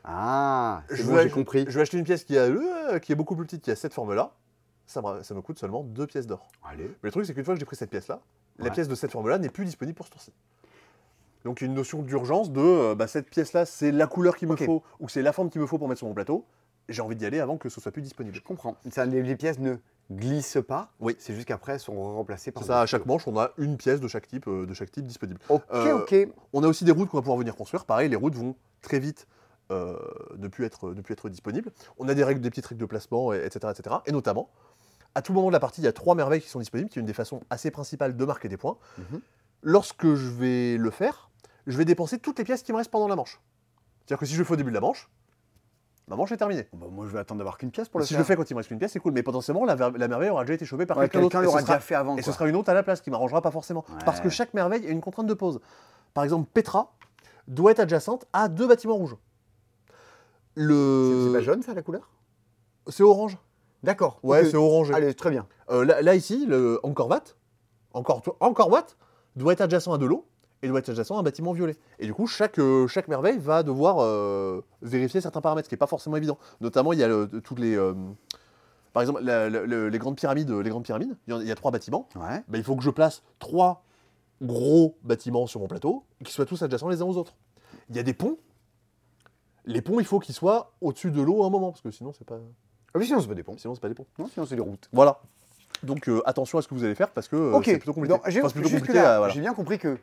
[0.03, 1.65] Ah, Je bon, j'ai compris.
[1.67, 3.75] Je vais acheter une pièce qui, a, euh, qui est beaucoup plus petite, qui a
[3.75, 4.31] cette forme-là,
[4.87, 6.47] ça me, ça me coûte seulement 2 pièces d'or.
[6.63, 6.85] Allez.
[6.87, 8.19] Mais le truc, c'est qu'une fois que j'ai pris cette pièce-là,
[8.57, 8.71] la Ouais.
[8.71, 10.31] pièce de cette forme-là n'est plus disponible pour ce tour-ci.
[11.45, 14.35] Donc il y a une notion d'urgence de euh, bah, cette pièce-là, c'est la couleur
[14.35, 16.45] qu'il me faut ou c'est la forme qu'il me faut pour mettre sur mon plateau.
[16.89, 18.35] J'ai envie d'y aller avant que ce soit plus disponible.
[18.35, 18.75] Je comprends.
[18.91, 19.75] Ça, les, les pièces ne
[20.11, 20.91] glissent pas.
[20.99, 21.15] Oui.
[21.19, 22.63] C'est juste qu'après, elles sont remplacées par.
[22.63, 25.05] Ça, à chaque manche, on a une pièce de chaque type, euh, de chaque type
[25.05, 25.39] disponible.
[25.49, 26.15] Ok, Euh, ok.
[26.53, 27.85] On a aussi des routes qu'on va pouvoir venir construire.
[27.85, 29.25] Pareil, les routes vont très vite
[29.69, 31.71] ne, plus être, ne plus être disponibles.
[31.97, 33.95] On a des règles, des petites règles de placement, et- etc., etc.
[34.05, 34.49] Et notamment,
[35.15, 36.99] à tout moment de la partie, il y a trois merveilles qui sont disponibles, qui
[36.99, 38.77] est une des façons assez principales de marquer des points.
[38.97, 39.21] Mhm.
[39.63, 41.29] Lorsque je vais le faire,
[41.67, 43.39] je vais dépenser toutes les pièces qui me restent pendant la manche.
[43.99, 45.09] C'est-à-dire que si je le fais au début de la manche,
[46.07, 46.67] ma manche est terminée.
[46.73, 48.21] Bah, moi, je vais attendre d'avoir qu'une pièce pour le si je faire.
[48.21, 50.29] le fais quand il me reste une pièce, c'est cool, mais potentiellement, la, la merveille
[50.29, 51.37] aura déjà été chopée par Ouais, quelqu'un d'autre.
[51.39, 52.17] ce l'aura sera- déjà fait avant.
[52.17, 53.85] et ce sera une autre à la place qui m'arrangera pas forcément.
[54.05, 55.59] Parce que chaque merveille a une contrainte de pause.
[56.13, 56.93] Par exemple, Petra
[57.47, 59.15] doit être adjacente à deux bâtiments rouges.
[60.55, 61.27] Le...
[61.27, 62.09] c'est pas jaune, ça, la couleur?
[62.87, 63.37] C'est orange.
[63.83, 64.19] D'accord.
[64.23, 64.93] Ouais, c'est orangé.
[64.93, 65.47] Allez, très bien.
[65.69, 67.35] Euh, là, là, ici, le Encore Watt,
[67.93, 68.97] encore, encore Watt,
[69.35, 70.25] doit être adjacent à de l'eau
[70.61, 71.75] et doit être adjacent à un bâtiment violet.
[71.99, 75.73] Et du coup, chaque, euh, chaque merveille va devoir euh, vérifier certains paramètres, ce qui
[75.73, 76.37] n'est pas forcément évident.
[76.61, 77.75] Notamment, il y a le- toutes les...
[77.75, 77.93] euh,
[78.93, 81.47] par exemple, la- la- le- les grandes pyramides, les grandes pyramides, il y, en- il
[81.47, 82.07] y a trois bâtiments.
[82.15, 82.43] Ouais.
[82.47, 83.83] ben, il faut que je place trois
[84.41, 87.33] gros bâtiments sur mon plateau, et qui soient tous adjacents les uns aux autres.
[87.89, 88.37] Il y a des ponts.
[89.65, 92.11] Les ponts, il faut qu'ils soient au-dessus de l'eau à un moment, parce que sinon,
[92.17, 92.37] c'est pas,
[92.93, 93.55] Ah oui, sinon, c'est pas des ponts.
[93.57, 94.05] sinon, c'est pas des ponts.
[94.19, 94.89] Non, sinon, c'est des routes.
[94.91, 95.19] Voilà.
[95.83, 97.63] Donc euh, attention à ce que vous allez faire, parce que euh, ok.
[97.65, 98.13] c'est plutôt compliqué.
[98.15, 99.33] Donc, j'ai Enfin, c'est plutôt jusque compliqué, là, euh, voilà.
[99.33, 99.97] j'ai bien compris que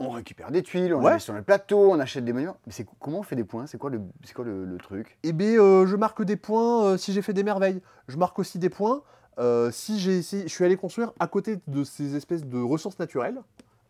[0.00, 1.06] on récupère des tuiles, on Ouais.
[1.10, 2.56] les met sur le plateau, on achète des monuments.
[2.66, 3.66] Mais c'est comment on fait des points?
[3.66, 5.18] C'est quoi le, c'est quoi le, le truc?
[5.24, 7.82] Eh bien, je marque des points euh, si j'ai fait des merveilles.
[8.06, 9.02] Je marque aussi des points
[9.38, 13.38] euh, si j'ai je suis allé construire à côté de ces espèces de ressources naturelles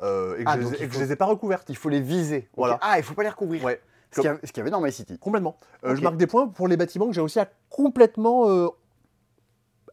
[0.03, 1.27] euh, et que, Ah, je, donc les- il et que faut- je les ai pas
[1.27, 1.67] recouvertes.
[1.69, 2.39] Il faut les viser.
[2.39, 2.57] Ok.
[2.57, 2.79] Voilà.
[2.81, 3.63] Ah, il faut pas les recouvrir.
[3.63, 3.81] Ouais,
[4.11, 5.19] Ce qu'il y, avait dans My City.
[5.19, 5.57] complètement.
[5.85, 5.95] Euh.
[5.95, 8.69] Je marque des points pour les bâtiments que j'ai réussi à complètement euh,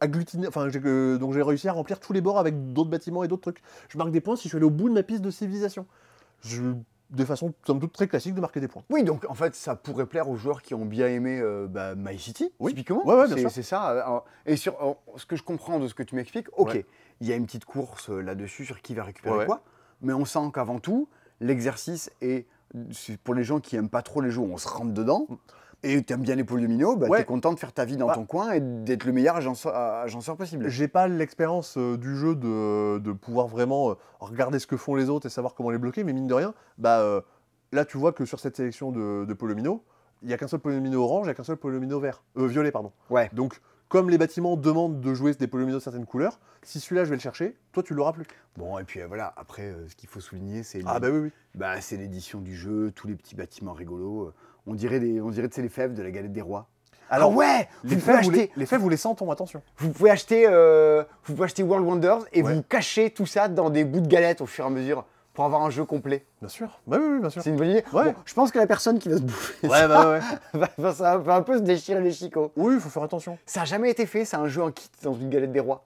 [0.02, 0.48] agglutiner.
[0.48, 3.52] Enfin, que- donc j'ai réussi à remplir tous les bords avec d'autres bâtiments et d'autres
[3.52, 3.62] trucs.
[3.90, 5.86] Je marque des points si je suis allé au bout de ma piste de civilisation.
[6.42, 6.62] Je,
[7.12, 8.84] de façon somme toute très classique de marquer des points.
[8.90, 11.96] Oui, donc en fait, ça pourrait plaire aux joueurs qui ont bien aimé euh, bah,
[11.96, 12.72] My City, Oui.
[12.74, 13.06] typiquement.
[13.06, 13.52] Ouais, ouais, bien C'est- sûr.
[13.52, 13.92] C'est ça.
[13.92, 16.86] euh, Et sur euh, ce que je comprends de ce que tu m'expliques, ok, Ouais.
[17.22, 19.62] il y a une petite course euh, là-dessus sur qui va récupérer quoi,
[20.02, 21.08] mais on sent qu'avant tout,
[21.40, 22.48] l'exercice est
[22.92, 25.28] c'est pour les gens qui aiment pas trop les jeux, on se rentre dedans.
[25.84, 27.08] Et tu aimes bien les polyomino, bah.
[27.08, 27.18] Ouais.
[27.20, 28.16] tu es content de faire ta vie dans Bah.
[28.16, 30.68] ton coin et d'être le meilleur agenceur, agenceur possible.
[30.68, 34.96] J'ai pas l'expérience euh, du jeu de, de pouvoir vraiment euh, regarder ce que font
[34.96, 37.22] les autres et savoir comment les bloquer, mais mine de rien, bah, euh,
[37.72, 39.84] là tu vois que sur cette sélection de, de Polomino,
[40.24, 42.72] il n'y a qu'un seul Polomino orange, il n'y a qu'un seul Polomino vert, violet,
[42.72, 42.92] pardon.
[43.12, 43.30] Ouais.
[43.34, 43.62] Donc,
[43.96, 47.16] comme les bâtiments demandent de jouer des Polomino de certaines couleurs, si celui-là je vais
[47.16, 48.26] le chercher, toi tu l'auras plus.
[48.58, 51.20] Bon, et puis euh, voilà, après, euh, ce qu'il faut souligner, c'est Ah bah oui,
[51.20, 51.32] oui.
[51.56, 54.24] bah, c'est l'édition du jeu, tous les petits bâtiments rigolos.
[54.24, 54.34] euh,
[54.68, 56.68] On dirait, des, on dirait que c'est les fèves de la galette des rois.
[57.10, 59.32] Alors, ah ouais les vous, pouvez fèves, vous les, acheter, les fèves, vous les sentons,
[59.32, 59.62] attention.
[59.78, 62.54] vous pouvez acheter, euh, vous pouvez acheter World Wonders et Ouais.
[62.54, 65.06] vous cachez tout ça dans des bouts de galettes au fur et à mesure
[65.36, 66.26] pour avoir un jeu complet.
[66.42, 66.80] Bien sûr.
[66.88, 67.44] Bah oui, oui, bien sûr.
[67.44, 67.84] C'est une bonne idée.
[67.94, 68.06] Ouais.
[68.06, 70.10] Bon, je pense que la personne qui va se bouffer Ouais, bah
[70.54, 70.60] ouais.
[70.78, 72.52] va, ça va un peu se déchirer les chicots.
[72.56, 73.38] Oui, il faut faire attention.
[73.46, 75.86] Ça n'a jamais été fait, c'est un jeu en kit dans une galette des rois.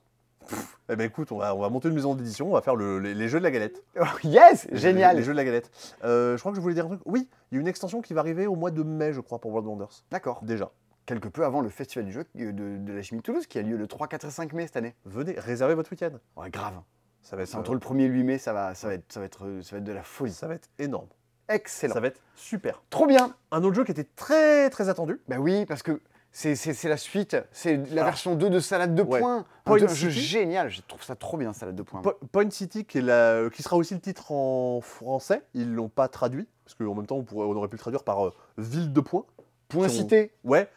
[0.92, 3.00] Eh ben écoute, on va, on va monter une maison d'édition, on va faire le-
[3.00, 3.84] les, les jeux de la galette.
[4.00, 5.70] Oh, yes Génial Les, jeux de la galette.
[6.04, 7.02] Euh, je crois que je voulais dire un truc.
[7.06, 9.40] Oui, il y a une extension qui va arriver au mois de mai, je crois,
[9.40, 10.04] pour World Wonders.
[10.12, 10.40] D'accord.
[10.44, 10.72] Déjà.
[11.06, 13.62] Quelque peu avant le Festival du jeu de, de la chimie de Toulouse qui a
[13.64, 14.94] lieu le 3, 4 et 5 mai cette année.
[15.06, 16.12] Venez, réservez votre week-end.
[16.36, 16.74] Ouais, grave.
[17.22, 18.94] Ça va être, C'est entre le 1er et le 8 mai, ça va, ça va,
[18.96, 20.32] être, ça va, être, ça va être de la folie.
[20.34, 21.08] ça va être énorme.
[21.48, 21.94] Excellent.
[21.94, 22.82] Ça va être super.
[22.90, 25.20] Trop bien Un autre jeu qui était très très attendu.
[25.28, 26.00] Bah oui, parce que
[26.32, 26.54] c'est
[26.84, 29.20] la suite, c'est la version 2 de Salade de ouais.
[29.20, 29.46] points.
[29.66, 32.02] Point un jeu génial, je trouve ça trop bien, Salade de points.
[32.02, 35.42] Po- Point City, qui, est la- qui sera aussi le titre en français.
[35.56, 38.04] Ils l'ont pas traduit, parce qu'en même temps, on, pourrait- on aurait pu le traduire
[38.04, 39.26] par euh, Ville de Points.
[39.70, 40.32] Point si on- cité.
[40.44, 40.70] Ouais,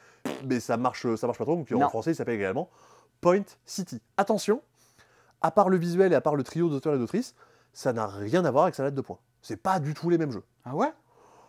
[0.47, 1.55] mais ça marche, ça marche pas trop.
[1.57, 1.82] Donc Non.
[1.84, 2.70] en français, il s'appelle également
[3.20, 4.01] Point City.
[4.16, 4.62] Attention,
[5.43, 7.34] à part le visuel et à part le trio d'auteurs et d'autrices,
[7.72, 9.18] ça n'a rien à voir avec Salade de Points.
[9.43, 10.45] C'est pas du tout les mêmes jeux.
[10.64, 10.93] Ah ouais?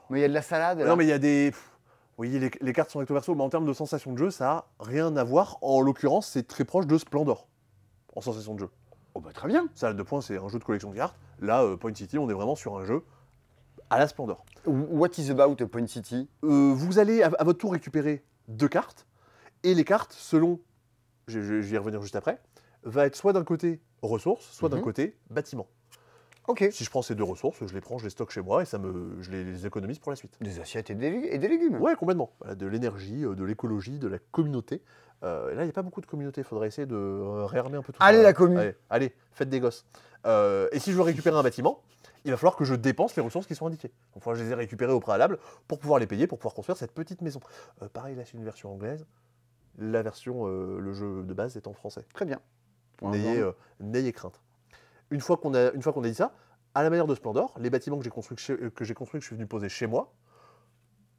[0.10, 0.80] Mais il y a de la salade.
[0.80, 0.86] là.
[0.86, 1.52] Non, mais il y a des.
[1.52, 1.72] pff,
[2.18, 4.52] Oui, les, les cartes sont recto verso, mais en termes de sensation de jeu, ça
[4.52, 5.58] a rien à voir.
[5.62, 7.48] En l'occurrence, c'est très proche de Splendor
[8.16, 8.70] en sensation de jeu.
[9.16, 9.68] Oh bah très bien.
[9.76, 11.16] Salade de points, c'est un jeu de collection de cartes.
[11.40, 13.04] Là, euh, Point City, on est vraiment sur un jeu
[13.90, 14.44] à la Splendor.
[14.66, 16.30] What is about Point City?
[16.44, 19.06] Euh, vous allez à, à votre tour récupérer deux cartes,
[19.64, 20.60] et les cartes, selon,
[21.28, 22.40] je, je- je vais y revenir juste après,
[22.86, 24.84] va être soit d'un côté ressources, soit d'un Mhm.
[24.84, 25.68] côté bâtiment.
[26.48, 26.68] Ok.
[26.72, 28.66] Si je prends ces deux ressources, je les prends, je les stocke chez moi et
[28.66, 30.36] ça me, je les, les économise pour la suite.
[30.42, 31.80] Des assiettes et des, lég- et des légumes.
[31.80, 32.34] Ouais, complètement.
[32.40, 34.82] Voilà, de l'énergie, euh, de l'écologie, de la communauté.
[35.24, 36.42] Euh, et là, il n'y a pas beaucoup de communauté.
[36.42, 38.24] Il faudrait essayer de euh, réarmer un peu tout Allez, ça.
[38.24, 38.58] la commu.
[38.58, 39.86] Allez, allez, faites des gosses.
[40.26, 41.80] Euh, et si je veux récupérer un bâtiment,
[42.26, 43.88] il va falloir que je dépense les ressources qui sont indiquées.
[43.88, 46.40] Donc, il faudra que je les ai récupérées au préalable pour pouvoir les payer, pour
[46.40, 47.40] pouvoir construire cette petite maison.
[47.82, 49.06] Euh, pareil, là, c'est une version anglaise.
[49.78, 52.04] La version, le jeu de base est en français.
[52.14, 52.40] Très bien.
[53.02, 54.40] N'ayez euh, n'ayez crainte.
[55.10, 56.34] Une fois qu'on a, une fois qu'on a dit ça,
[56.76, 58.38] à la manière de Splendor, les bâtiments que j'ai construits,
[58.74, 60.12] que j'ai construits, que je suis venu poser chez moi,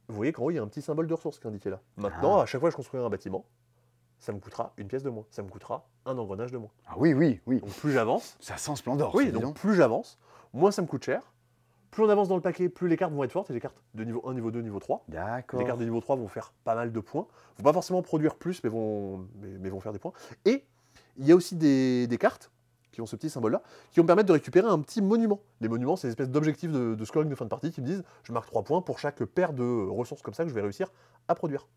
[0.07, 1.69] vous voyez qu'en haut, il y a un petit symbole de ressource qui est indiqué
[1.69, 1.81] là.
[1.97, 2.43] Maintenant, Ah.
[2.43, 3.45] à chaque fois que je construirai un bâtiment,
[4.19, 5.25] ça me coûtera une pièce de moins.
[5.29, 6.71] Ça me coûtera un engrenage de moins.
[6.87, 7.59] Ah oui, oui, oui.
[7.59, 9.13] Donc plus j'avance, Ça sent Splendor.
[9.15, 10.19] oui, donc plus j'avance,
[10.53, 11.21] moins ça me coûte cher.
[11.91, 13.81] Plus on avance dans le paquet, plus les cartes vont être fortes, et les cartes
[13.93, 15.05] de niveau 1, niveau 2, niveau 3.
[15.07, 15.59] D'accord.
[15.61, 17.25] Les cartes de niveau 3 vont faire pas mal de points.
[17.57, 20.11] Vont pas forcément produire plus, mais vont, mais, mais vont faire des points.
[20.43, 20.65] Et
[21.17, 22.51] il y a aussi des, des cartes
[22.91, 23.61] qui ont ce petit symbole-là,
[23.91, 25.41] qui vont me permettre de récupérer un petit monument.
[25.59, 27.85] Les monuments, c'est une espèce d'objectif de, de scoring de fin de partie qui me
[27.85, 30.61] disent je marque 3 points pour chaque paire de ressources comme ça que je vais
[30.61, 30.91] réussir
[31.27, 31.67] à produire.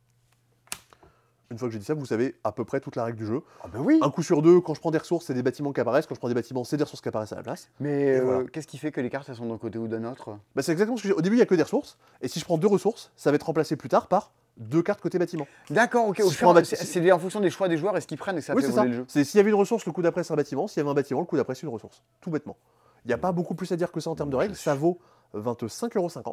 [1.51, 3.27] Une fois que j'ai dit ça, vous savez à peu près toute la règle du
[3.27, 3.41] jeu.
[3.65, 3.99] Ah bah oui.
[4.03, 6.07] Un coup sur deux, quand je prends des ressources, c'est des bâtiments qui apparaissent.
[6.07, 7.71] Quand je prends des bâtiments, c'est des ressources qui apparaissent à la place.
[7.81, 8.45] Mais euh, voilà.
[8.53, 10.37] qu'est-ce qui fait que les cartes elles sont d'un côté ou d'un autre?
[10.55, 11.15] Bah, c'est exactement ce que j'ai.
[11.15, 11.97] Au début, il n'y a que des ressources.
[12.21, 15.01] Et si je prends deux ressources, ça va être remplacé plus tard par deux cartes
[15.01, 15.47] côté bâtiment.
[15.71, 16.21] D'accord, ok.
[16.23, 18.63] Si c'est en fonction des choix des joueurs et ce qu'ils prennent et ça oui,
[18.63, 18.85] fait ça.
[18.85, 19.05] le jeu.
[19.09, 20.67] C'est s'il y avait une ressource, le coup d'après c'est un bâtiment.
[20.67, 22.03] S'il y avait un bâtiment, le coup d'après c'est une ressource.
[22.21, 22.57] Tout bêtement.
[23.05, 24.57] Il n'y a pas beaucoup plus à dire que ça en termes de règles.
[24.57, 24.99] Ça vaut
[25.35, 26.25] 25,50€.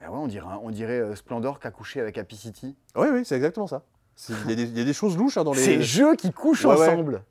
[0.00, 2.76] Bah ouais, on dirait, on dirait euh, Splendor qui a couché avec Happy City.
[2.96, 3.82] Oui, oui, c'est exactement ça.
[4.28, 5.62] Il y, a des- il y a des choses louches hein, dans les.
[5.62, 7.22] Ces jeux qui couchent Ouais, ensemble.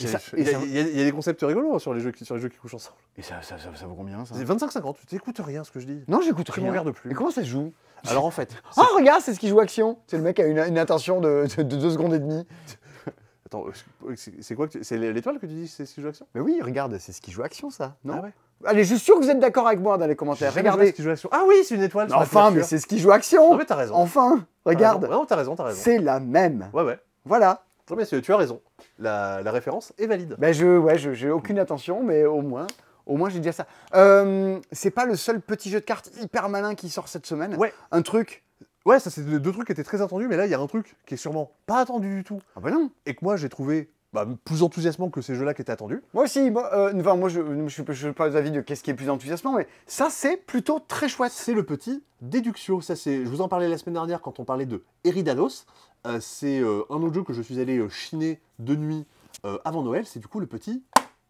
[0.00, 2.12] Il y Et a- y et y y des concepts rigolos hein, sur les jeux
[2.12, 2.98] qui, sur les jeux qui couchent ensemble.
[3.16, 4.34] Et ça, ça, ça, ça vaut combien ça?
[4.36, 4.94] C'est 25,50.
[5.00, 6.04] Tu t'écoutes rien ce que je dis.
[6.06, 6.70] Non, j'écoute Tu rien.
[6.70, 7.08] regardes plus.
[7.08, 7.72] Mais comment ça se joue?
[8.06, 8.54] Alors en fait.
[8.76, 9.98] Ah, regarde, c'est ce qui joue action.
[10.06, 12.46] C'est le mec qui a une, une attention de, de, de deux secondes et demie.
[13.46, 16.08] Attends, euh, c'est quoi que tu- C'est l'étoile que tu dis c'est ce qui joue
[16.08, 16.26] action?
[16.34, 17.96] Mais oui, regarde, c'est ce qui joue action, ça.
[18.04, 18.14] Non?
[18.18, 18.32] Ah ouais.
[18.64, 20.50] Allez, je suis sûr que vous êtes d'accord avec moi dans les commentaires.
[20.52, 20.90] jamais joué à Regardez.
[20.90, 21.28] ce qui joue action.
[21.32, 22.08] Ah oui, c'est une étoile.
[22.08, 23.50] La enfin, mais c'est ce qui joue action.
[23.52, 23.94] Non mais t'as raison.
[23.94, 25.04] Enfin, regarde.
[25.04, 25.80] Ouais, non, t'as raison, t'as raison.
[25.80, 26.68] C'est la même.
[26.72, 26.98] Ouais, ouais.
[27.24, 27.62] Voilà.
[27.90, 28.60] Non, mais tu as raison.
[28.98, 30.34] La, la référence est valide.
[30.38, 32.66] Ben je, ouais, je, j'ai aucune attention, mais au moins,
[33.06, 33.66] au moins j'ai déjà ça.
[33.94, 37.54] Euh, c'est pas le seul petit jeu de cartes hyper malin qui sort cette semaine.
[37.56, 37.72] Ouais.
[37.92, 38.44] Un truc.
[38.84, 40.58] Ouais, ça c'est deux deux trucs qui étaient très attendus, mais là il y a
[40.60, 42.90] un truc qui est sûrement pas attendu du tout Ah bah non.
[43.06, 46.02] et que moi j'ai trouvé bah, plus enthousiasmant que ces jeux-là qui étaient attendus.
[46.14, 46.50] Moi aussi.
[46.50, 49.52] Moi, euh, enfin, moi, je, je suis, pas d'avis de qu'est-ce qui est plus enthousiasmant,
[49.56, 51.32] mais ça, c'est plutôt très chouette.
[51.32, 52.80] C'est le petit Deduxio.
[52.80, 55.66] Ça c'est, je vous en parlais la semaine dernière quand on parlait de Eridanos.
[56.06, 59.04] Euh, c'est euh, un autre jeu que je suis allé euh, chiner de nuit
[59.44, 60.06] euh, avant Noël.
[60.06, 60.82] C'est du coup le petit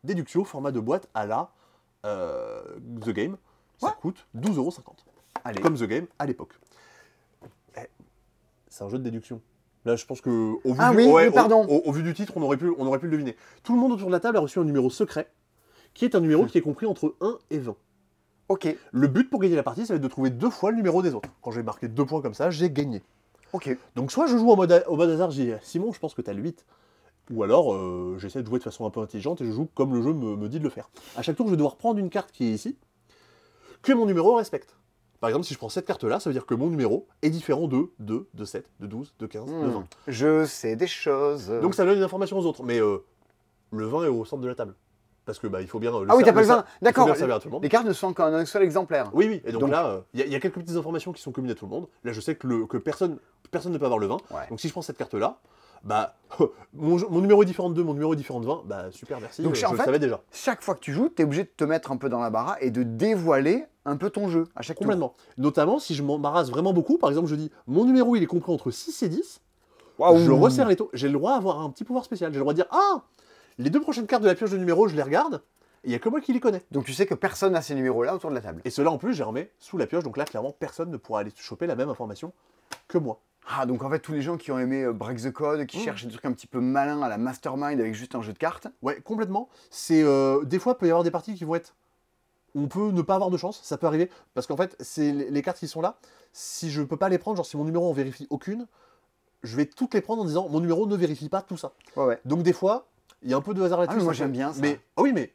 [0.05, 1.51] Deduxio format de boîte à la
[2.07, 2.63] euh,
[3.03, 3.37] The Game.
[3.79, 3.93] Ça Ouais.
[4.01, 4.83] coûte 12,50€.
[5.45, 5.61] Allez.
[5.61, 6.53] Comme The Game à l'époque.
[7.77, 7.81] Eh,
[8.69, 9.41] C'est un jeu de déduction.
[9.85, 11.65] Là, je pense que au vu, Ah du, oui, ouais, oui, au- pardon.
[11.67, 13.37] Au, au vu du titre, on aurait, pu, on aurait pu le deviner.
[13.63, 15.31] Tout le monde autour de la table a reçu un numéro secret,
[15.95, 17.77] qui est un numéro qui est compris entre 1 et 20.
[18.49, 18.77] Ok.
[18.93, 21.03] Le but pour gagner la partie, ça va être de trouver deux fois le numéro
[21.03, 21.29] des autres.
[21.43, 23.03] Quand j'ai marqué deux points comme ça, j'ai gagné.
[23.53, 23.75] Ok.
[23.95, 26.23] Donc soit je joue en mode, ha- au mode hasard, j'ai Simon, je pense que
[26.23, 26.67] tu as le 8.
[27.31, 29.95] Ou alors euh, j'essaie de jouer de façon un peu intelligente et je joue comme
[29.95, 30.89] le jeu me, me dit de le faire.
[31.17, 32.77] À chaque tour, je vais devoir prendre une carte qui est ici,
[33.83, 34.75] que mon numéro respecte.
[35.21, 37.67] Par exemple, si je prends cette carte-là, ça veut dire que mon numéro est différent
[37.67, 39.79] de 2, de 7, de 12, de 15, de 20.
[39.81, 39.85] Hmm.
[40.07, 41.49] Je sais des choses.
[41.61, 42.63] Donc ça donne une information aux autres.
[42.63, 42.99] Mais euh,
[43.73, 44.75] le 20 est au centre de la table.
[45.27, 45.93] Parce que bah, il faut bien.
[45.95, 46.59] euh, le ah oui, t'as pas le ser- 20.
[46.59, 47.09] il faut D'accord.
[47.09, 47.61] le.
[47.63, 49.11] Les cartes ne sont qu'un seul exemplaire.
[49.13, 49.43] Oui, oui.
[49.45, 51.21] Et donc, Donc- là, euh, il y, a- il y a quelques petites informations qui
[51.21, 51.89] sont communes à tout le monde.
[52.05, 53.19] Là, je sais que, le, que personne,
[53.51, 54.17] personne ne peut avoir le 20.
[54.31, 54.49] Ouais.
[54.49, 55.39] Donc si je prends cette carte-là,
[55.85, 56.15] bah,
[56.73, 59.43] mon, numéro est différent de 2, mon numéro est différent de 20, bah super, merci.
[59.43, 60.21] Donc, en je fait- le savais déjà.
[60.33, 62.31] Chaque fois que tu joues, tu es obligé de te mettre un peu dans la
[62.31, 64.85] barre et de dévoiler un peu ton jeu à chaque tour.
[64.87, 65.15] Complètement.
[65.37, 68.53] Notamment si je m'embarrasse vraiment beaucoup, par exemple, je dis mon numéro il est compris
[68.53, 69.41] entre 6 et 10,
[69.99, 70.19] Waouh.
[70.19, 70.91] je resserre les taux.
[70.93, 72.31] J'ai le droit d'avoir un petit pouvoir spécial.
[72.33, 73.03] J'ai le droit de dire Ah
[73.59, 75.43] Les deux prochaines cartes de la pioche de numéro, je les regarde,
[75.85, 76.63] il n'y a que moi qui les connais.
[76.71, 78.61] Donc tu sais que personne n'a ces numéros-là autour de la table.
[78.65, 80.97] Et ceux-là en plus, je les remets sous la pioche, donc là, clairement, personne ne
[80.97, 82.33] pourra aller choper la même information
[82.89, 83.21] que moi.
[83.51, 85.79] Ah, donc en fait, tous les gens qui ont aimé euh, Break the Code, qui
[85.79, 85.81] Mm.
[85.81, 88.39] cherchent des trucs un petit peu malins à la mastermind avec juste un jeu de
[88.39, 88.67] cartes.
[88.83, 89.49] Ouais, complètement.
[89.71, 91.75] C'est euh, des fois, il peut y avoir des parties qui vont être.
[92.55, 95.43] On peut ne pas avoir de chance, ça peut arriver, parce qu'en fait, c'est les
[95.43, 95.99] cartes qui sont là.
[96.33, 98.67] Si je peux pas les prendre, genre si mon numéro en vérifie aucune,
[99.43, 101.73] je vais toutes les prendre en disant mon numéro ne vérifie pas tout ça.
[101.97, 102.21] Ouais, ouais.
[102.25, 102.87] Donc des fois,
[103.23, 103.99] il y a un peu de hasard Ah, là-dessus.
[103.99, 104.61] mais moi j'aime bien ça.
[104.63, 105.33] Mais ah oui, mais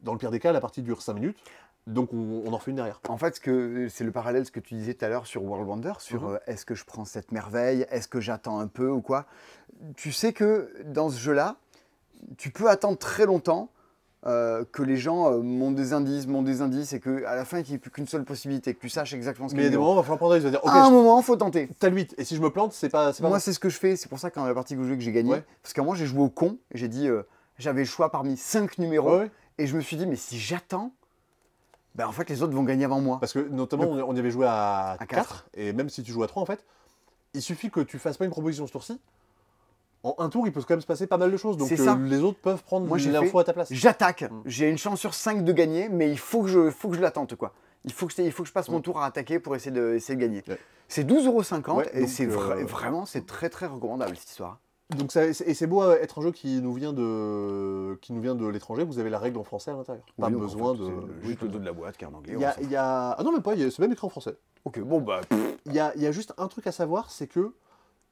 [0.00, 1.38] dans le pire des cas, la partie dure 5 minutes,
[1.86, 3.00] donc on, on en refait une derrière.
[3.08, 5.92] En fait, c'est le parallèle ce que tu disais tout à l'heure sur World Wonder,
[5.98, 6.34] sur Mhm.
[6.34, 9.26] euh, est-ce que je prends cette merveille, est-ce que j'attends un peu ou quoi.
[9.96, 11.56] Tu sais que dans ce jeu-là,
[12.36, 13.70] tu peux attendre très longtemps
[14.28, 17.58] euh, que les gens euh, montent des indices, montent des indices, et qu'à la fin,
[17.60, 19.68] il n'y ait plus qu'une seule possibilité, que tu saches exactement ce Mais il y
[19.68, 20.82] qu'il a des moments, il va falloir prendre un risque, il va dire ok, À
[20.84, 21.68] un je- moment, faut tenter.
[21.78, 23.12] t'as le 8, et si je me plante, c'est pas.
[23.20, 23.96] Moi, c'est ce que je fais.
[23.96, 25.30] C'est pour ça que dans la partie que je que j'ai gagné.
[25.32, 25.44] Ouais.
[25.62, 26.58] Parce qu'à moi, j'ai joué au con.
[26.72, 27.22] et J'ai dit, euh,
[27.58, 29.10] j'avais le choix parmi cinq numéros.
[29.12, 29.30] Ouais, ouais.
[29.58, 30.92] Et je me suis dit, mais si j'attends,
[31.94, 33.18] Ben, en fait, les autres vont gagner avant moi.
[33.18, 35.48] Parce que notamment, on y avait joué à, À 4, quatre.
[35.54, 36.64] et même si tu joues à 3, en fait,
[37.34, 39.00] il suffit que tu fasses pas une proposition ce tour-ci.
[40.04, 41.56] En un tour, il peut quand même se passer pas mal de choses.
[41.56, 43.68] Donc euh, les autres peuvent prendre Moi, j'ai l'info à ta place.
[43.72, 44.22] J'attaque.
[44.22, 44.42] Mm.
[44.46, 47.00] J'ai une chance sur 5 de gagner, mais il faut que je, faut que je
[47.00, 47.52] l'attente, quoi.
[47.84, 48.82] Il faut que, je- il faut que je passe mon Mm.
[48.82, 50.42] tour à attaquer pour essayer de, essayer de gagner.
[50.48, 50.58] Ouais.
[50.88, 54.58] C'est 12,50€ Ouais, et c'est vra- euh, vraiment, c'est très très recommandable cette histoire.
[54.96, 58.22] Donc ça- et c'est beau euh, être un jeu qui nous vient de, qui nous
[58.22, 58.84] vient de l'étranger.
[58.84, 60.04] Vous avez la règle en français à l'intérieur.
[60.18, 60.90] Pas Oui, besoin en fait, de.
[61.24, 62.32] juste le dos de la boîte qui est en anglais.
[62.36, 63.92] Il y a, il y a- Ah non, même pas, il y a- c'est même
[63.92, 64.36] écrit en français.
[64.64, 65.20] Ok, bon bah.
[65.66, 67.52] Il y a, il y a juste un truc à savoir, c'est que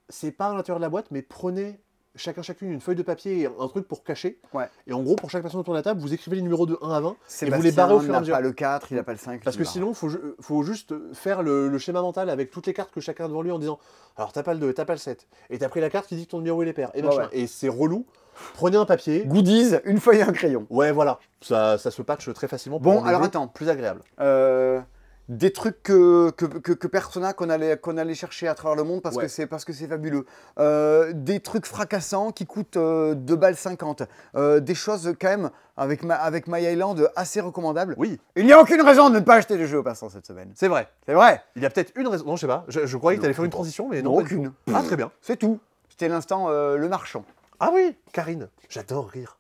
[0.09, 1.81] c'est pas à l'intérieur de la boîte, mais prenez
[2.19, 4.41] chacun chacune une feuille de papier et un truc pour cacher.
[4.55, 4.71] Ouais.
[4.87, 6.79] Et en gros, pour chaque personne autour de la table, vous écrivez les numéros de
[6.81, 7.17] 1 à 20.
[7.27, 8.35] Sébastien les barrez au fur et à n'a mesure.
[8.35, 9.45] pas le 4, il a pas le 5.
[9.45, 12.67] Parce que sinon, il faut, ju- faut juste faire le, le schéma mental avec toutes
[12.67, 13.79] les cartes que chacun a devant lui en disant
[14.17, 15.27] Alors, t'as pas le 2, t'as pas le 7.
[15.51, 16.91] Et t'as pris la carte qui dit que ton numéro il est pair.
[16.95, 17.29] Et, ouais.
[17.33, 18.07] et c'est relou.
[18.55, 19.25] Prenez un papier.
[19.27, 20.67] Goodies, une feuille et un crayon.
[20.71, 21.19] Ouais, voilà.
[21.43, 23.47] Ça, ça se patch très facilement Bon, alors attends.
[23.49, 24.01] plus agréable.
[24.21, 24.81] Euh,
[25.29, 28.85] des trucs que, que, que, que Persona qu'on allait, qu'on allait chercher à travers le
[28.85, 29.23] monde parce Ouais.
[29.25, 30.25] que c'est parce que c'est fabuleux.
[30.59, 34.05] Euh, des trucs fracassants qui coûtent euh, 2 balles 50.
[34.37, 37.95] Euh, des choses quand même avec, ma, avec My Island assez recommandables.
[37.99, 40.27] Oui, Il n'y a aucune raison de ne pas acheter de jeux au passant cette
[40.27, 40.53] semaine.
[40.55, 40.89] c'est vrai.
[41.07, 41.43] C'est vrai.
[41.57, 42.25] Il y a peut-être une raison.
[42.25, 42.65] Non, je sais pas.
[42.69, 44.19] Je, je croyais que Non, t'allais faire une transition, mais Non, non.
[44.21, 44.53] aucune.
[44.73, 45.11] Ah, très bien.
[45.21, 45.59] C'est tout.
[45.89, 47.25] C'était l'instant euh, le marchand.
[47.59, 49.39] Ah oui, Karine, j'adore rire.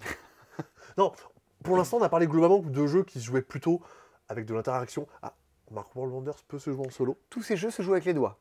[0.98, 1.12] non,
[1.62, 3.80] pour l'instant, on a parlé globalement de jeux qui se jouaient plutôt
[4.28, 5.06] avec de l'interaction.
[5.22, 5.34] Ah,
[5.70, 7.18] Mark World Wonders peut se jouer en solo.
[7.30, 8.38] Tous ces jeux se jouent avec les doigts.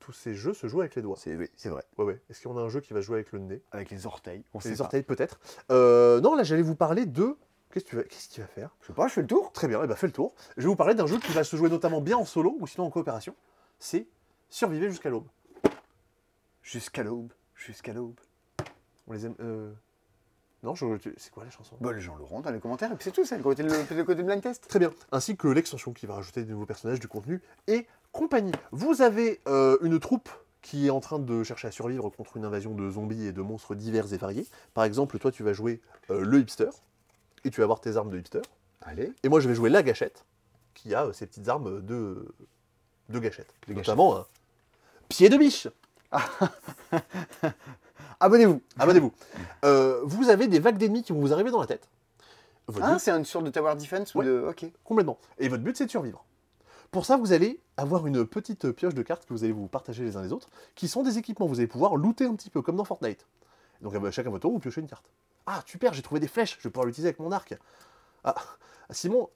[0.00, 1.16] Tous ces jeux se jouent avec les doigts.
[1.18, 1.82] C'est oui, c'est vrai.
[1.96, 2.22] Ouais, ouais.
[2.28, 3.62] Est-ce qu'on a un jeu qui va jouer avec le nez?
[3.72, 4.44] Avec les orteils.
[4.52, 4.82] On Les pas.
[4.82, 5.40] orteils, peut-être.
[5.70, 7.36] Euh, non, là, j'allais vous parler de.
[7.70, 8.70] Qu'est-ce que tu vas, qu'est-ce que tu vas faire?
[8.82, 9.50] Je sais pas, je fais le tour.
[9.52, 10.34] Très bien, et bah fais le tour.
[10.56, 12.66] Je vais vous parler d'un jeu qui va se jouer notamment bien en solo ou
[12.66, 13.34] sinon en coopération.
[13.78, 14.06] C'est
[14.50, 15.26] Survivez jusqu'à l'aube.
[16.62, 17.32] Jusqu'à l'aube.
[17.54, 18.18] Jusqu'à l'aube.
[19.06, 19.34] On les aime.
[19.40, 19.72] euh,
[20.64, 20.86] Non, je-
[21.18, 21.76] c'est quoi la chanson?
[21.80, 22.90] Bon, les gens l'auront dans les commentaires.
[22.90, 24.66] Et puis c'est tout, c'est le côté, le, le côté blind test.
[24.66, 24.90] Très bien.
[25.12, 28.52] Ainsi que l'extension qui va rajouter de nouveaux personnages, du contenu et compagnie.
[28.72, 30.30] Vous avez euh, une troupe
[30.62, 33.42] qui est en train de chercher à survivre contre une invasion de zombies et de
[33.42, 34.46] monstres divers et variés.
[34.72, 36.70] Par exemple, toi, tu vas jouer euh, le hipster
[37.44, 38.40] et tu vas avoir tes armes de hipster.
[38.80, 39.12] Allez.
[39.22, 40.24] Et moi, je vais jouer la gâchette
[40.72, 42.34] qui a euh, ses petites armes de,
[43.10, 43.52] de gâchette.
[43.68, 44.26] De Notamment un
[45.10, 45.68] pied de biche.
[48.20, 48.60] Abonnez-vous.
[48.78, 49.12] Abonnez-vous.
[49.64, 51.88] Euh, vous avez des vagues d'ennemis qui vont vous arriver dans la tête.
[52.66, 54.24] Votre Ah, but- c'est une sorte de tower defense ou Ouais.
[54.26, 54.46] de.
[54.48, 54.66] Ok.
[54.84, 55.18] Complètement.
[55.38, 56.24] Et votre but, c'est de survivre.
[56.90, 60.04] Pour ça, vous allez avoir une petite pioche de cartes que vous allez vous partager
[60.04, 61.46] les uns les autres, qui sont des équipements.
[61.46, 63.26] Vous allez pouvoir looter un petit peu, comme dans Fortnite.
[63.82, 65.04] Donc, à chacun votre tour, vous piochez une carte.
[65.46, 67.54] Ah, super, j'ai trouvé des flèches, je vais pouvoir l'utiliser avec mon arc.
[68.22, 68.34] Ah,
[68.90, 69.28] Simon,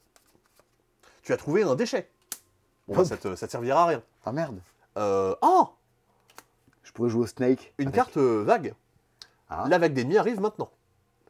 [1.22, 2.08] tu as trouvé un déchet.
[2.86, 4.02] Bon, bah, ça, te, ça te servira à rien.
[4.24, 4.58] Ah merde.
[4.96, 5.72] Euh, ah,
[6.99, 7.72] Je pourrais jouer au Snake.
[7.78, 8.74] une avec- carte euh, vague.
[9.49, 9.66] Ah.
[9.68, 10.68] La vague d'ennemis arrive maintenant.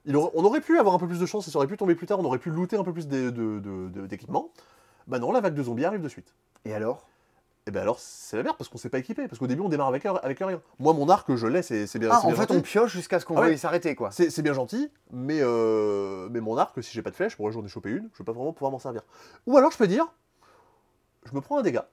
[0.07, 1.77] Il aurait- on aurait pu avoir un peu plus de chance et ça aurait pu
[1.77, 4.49] tomber plus tard, on aurait pu looter un peu plus d'équipements.
[5.09, 6.33] Bah non, la vague de zombies arrive de suite.
[6.65, 7.07] Et alors?
[7.67, 9.29] Et ben alors, c'est la merde parce qu'on s'est pas équipé.
[9.29, 10.63] Parce qu'au début, on démarre avec, avec rien.
[10.79, 13.21] Moi, mon arc, je l'ai, c'est c'est bien, Ah, en bien fait, on pioche jusqu'à
[13.21, 13.59] ce qu'on Ah ouais.
[13.59, 14.11] s'arrêter, quoi.
[14.11, 17.51] C'est c'est bien gentil, mais, euh, mais mon arc, si j'ai pas de flèche, pour
[17.53, 19.03] j'en ai chopé une, je vais pas vraiment pouvoir m'en servir.
[19.47, 20.07] Ou alors, je peux dire,
[21.27, 21.87] je me prends un dégât.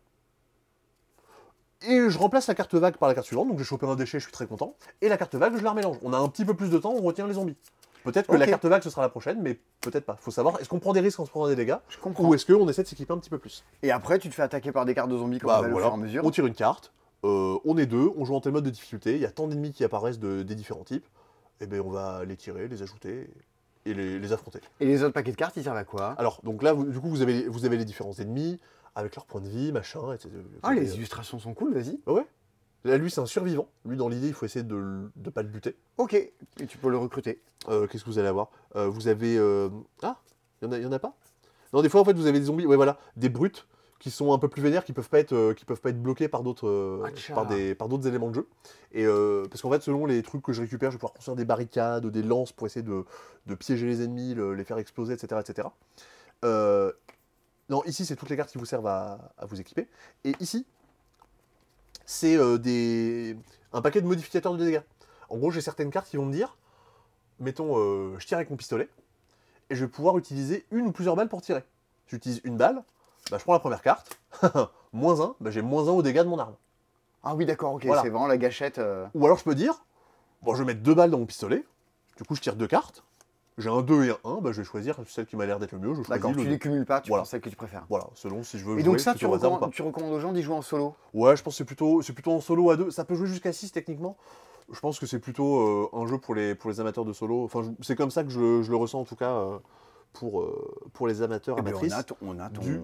[1.88, 4.20] Et je remplace la carte vague par la carte suivante, donc j'ai chopé un déchet,
[4.20, 4.76] je suis très content.
[5.02, 5.98] Et la carte vague, je la remélange.
[6.02, 7.56] On a un petit peu plus de temps, on retient les zombies.
[8.04, 10.16] Peut-être que la carte vague, ce sera la prochaine, mais peut-être pas.
[10.20, 12.24] Faut savoir, est-ce qu'on prend des risques en se prenant des dégâts Je comprends.
[12.24, 13.64] Ou est-ce qu'on essaie de s'équiper un petit peu plus?
[13.84, 15.72] Et après, tu te fais attaquer par des cartes de zombies comme Bah, ça, au
[15.72, 15.88] voilà.
[15.88, 16.22] fur et à mesure?
[16.24, 16.92] On tire une carte,
[17.24, 19.48] euh, on est deux, on joue en tel mode de difficulté, il y a tant
[19.48, 21.06] d'ennemis qui apparaissent de- des différents types,
[21.62, 23.28] et bien on va les tirer, les ajouter
[23.88, 24.60] et les, les affronter.
[24.80, 26.14] Et les autres paquets de cartes, ils servent à quoi?
[26.20, 28.60] Alors, donc là, vous- du coup, vous avez, vous avez les différents ennemis,
[28.96, 30.30] avec leur point de vie, machin, etc.
[30.64, 32.00] Ah, les Et, illustrations sont cool, vas-y.
[32.08, 32.26] euh, ouais.
[32.86, 33.68] Là, lui, c'est un survivant.
[33.86, 35.76] Lui, dans l'idée, il faut essayer de ne pas le buter.
[35.98, 36.14] Ok.
[36.14, 36.32] Et
[36.68, 37.42] tu peux le recruter.
[37.68, 38.50] Euh, Qu'est-ce que vous allez avoir?
[38.76, 39.38] Euh, Vous avez...
[39.38, 39.70] euh,
[40.04, 40.18] Ah,
[40.62, 41.16] il y, en en a pas?
[41.74, 43.68] Non, des fois, en fait, vous avez des zombies, ouais, voilà, des brutes
[43.98, 46.02] qui sont un peu plus vénères, qui peuvent pas être, euh, qui peuvent pas être
[46.02, 48.48] bloqués par d'autres euh, par des, par d'autres éléments de jeu.
[48.92, 51.36] Et euh, parce qu'en fait, selon les trucs que je récupère, je vais pouvoir construire
[51.36, 53.04] des barricades, des lances pour essayer de,
[53.48, 55.70] de piéger les ennemis, le- les faire exploser, etc., etc.
[56.44, 56.92] Euh,
[57.70, 59.88] non, ici, c'est toutes les cartes qui vous servent à, à vous équiper.
[60.24, 60.66] Et ici,
[62.06, 63.38] c'est euh, des
[63.74, 64.82] un paquet de modificateurs de dégâts.
[65.30, 66.58] En gros, j'ai certaines cartes qui vont me dire,
[67.40, 68.88] mettons, euh, je tire avec mon pistolet,
[69.70, 71.64] et je vais pouvoir utiliser une ou plusieurs balles pour tirer.
[72.08, 72.84] J'utilise une balle,
[73.32, 74.20] bah, je prends la première carte,
[74.94, 76.56] moins 1, bah, j'ai moins 1 au dégâts de mon arme.
[77.24, 77.86] Ah oui, d'accord, ok.
[77.86, 78.04] Voilà.
[78.04, 78.78] C'est vraiment la gâchette.
[78.78, 79.84] euh, Ou alors je peux dire,
[80.44, 81.66] bon, je vais mettre deux balles dans mon pistolet,
[82.18, 83.04] du coup je tire deux cartes,
[83.58, 85.72] j'ai un 2 et un 1, bah, je vais choisir celle qui m'a l'air d'être
[85.72, 87.22] le mieux, je choisis D'accord, le tu les cumules pas, tu Voilà.
[87.24, 87.86] prends celle que tu préfères.
[87.90, 89.70] Voilà, selon si je veux Et jouer donc ça, tu recommandes, pas.
[89.70, 90.94] tu recommandes aux gens d'y jouer en solo?
[91.14, 92.92] Ouais, je pense que c'est plutôt, c'est plutôt en solo à deux.
[92.92, 94.18] Ça peut jouer jusqu'à 6 techniquement.
[94.72, 97.44] Je pense que c'est plutôt euh, un jeu pour les, pour les amateurs de solo.
[97.44, 99.58] Enfin, je- c'est comme ça que je, je le ressens en tout cas euh,
[100.14, 102.82] pour, euh, pour les amateurs, Eh ben, amatrices, on a ton, on a ton, du-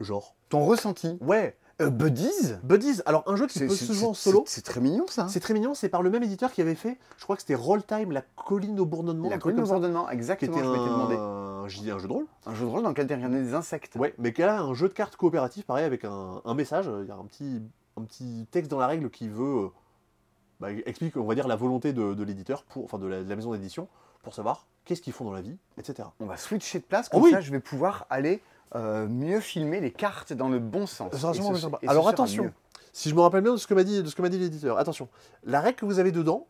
[0.00, 0.34] genre.
[0.48, 1.18] ton ressenti.
[1.20, 4.80] Ouais, Euh, Buddies Buddies, alors un jeu qui peut se jouer en solo, C'est très
[4.80, 5.28] mignon ça.
[5.28, 7.54] c'est très mignon, c'est par le même éditeur qui avait fait, je crois que c'était
[7.54, 10.84] Roll Time, la colline au bourdonnement, La colline au bourdonnement, qui exactement, était je m'étais
[10.88, 11.16] demandé.
[11.16, 13.42] un, je dis un jeu de rôle, Un jeu de rôle dans lequel tu regardais
[13.42, 13.94] des insectes.
[13.96, 17.08] ouais, mais qui a un jeu de cartes coopératif, pareil, avec un, un message, il
[17.08, 17.60] y a un petit,
[17.98, 19.68] un petit texte dans la règle qui veut, euh,
[20.60, 23.28] bah, explique, on va dire, la volonté de, de l'éditeur, pour, enfin de la, de
[23.28, 23.86] la maison d'édition,
[24.22, 26.08] pour savoir qu'est-ce qu'ils font dans la vie, etc.
[26.20, 27.32] On va switcher de place, Oh comme oui.
[27.32, 28.40] ça je vais pouvoir aller
[28.74, 31.12] euh, mieux filmer les cartes dans le bon sens.
[31.12, 31.78] Ça sera Et sûrement ce- plus sympa.
[31.82, 32.52] et ce Alors attention,
[32.92, 35.08] si je me rappelle bien de ce que m'a dit, dit l'éditeur, attention,
[35.44, 36.46] la règle que vous avez dedans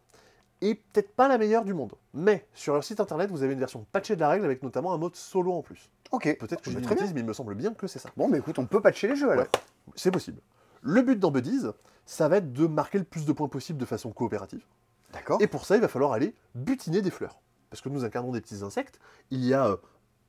[0.62, 3.58] est peut-être pas la meilleure du monde, mais sur leur site internet, vous avez une
[3.58, 5.90] version patchée de la règle avec notamment un mode solo en plus.
[6.12, 7.04] Ok, Peut-être que je Bah, dis très bien.
[7.12, 8.08] mais il me semble bien que c'est ça.
[8.16, 9.44] Bon, bah écoute, on peut patcher les jeux alors.
[9.44, 9.50] Ouais.
[9.96, 10.40] C'est possible.
[10.82, 11.66] Le but dans Buddies,
[12.06, 14.64] ça va être de marquer le plus de points possible de façon coopérative.
[15.12, 15.42] D'accord.
[15.42, 17.38] Et pour ça, il va falloir aller butiner des fleurs.
[17.70, 18.98] Parce que nous incarnons des petits insectes.
[19.30, 19.76] Il y a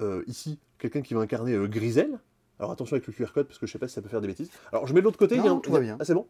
[0.02, 2.20] euh, ici quelqu'un qui va incarner euh, Griselle.
[2.60, 4.22] Alors attention avec le QR code, parce que je sais pas si ça peut faire
[4.22, 4.50] des bêtises.
[4.72, 5.36] Alors je mets de l'autre côté.
[5.36, 5.98] il y a un- tout va bien.
[6.00, 6.26] Ah, c'est bon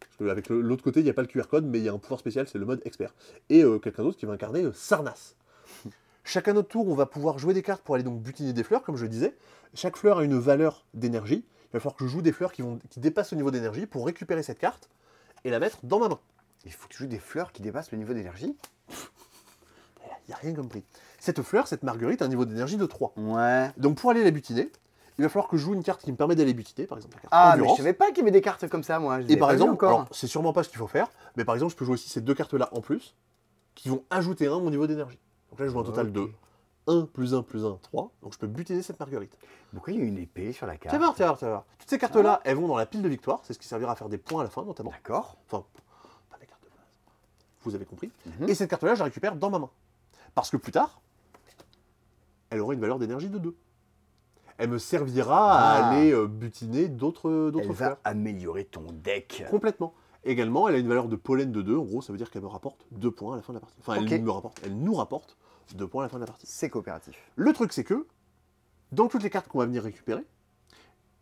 [0.00, 1.88] Parce que avec l'autre côté, il n'y a pas le QR code, mais il y
[1.88, 3.14] a un pouvoir spécial, c'est le mode expert.
[3.48, 5.34] Et euh, quelqu'un d'autre qui va incarner Sarnas.
[6.24, 8.82] Chacun notre tour, on va pouvoir jouer des cartes pour aller donc butiner des fleurs,
[8.82, 9.34] comme je disais.
[9.74, 11.44] Chaque fleur a une valeur d'énergie.
[11.66, 13.86] Il va falloir que je joue des fleurs qui, vont, qui dépassent le niveau d'énergie
[13.86, 14.88] pour récupérer cette carte
[15.44, 16.18] et la mettre dans ma main.
[16.64, 18.56] Il faut que tu joues des fleurs qui dépassent le niveau d'énergie.
[20.28, 20.82] Il n'y a rien compris.
[21.26, 23.14] Cette fleur, cette marguerite, a un niveau d'énergie de 3.
[23.16, 23.72] Ouais.
[23.78, 24.70] Donc pour aller la butiner,
[25.18, 27.16] il va falloir que je joue une carte qui me permet d'aller butiner, par exemple
[27.16, 29.20] la carte Ah, mais je savais pas qu'il y avait des cartes comme ça, moi.
[29.20, 29.88] Je Et par exemple, encore.
[29.88, 32.08] alors, c'est sûrement pas ce qu'il faut faire, mais par exemple, je peux jouer aussi
[32.08, 33.16] ces deux cartes-là en plus,
[33.74, 35.18] qui vont ajouter un à mon niveau d'énergie.
[35.50, 36.28] Donc là, je joue un total de
[36.86, 38.12] 1 plus 1 plus 1, 3.
[38.22, 39.36] Donc je peux butiner cette marguerite.
[39.72, 41.64] Pourquoi il y a une épée sur la carte voir, voir.
[41.76, 43.40] Toutes ces cartes-là, elles vont dans la pile de victoire.
[43.42, 44.90] C'est ce qui servira à faire des points à la fin, notamment.
[44.90, 45.38] D'accord.
[45.46, 45.64] Enfin,
[46.30, 46.86] pas des cartes de base.
[47.64, 48.12] Vous avez compris.
[48.26, 48.48] Mhm.
[48.48, 49.70] Et cette carte-là, je la récupère dans ma main.
[50.36, 51.00] Parce que plus tard,
[52.50, 53.56] elle aura une valeur d'énergie de 2.
[54.58, 55.72] Elle me servira Ah.
[55.74, 57.98] à aller euh, butiner d'autres Elle d'autres va fleurs.
[58.04, 59.44] améliorer ton deck.
[59.50, 59.92] Complètement.
[60.24, 61.76] Également, elle a une valeur de pollen de 2.
[61.76, 63.60] En gros, ça veut dire qu'elle me rapporte 2 points à la fin de la
[63.60, 63.76] partie.
[63.80, 65.36] Enfin, elle me rapporte, elle nous rapporte
[65.74, 66.46] 2 points à la fin de la partie.
[66.48, 67.14] C'est coopératif.
[67.36, 68.06] Le truc, c'est que,
[68.92, 70.24] dans toutes les cartes qu'on va venir récupérer,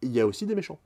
[0.00, 0.78] il y a aussi des méchants.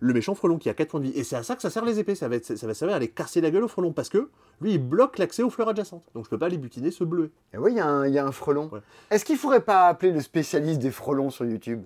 [0.00, 1.12] Le méchant frelon qui a 4 points de vie.
[1.18, 2.14] Et c'est à ça que ça sert les épées.
[2.14, 3.92] Ça va, être, ça va servir à aller casser la gueule au frelon.
[3.92, 4.30] Parce que
[4.60, 6.04] lui, il bloque l'accès aux fleurs adjacentes.
[6.14, 7.30] Donc je peux pas aller butiner ce bleuet.
[7.54, 8.68] Et oui, il y, a un- il y a un frelon.
[8.72, 8.80] Ouais.
[9.10, 11.82] Est-ce qu'il faudrait pas appeler le spécialiste des frelons sur YouTube?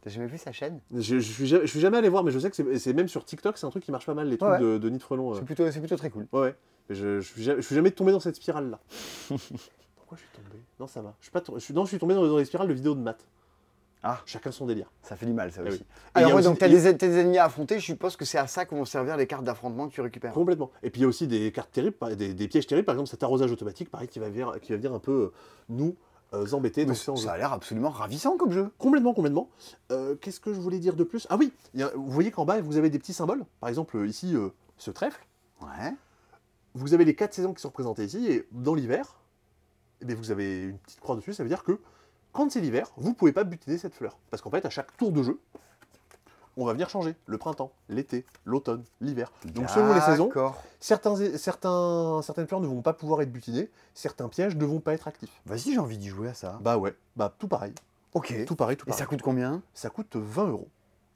[0.00, 0.80] T'as jamais vu sa chaîne?
[0.94, 3.08] Je, je, suis jamais, je suis jamais allé voir, mais je sais que c'est- même
[3.08, 4.60] sur TikTok, c'est un truc qui marche pas mal, les trucs Ouais.
[4.60, 5.32] de, de nid de frelon.
[5.32, 5.34] euh.
[5.38, 6.26] C'est plutôt, c'est plutôt très cool.
[6.32, 6.54] Ouais, ouais.
[6.90, 8.78] Je, je, suis jamais, je suis jamais tombé dans cette spirale-là.
[9.28, 10.62] Pourquoi je suis tombé?
[10.78, 11.14] Non, ça va.
[11.18, 12.72] Je suis pas tom- je suis, non, je suis tombé dans, dans les spirales de
[12.72, 13.26] vidéos de maths.
[14.02, 14.20] Ah.
[14.26, 14.90] Chacun son délire.
[15.02, 15.78] Ça fait du mal, ça Eh aussi.
[15.80, 15.84] oui.
[16.14, 18.24] Alors, ouais, aussi- donc, t'as il y a- des, ennemis à affronter, je suppose que
[18.24, 20.32] c'est à ça que vont servir les cartes d'affrontement que tu récupères.
[20.32, 20.70] Complètement.
[20.82, 23.08] Et puis il y a aussi des cartes terribles, des, des pièges terribles, par exemple
[23.10, 25.32] cet arrosage automatique, pareil, qui va venir, qui va venir un peu euh,
[25.68, 25.96] nous
[26.34, 28.70] euh, embêter ce ça, a l'air absolument ravissant comme jeu.
[28.78, 29.48] Complètement, complètement.
[29.90, 31.26] Euh, Qu'est-ce que je voulais dire de plus?
[31.30, 33.44] Ah oui, a- vous voyez qu'en bas, vous avez des petits symboles.
[33.60, 34.34] Par exemple, ici,
[34.76, 35.26] ce trèfle.
[35.62, 35.92] Ouais.
[36.74, 39.16] Vous avez les quatre saisons qui sont représentées ici, et dans l'hiver,
[40.06, 41.80] eh vous avez une petite croix dessus, ça veut dire que
[42.32, 44.16] quand c'est l'hiver, vous ne pouvez pas butiner cette fleur.
[44.30, 45.40] Parce qu'en fait, à chaque tour de jeu,
[46.56, 47.14] on va venir changer.
[47.26, 49.32] Le printemps, l'été, l'automne, l'hiver.
[49.44, 50.30] Donc selon les saisons,
[50.80, 54.92] certains, certains, certaines fleurs ne vont pas pouvoir être butinées, certains pièges ne vont pas
[54.94, 55.40] être actifs.
[55.46, 56.58] Vas-y, j'ai envie d'y jouer à ça.
[56.60, 57.72] Bah ouais, bah tout pareil.
[58.12, 58.34] Ok.
[58.46, 58.98] Tout pareil, tout Et pareil.
[58.98, 59.62] ça coûte combien?
[59.74, 60.68] Ça coûte 20 euros.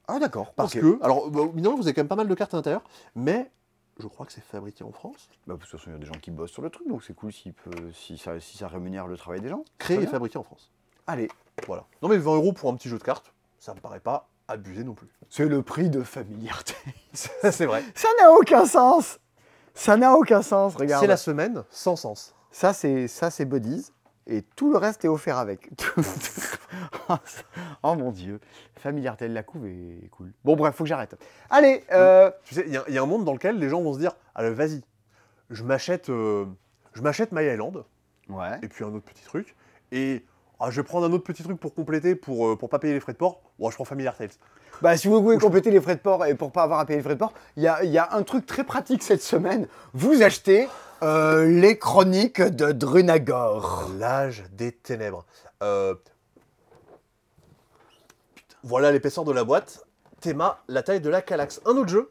[0.07, 0.53] Ah, d'accord.
[0.53, 2.83] Parce que, alors, bah, vous avez quand même pas mal de cartes à l'intérieur,
[3.15, 3.49] mais
[3.99, 5.29] je crois que c'est fabriqué en France.
[5.47, 7.03] Bah, de toute façon, il y a des gens qui bossent sur le truc, donc
[7.03, 7.31] c'est cool
[7.63, 9.63] peut, si, ça, si ça rémunère le travail des gens.
[9.77, 10.71] Créé et fabriqué en France.
[11.07, 11.29] Allez,
[11.67, 11.85] Voilà.
[12.01, 14.83] Non mais 20 euros pour un petit jeu de cartes, ça me paraît pas abusé
[14.83, 15.07] non plus.
[15.29, 16.75] c'est le prix de familiarité.
[17.13, 17.83] c'est vrai.
[17.95, 19.19] ça n'a aucun sens
[19.73, 21.01] Ça n'a aucun sens, regarde.
[21.01, 22.35] C'est la semaine sans sens.
[22.51, 23.89] Ça, c'est ça, c'est Buddies.
[24.27, 25.69] Et tout le reste est offert avec.
[27.83, 28.39] oh mon dieu.
[28.77, 30.31] Familiarité de la couve est cool.
[30.43, 31.15] Bon, bref, faut que j'arrête.
[31.49, 33.69] Allez, euh, Tu sais, il y, a- il y a un monde dans lequel les
[33.69, 34.81] gens vont se dire Allez, vas-y,
[35.49, 36.45] je m'achète euh,
[36.93, 37.83] je m'achète My Island,
[38.29, 38.59] ouais.
[38.61, 39.55] et puis un autre petit truc,
[39.91, 40.23] et
[40.65, 42.93] ah, je vais prendre un autre petit truc pour compléter, pour, euh, pour pas payer
[42.93, 43.41] les frais de port.
[43.59, 44.29] Bon, je prends Familiar Tales.
[44.81, 46.97] Bah, si vous pouvez compléter les frais de port et pour pas avoir à payer
[46.97, 49.21] les frais de port, il y a, il y a un truc très pratique cette
[49.21, 49.67] semaine.
[49.93, 50.69] Vous achetez
[51.01, 53.91] euh, les chroniques de Drunagor.
[53.99, 55.25] L'âge des ténèbres.
[55.61, 55.95] Euh,
[58.63, 59.85] Voilà l'épaisseur de la boîte.
[60.21, 61.59] Théma, la taille de la Calax.
[61.65, 62.09] Un autre jeu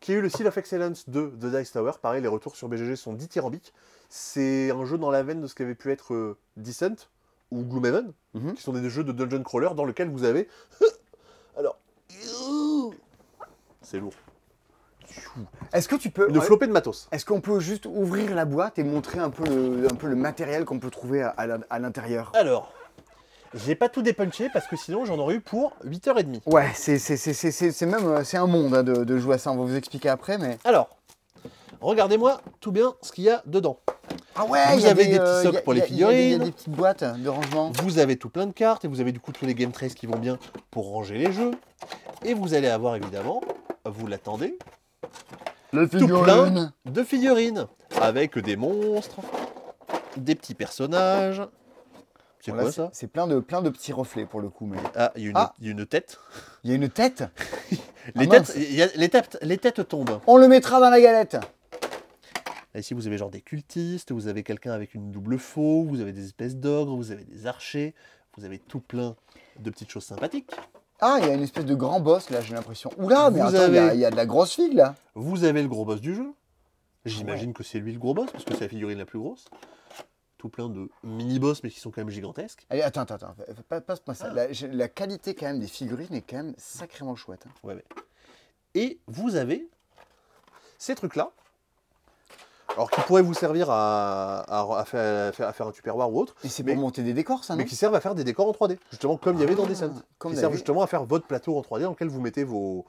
[0.00, 1.92] qui a eu le Seal of Excellence de The Dice Tower.
[2.02, 3.72] Pareil, les retours sur BGG sont dithyrambiques.
[4.10, 7.08] C'est un jeu dans la veine de ce qu'avait pu être euh, Descent
[7.50, 8.54] ou Gloomhaven, Mhm.
[8.54, 10.48] qui sont des jeux de dungeon crawler dans lesquels vous avez.
[11.58, 11.78] Alors.
[13.82, 14.12] C'est lourd.
[15.72, 16.28] Est-ce que tu peux.
[16.28, 17.08] Une flopée de matos.
[17.12, 20.16] Est-ce qu'on peut juste ouvrir la boîte et montrer un peu le, un peu le
[20.16, 22.32] matériel qu'on peut trouver à, à l'in- à l'intérieur?
[22.34, 22.72] Alors,
[23.54, 26.42] J'ai pas tout dépunché parce que sinon j'en aurais eu pour 8h30.
[26.46, 29.18] Ouais, c'est c'est- c'est- c'est- c'est- c'est même euh, c'est un monde hein, de, de
[29.18, 29.50] jouer à ça.
[29.52, 30.58] On va vous expliquer après, mais.
[30.64, 30.88] Alors,
[31.80, 33.78] regardez-moi tout bien ce qu'il y a dedans.
[34.38, 36.08] Ah ouais, Vous avez des, des petits euh, a- pour les a- il y a
[36.08, 36.44] des- Il y a figurines.
[36.44, 37.72] des petites boîtes de rangement.
[37.82, 39.88] Vous avez tout plein de cartes et vous avez du coup tous les game trays
[39.90, 40.38] qui vont bien
[40.70, 41.52] pour ranger les jeux.
[42.24, 43.42] Et vous allez avoir évidemment,
[43.84, 44.58] vous l'attendez,
[45.72, 47.66] Le tout plein de figurines
[48.00, 49.16] avec des monstres,
[50.16, 51.42] des petits personnages.
[52.40, 52.90] C'est Bon, quoi ça?
[52.92, 54.66] C'est plein de, plein de petits reflets pour le coup.
[54.66, 54.78] Mais...
[54.94, 55.52] Ah, il y, a une- Ah.
[55.58, 56.18] il y a une tête.
[56.62, 57.24] Il y a une tête.
[58.14, 60.20] Les, Ah, têtes, y a- les, têtes, les têtes tombent.
[60.28, 61.38] On le mettra dans la galette.
[62.76, 66.12] Ici, vous avez genre des cultistes, vous avez quelqu'un avec une double faux, vous avez
[66.12, 67.94] des espèces d'ogres, vous avez des archers,
[68.36, 69.16] vous avez tout plein
[69.58, 70.50] de petites choses sympathiques.
[71.00, 72.90] Ah, il y a une espèce de grand boss là, j'ai l'impression.
[72.98, 74.74] Oula, mais Vous attends, il y a- avez- il y, a de la grosse figue
[74.74, 74.94] là.
[75.14, 76.32] Vous avez le gros boss du jeu.
[77.04, 79.44] J'imagine que c'est lui le gros boss, parce que c'est la figurine la plus grosse.
[80.38, 82.66] Tout plein de mini-boss, mais qui sont quand même gigantesques.
[82.68, 83.34] Allez, attends, attends, attends.
[83.68, 84.32] pa- Passe-moi ça.
[84.36, 84.46] Ah.
[84.72, 87.44] La qualité quand même des figurines est quand même sacrément chouette.
[87.46, 87.52] hein.
[87.62, 87.84] Ouais, ouais.
[88.74, 89.68] Et vous avez
[90.78, 91.30] ces trucs-là.
[92.76, 96.48] Alors, qui pourraient vous servir à, à- à faire, à un tupperware ou autre, Et
[96.48, 98.52] c'est pour monter des décors, ça, non mais qui servent à faire des décors en
[98.52, 98.78] 3D.
[98.90, 99.90] Justement, comme il y avait dans Ah, Descent.
[100.18, 102.84] comme qui servent justement à faire votre plateau en 3D dans lequel vous mettez vos,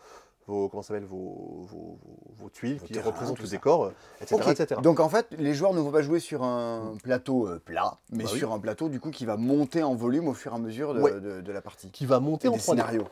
[0.47, 1.99] vos, comment ça s'appelle, vos, vos,
[2.39, 3.91] vos- tuiles qui représentent le décor, euh,
[4.21, 4.35] etc.
[4.41, 4.81] Ok, etc.
[4.81, 8.23] Donc en fait, les joueurs ne vont pas jouer sur un plateau euh, plat, mais
[8.23, 8.39] Bah oui.
[8.39, 10.93] sur un plateau du coup qui va monter en volume au fur et à mesure
[10.93, 11.11] de, Ouais.
[11.19, 11.91] de- de la partie.
[11.91, 12.63] qui va monter Et en des 3D.
[12.77, 13.07] scénarios.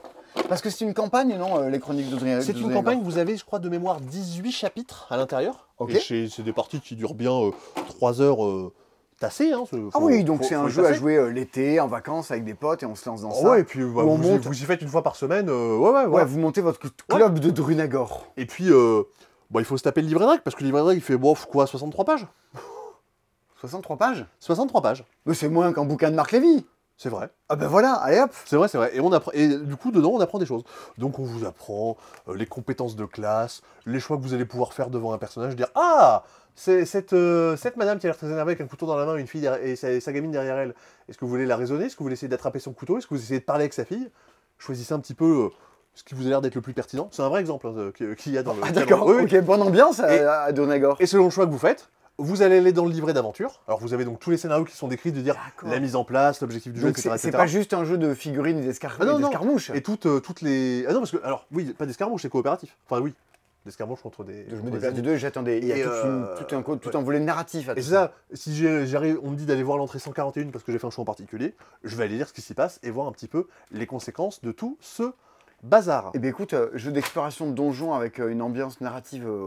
[0.50, 3.38] Parce que c'est une campagne, non, euh, les chroniques d'Audrey C'est une campagne, vous avez,
[3.38, 5.68] je crois, de mémoire 18 chapitres à l'intérieur.
[6.02, 7.52] C'est des parties qui durent bien
[7.88, 8.74] 3 heures euh,
[9.20, 9.52] tassées.
[9.54, 12.32] Hein, ce- Ah faut- oui, donc c'est un jeu à jouer euh, l'été, en vacances,
[12.32, 13.50] avec des potes, et on se lance dans Ah ça.
[13.52, 14.42] ouais, et puis bah, on vous, y- monte.
[14.46, 15.50] vous y faites une fois par semaine.
[15.50, 18.28] euh, ouais, ouais, Ouais, vous montez votre club de Drunagor.
[18.38, 19.04] Et puis, euh,
[19.52, 21.00] bon, il faut se taper le livret de règles, parce que le livret de règles,
[21.00, 22.28] il fait, bof, quoi, 63 pages
[23.62, 26.66] 63 pages 63 pages, Mais c'est moins qu'un bouquin de Marc Lévy.
[26.98, 27.30] c'est vrai.
[27.50, 28.96] Ah ben voilà, allez hop C'est vrai, c'est vrai.
[28.96, 30.64] Et, on appre- et du coup, dedans, on apprend des choses.
[30.98, 31.98] Donc, on vous apprend
[32.28, 35.56] euh, les compétences de classe, les choix que vous allez pouvoir faire devant un personnage,
[35.56, 36.24] dire Ah
[36.56, 39.16] cette, euh, cette madame qui a l'air très énervée avec un couteau dans la main,
[39.18, 40.74] une fille et sa, sa gamine derrière elle.
[41.10, 41.86] Est-ce que vous voulez la raisonner?
[41.86, 42.98] Est-ce que vous voulez essayer d'attraper son couteau?
[42.98, 44.10] Est-ce que vous essayez de parler avec sa fille?
[44.58, 45.50] Choisissez un petit peu euh,
[45.94, 47.10] ce qui vous a l'air d'être le plus pertinent.
[47.12, 48.62] C'est un vrai exemple hein, qui- qu'il y a dans le.
[48.64, 50.96] Ah d'accord, oui, ok, bonne ambiance à, Et- à Drunagor.
[51.02, 53.62] Et selon le choix que vous faites, vous allez aller dans le livret d'aventure.
[53.68, 55.36] Alors, vous avez donc tous les scénarios qui sont décrits de dire
[55.66, 57.16] la mise en place, l'objectif du jeu, Donc etc.
[57.18, 59.28] c'est pas juste un jeu de figurines et d'escar- Ah non, et non.
[59.28, 59.72] d'escarmouches.
[59.72, 60.86] Et toutes, euh, toutes les.
[60.88, 61.18] Ah non, parce que.
[61.26, 62.78] Alors, oui, pas d'escarmouche, c'est coopératif.
[62.90, 63.14] Enfin, oui.
[63.66, 64.46] D'escarmouche contre des.
[64.50, 65.02] Je me des déplace de ennemis.
[65.02, 65.58] deux, j'attendais.
[65.60, 66.96] Il y a Et, toute une- euh, tout, un, co- tout ouais.
[66.96, 68.56] un volet narratif à Et tout c'est ça, si
[68.86, 71.06] j'arrive, on me dit d'aller voir l'entrée 141 parce que j'ai fait un choix en
[71.06, 73.88] particulier, je vais aller lire ce qui s'y passe et voir un petit peu les
[73.88, 75.14] conséquences de tout ce
[75.66, 76.12] bazar.
[76.14, 79.44] Eh bien écoute, euh, jeu d'exploration de donjon avec euh, une ambiance narrative euh,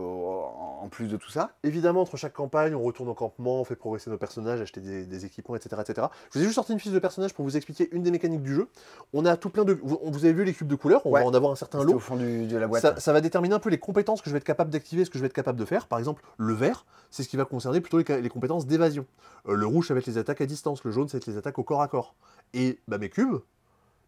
[0.81, 1.51] en plus de tout ça.
[1.63, 5.07] Évidemment, entre chaque campagne, on retourne au campement, on fait progresser nos personnages, acheter des,
[5.07, 6.09] des équipements, etc., etc.
[6.33, 8.43] Je vous ai juste sorti une fiche de personnage pour vous expliquer une des mécaniques
[8.43, 8.69] du jeu.
[9.13, 9.79] On a tout plein de.
[9.83, 11.21] Vous, vous avez vu les cubes de couleurs, on Ouais.
[11.23, 11.95] va en avoir un certain lot.
[11.95, 12.83] au fond du- de la boîte.
[12.83, 15.11] Ça, ça va déterminer un peu les compétences que je vais être capable d'activer, ce
[15.11, 15.87] que je vais être capable de faire.
[15.87, 19.07] Par exemple, le vert, c'est ce qui va concerner plutôt les, les compétences d'évasion.
[19.47, 20.83] Le rouge, ça va être les attaques à distance.
[20.85, 22.15] Le jaune, ça va être les attaques au corps à corps.
[22.55, 23.37] Et bah, mes cubes,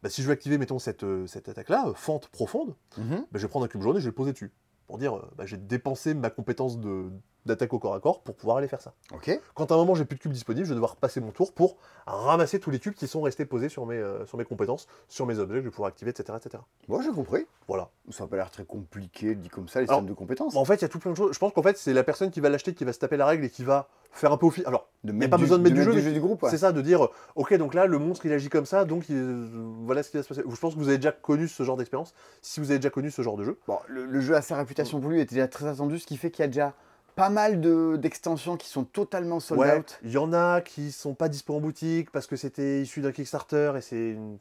[0.02, 3.16] bah, si je veux activer, mettons, cette, euh, cette attaque-là, euh, fente profonde, Mhm.
[3.30, 4.52] bah, je vais prendre un cube jaune et je vais le poser dessus.
[4.86, 7.10] Pour dire, euh, bah, j'ai dépensé ma compétence de-
[7.50, 8.94] d'attaque au corps à corps pour pouvoir aller faire ça.
[9.14, 9.30] Ok.
[9.54, 11.52] Quand à un moment j'ai plus de cubes disponibles, je vais devoir passer mon tour
[11.52, 11.76] pour
[12.06, 15.26] ramasser tous les cubes qui sont restés posés sur mes, euh, sur mes compétences, sur
[15.26, 16.38] mes objets que je vais pouvoir activer, etc.
[16.42, 16.62] etc.
[16.88, 17.46] Bon, j'ai compris.
[17.68, 17.90] Voilà.
[18.10, 20.56] Ça n'a pas l'air très compliqué, dit comme ça, les Alors, systèmes de compétences.
[20.56, 21.32] En fait, il y a tout plein de choses.
[21.32, 23.26] Je pense qu'en fait, c'est la personne qui va l'acheter qui va se taper la
[23.26, 24.64] règle et qui va faire un peu au fil.
[24.66, 26.42] Alors, de y a pas besoin de mettre du jeu, mais du groupe.
[26.42, 26.50] ouais.
[26.50, 29.08] c'est ça de dire, euh, ok, donc là, le monstre il agit comme ça, donc
[29.08, 29.46] il- euh,
[29.84, 30.42] voilà ce qui va se passer.
[30.48, 32.12] Je pense que vous avez déjà connu ce genre d'expérience.
[32.42, 34.56] Si vous avez déjà connu ce genre de jeu, Bon, le, le jeu a sa
[34.56, 36.74] réputation pour lui, était déjà très attendu, ce qui fait qu'il y a déjà
[37.16, 39.98] pas mal de- d'extensions qui sont totalement sold ouais, out.
[40.02, 43.12] il y en a qui sont pas dispo en boutique parce que c'était issu d'un
[43.12, 44.38] Kickstarter et c'est une...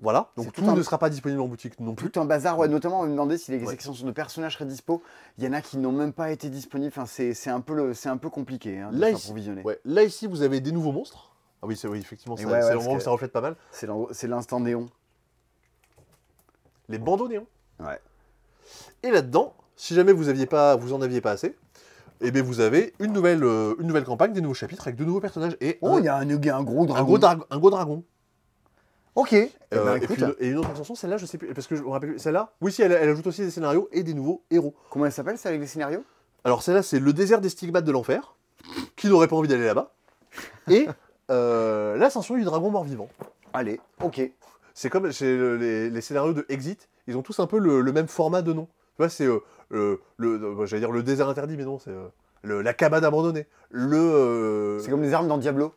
[0.00, 2.10] Voilà, donc tout tout un- ne sera pas disponible en boutique non plus.
[2.10, 3.72] Tout un bazar, ouais, notamment on me demandait si les Ouais.
[3.74, 5.00] extensions de personnages seraient dispo.
[5.38, 7.94] Il y en a qui n'ont même pas été disponibles, enfin, c'est un, peu le-
[7.94, 9.62] c'est un peu compliqué hein, de Là, ici- provisionner.
[9.62, 9.78] Ouais.
[9.84, 11.30] Là ici, vous avez des nouveaux monstres.
[11.62, 13.54] Ah oui, c'est oui, effectivement, c'est le moment où ça reflète pas mal.
[13.70, 14.88] C'est l'instant néon.
[16.88, 17.46] Les bandeaux néons.
[17.78, 18.00] Ouais.
[19.04, 21.56] Et là-dedans, si jamais vous aviez pas, vous en aviez pas assez,
[22.20, 25.04] eh bien vous avez une nouvelle, euh, une nouvelle campagne, des nouveaux chapitres avec de
[25.04, 27.04] nouveaux personnages et Oh, il y a un, il y a un gros un dragon.
[27.04, 28.04] gros, dra- un gros dragon.
[29.14, 29.32] Ok.
[29.34, 31.52] Eh Euh, ben, et, écoute, puis une- et une autre extension, celle-là, je sais plus,
[31.52, 32.18] parce que je me rappelle plus.
[32.18, 34.74] Celle-là, oui, si, elle, elle ajoute aussi des scénarios et des nouveaux héros.
[34.90, 36.02] comment elle s'appelle, ça, avec les scénarios?
[36.44, 38.34] Alors celle-là, c'est le désert des stigmates de l'enfer.
[38.96, 39.92] Qui n'aurait pas envie d'aller là-bas
[40.70, 40.86] Et
[41.30, 43.08] euh, l'ascension du dragon mort-vivant.
[43.52, 44.20] Allez, ok.
[44.72, 47.80] C'est comme chez le- les, les scénarios de Exit, ils ont tous un peu le,
[47.80, 48.66] le même format de nom.
[48.66, 49.40] Tu vois, c'est euh,
[49.72, 53.46] le, euh, j'allais dire le désert interdit, mais non, c'est euh, la cabane abandonnée.
[53.70, 55.72] Le, euh, C'est comme les armes dans Diablo.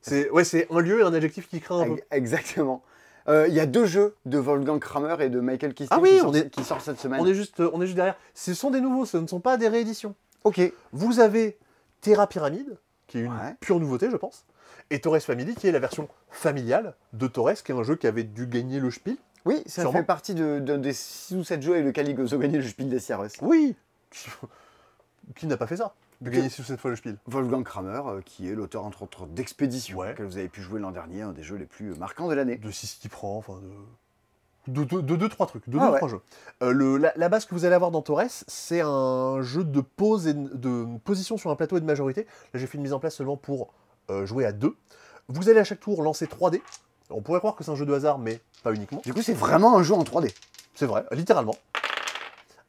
[0.00, 1.92] C'est ouais, c'est un lieu et un adjectif qui craint un peu.
[1.94, 2.82] Ex- Exactement.
[3.28, 6.10] Euh, Il y a deux jeux de Wolfgang Kramer et de Michael Kisling Ah oui,
[6.50, 7.20] qui, sortent, est- cette semaine.
[7.20, 8.16] On est juste, on est juste derrière.
[8.34, 10.14] Ce sont des nouveaux, ce ne sont pas des rééditions.
[10.44, 10.60] Ok.
[10.92, 11.58] Vous avez
[12.00, 13.54] Terra Pyramide, qui est une Ouais.
[13.60, 14.44] pure nouveauté, je pense,
[14.90, 18.06] et Torres Family, qui est la version familiale de Torres, qui est un jeu qui
[18.06, 19.16] avait dû gagner le Spiel.
[19.44, 19.98] Oui, ça Sûrement.
[19.98, 22.64] fait partie de, de- des 6 ou 7 jeux avec lesquels ils ont gagné le
[22.64, 23.36] Spiel des Sierras.
[23.42, 23.74] Oui
[25.36, 27.16] Qui n'a pas fait ça De gagner six ou sept fois le Spiel.
[27.26, 30.14] Wolfgang Kramer, euh, qui est l'auteur entre autres d'Expédition, Ouais.
[30.14, 32.56] que vous avez pu jouer l'an dernier, un des jeux les plus marquants de l'année.
[32.56, 33.68] De 6 qui prend, enfin de.
[34.72, 35.98] De 2 deux, deux, trois trucs, de 2 Ah ou ouais.
[35.98, 36.20] 3 jeux.
[36.62, 39.80] Euh, le- la, la base que vous allez avoir dans Torres, c'est un jeu de
[39.80, 42.24] pose et de, de position sur un plateau et de majorité.
[42.52, 43.72] Là, j'ai fait une mise en place seulement pour
[44.10, 44.76] euh, jouer à deux.
[45.28, 46.62] Vous allez à chaque tour lancer 3 dés.
[47.10, 49.00] On pourrait croire que c'est un jeu de hasard, mais pas uniquement.
[49.04, 50.34] Du coup, c'est vraiment un jeu en 3D.
[50.74, 51.54] C'est vrai, littéralement.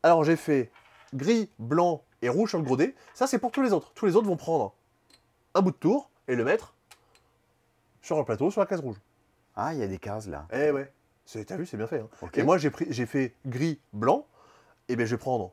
[0.02, 0.72] Alors j'ai fait
[1.14, 2.96] gris, blanc et rouge sur le gros dé.
[3.14, 3.92] Ça c'est pour tous les autres.
[3.94, 4.74] Tous les autres vont prendre
[5.54, 6.74] un bout de tour et le mettre
[8.02, 8.96] sur le plateau, sur la case rouge.
[9.56, 10.48] Ah, il y a des cases là.
[10.54, 10.92] Eh ouais,
[11.46, 12.00] t'as vu, c'est bien fait.
[12.00, 12.30] hein.
[12.34, 14.26] Et moi j'ai pris, j'ai fait gris, blanc.
[14.88, 15.52] Et bien je vais prendre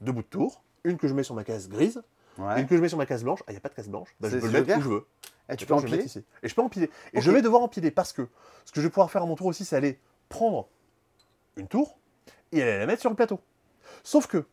[0.00, 2.02] deux bouts de tour, une que je mets sur ma case grise,
[2.38, 2.60] Ouais.
[2.60, 3.40] une que je mets sur ma case blanche.
[3.46, 4.08] Ah, il n'y a pas de case blanche.
[4.20, 5.06] Bah, je peux le mettre où je veux.
[5.50, 6.24] Eh, tu Et peux je empiler ici.
[6.42, 6.90] Et je peux empiler.
[7.12, 8.28] Et je vais devoir empiler parce que
[8.64, 9.98] ce que je vais pouvoir faire à mon tour aussi, c'est aller
[10.28, 10.68] prendre
[11.56, 11.98] une tour
[12.52, 13.40] et aller la mettre sur le plateau.
[14.04, 14.44] Sauf que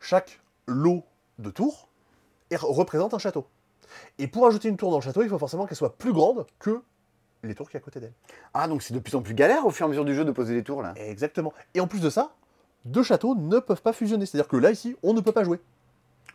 [0.00, 1.04] chaque lot
[1.38, 1.88] de tours
[2.50, 3.46] est- représente un château.
[4.18, 6.46] Et pour ajouter une tour dans le château, il faut forcément qu'elle soit plus grande
[6.58, 6.82] que
[7.42, 8.12] les tours qui sont à côté d'elle.
[8.54, 10.24] Ah, donc c'est de plus en plus galère au fur et à mesure du jeu
[10.24, 10.94] de poser des tours là.
[10.96, 11.52] Exactement.
[11.74, 12.34] Et en plus de ça,
[12.84, 14.26] deux châteaux ne peuvent pas fusionner.
[14.26, 15.60] C'est-à-dire que là, ici, on ne peut pas jouer.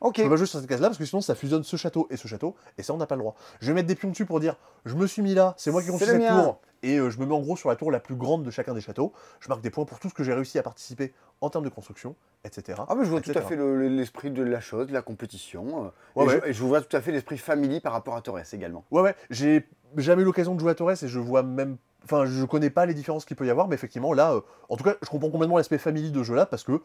[0.01, 0.17] Ok.
[0.17, 2.17] Je peux pas jouer sur cette case-là parce que sinon ça fusionne ce château et
[2.17, 3.35] ce château, et ça on n'a pas le droit.
[3.61, 4.55] Je vais mettre des pions dessus pour dire
[4.85, 6.43] je me suis mis là, c'est moi qui construis cette mien.
[6.43, 8.51] tour, et euh, je me mets en gros sur la tour la plus grande de
[8.51, 9.11] chacun des châteaux.
[9.39, 11.69] Je marque des points pour tout ce que j'ai réussi à participer en termes de
[11.69, 12.79] construction, etc.
[12.87, 15.01] Ah, mais je vois tout à fait le- le- l'esprit de la chose, de la
[15.01, 15.85] compétition.
[15.85, 16.41] euh, Ouais, et, ouais.
[16.45, 18.83] Je, et je vois tout à fait l'esprit family par rapport à Torres également.
[18.91, 21.77] Ouais, ouais, j'ai jamais eu l'occasion de jouer à Torres et je vois même.
[22.03, 24.77] Enfin, je connais pas les différences qu'il peut y avoir, mais effectivement, là, euh, en
[24.77, 26.81] tout cas, je comprends complètement l'aspect family de ce jeu-là parce que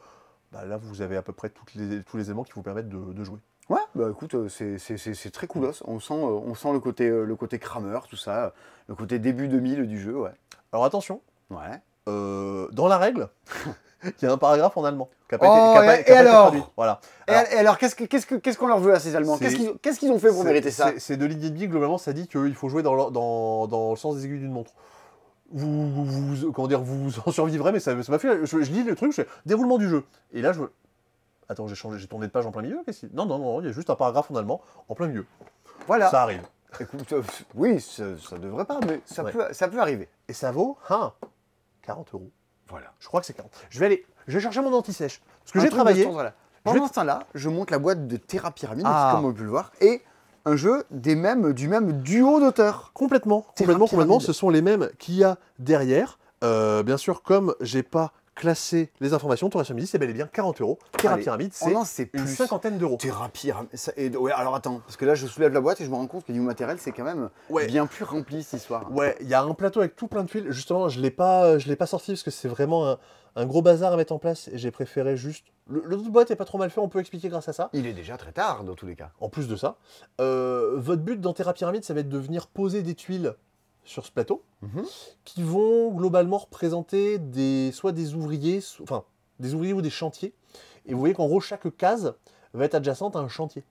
[0.52, 2.88] bah, là, vous avez à peu près toutes les, tous les éléments qui vous permettent
[2.88, 3.38] de, de jouer.
[3.68, 5.82] Ouais, bah écoute, euh, c'est- très coolos.
[5.86, 8.52] On sent, euh, on sent le côté, euh, le côté crammer, tout ça,
[8.88, 10.32] le côté début 2000 du jeu, ouais.
[10.72, 11.20] Alors attention,
[11.50, 11.80] Ouais.
[12.08, 13.28] euh, dans la règle,
[14.04, 15.08] il y a un paragraphe en allemand.
[15.28, 16.72] qui a pas Oh, été- qui a pas- et- été alors.
[16.76, 17.00] Voilà.
[17.28, 19.38] Et Alors, et alors, qu'est-ce que- qu'est-ce que- qu'est-ce qu'on leur veut à ces Allemands?
[19.38, 20.92] Qu'est-ce qu'ils ont fait pour mériter ça?
[20.98, 24.16] c'est- de l'idée globalement, ça dit qu'il faut jouer dans, le- dans, dans le sens
[24.16, 24.72] des aiguilles d'une montre.
[25.52, 26.04] Vous, vous,
[26.36, 28.44] vous- comment dire, vous en survivrez, mais ça m'a fait.
[28.46, 30.04] Je, je lis le truc, je fais déroulement du jeu.
[30.32, 30.62] Et là, je.
[31.48, 32.80] Attends, j'ai changé, j'ai tourné de page en plein milieu.
[32.86, 35.26] qu'est-ce Non, non, non, il y a juste un paragraphe en allemand en plein milieu.
[35.86, 36.08] Voilà.
[36.10, 36.42] Ça arrive.
[36.80, 37.22] Écoute, euh,
[37.54, 39.32] oui, ça, ça devrait pas, mais ça, Ouais.
[39.32, 40.08] peut, ça peut arriver.
[40.28, 41.12] Et ça vaut hein,
[41.82, 42.30] 40 euros.
[42.68, 42.86] Voilà.
[42.98, 43.50] Je crois que c'est 40.
[43.68, 44.06] Je vais aller.
[44.26, 45.20] Je vais chercher mon anti-sèche.
[45.40, 46.08] Parce que j'ai travaillé.
[46.64, 49.12] Pendant ce temps-là, je monte la boîte de Terra Pyramide, Ah.
[49.16, 50.00] comme on peut le voir, et
[50.44, 52.90] un jeu des mêmes, du même duo d'auteurs.
[52.94, 54.20] Complètement, complètement, complètement.
[54.20, 56.18] Ce sont les mêmes qu'il y a derrière.
[56.44, 60.26] Euh, bien sûr, comme j'ai pas classé les informations, Torres Family, c'est bel et bien
[60.26, 60.78] 40 euros.
[60.92, 62.96] Terra Pyramide, c'est sait une cinquantaine d'euros.
[62.96, 63.68] Terra Pyramide.
[64.16, 66.24] ouais, alors attends, parce que là, je soulève la boîte et je me rends compte
[66.24, 67.66] que niveau matériel, c'est quand même Ouais.
[67.66, 68.90] bien plus rempli cette histoire.
[68.90, 70.50] Ouais, il y a un plateau avec tout plein de tuiles.
[70.50, 71.00] Justement, je je
[71.68, 72.98] l'ai pas sorti parce que c'est vraiment un,
[73.36, 75.46] un gros bazar à mettre en place et j'ai préféré juste.
[75.68, 77.70] Le, le boîte est pas trop mal fait, on peut expliquer grâce à ça.
[77.72, 79.10] Il est déjà très tard, dans tous les cas.
[79.20, 79.76] En plus de ça,
[80.20, 83.34] euh, votre but dans Terra Pyramide, ça va être de venir poser des tuiles
[83.84, 84.84] sur ce plateau Mhm.
[85.24, 89.04] qui vont globalement représenter des, soit des ouvriers, so- enfin
[89.40, 90.34] des ouvriers ou des chantiers.
[90.86, 92.14] Et vous voyez qu'en gros, chaque case
[92.54, 93.64] va être adjacente à un chantier.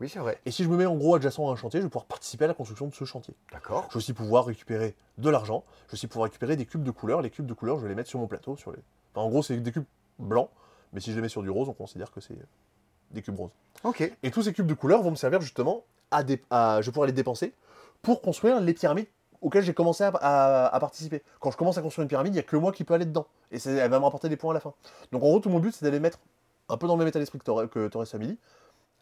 [0.00, 0.38] Oui, c'est vrai.
[0.44, 2.44] Et si je me mets en gros adjacent à un chantier, je vais pouvoir participer
[2.44, 3.34] à la construction de ce chantier.
[3.52, 3.84] D'accord.
[3.88, 5.64] Je vais aussi pouvoir récupérer de l'argent.
[5.86, 7.22] Je vais aussi pouvoir récupérer des cubes de couleur.
[7.22, 8.56] Les cubes de couleur, je vais les mettre sur mon plateau.
[8.56, 8.78] Sur les...
[9.14, 9.86] enfin, en gros, c'est des cubes
[10.18, 10.50] blancs.
[10.92, 12.36] Mais si je les mets sur du rose, on considère que c'est
[13.10, 13.52] des cubes roses.
[13.84, 14.12] Ok.
[14.22, 16.92] Et tous ces cubes de couleur vont me servir justement à, dé- à- je vais
[16.92, 17.54] pouvoir les dépenser
[18.02, 19.06] pour construire les pyramides
[19.40, 21.22] auxquelles j'ai commencé à, à- à participer.
[21.40, 23.04] Quand je commence à construire une pyramide, il n'y a que moi qui peux aller
[23.06, 23.26] dedans.
[23.50, 24.74] Et elle va me rapporter des points à la fin.
[25.12, 26.18] Donc en gros, tout mon but, c'est d'aller mettre
[26.68, 28.38] un peu dans le même état d'esprit que Torres Family,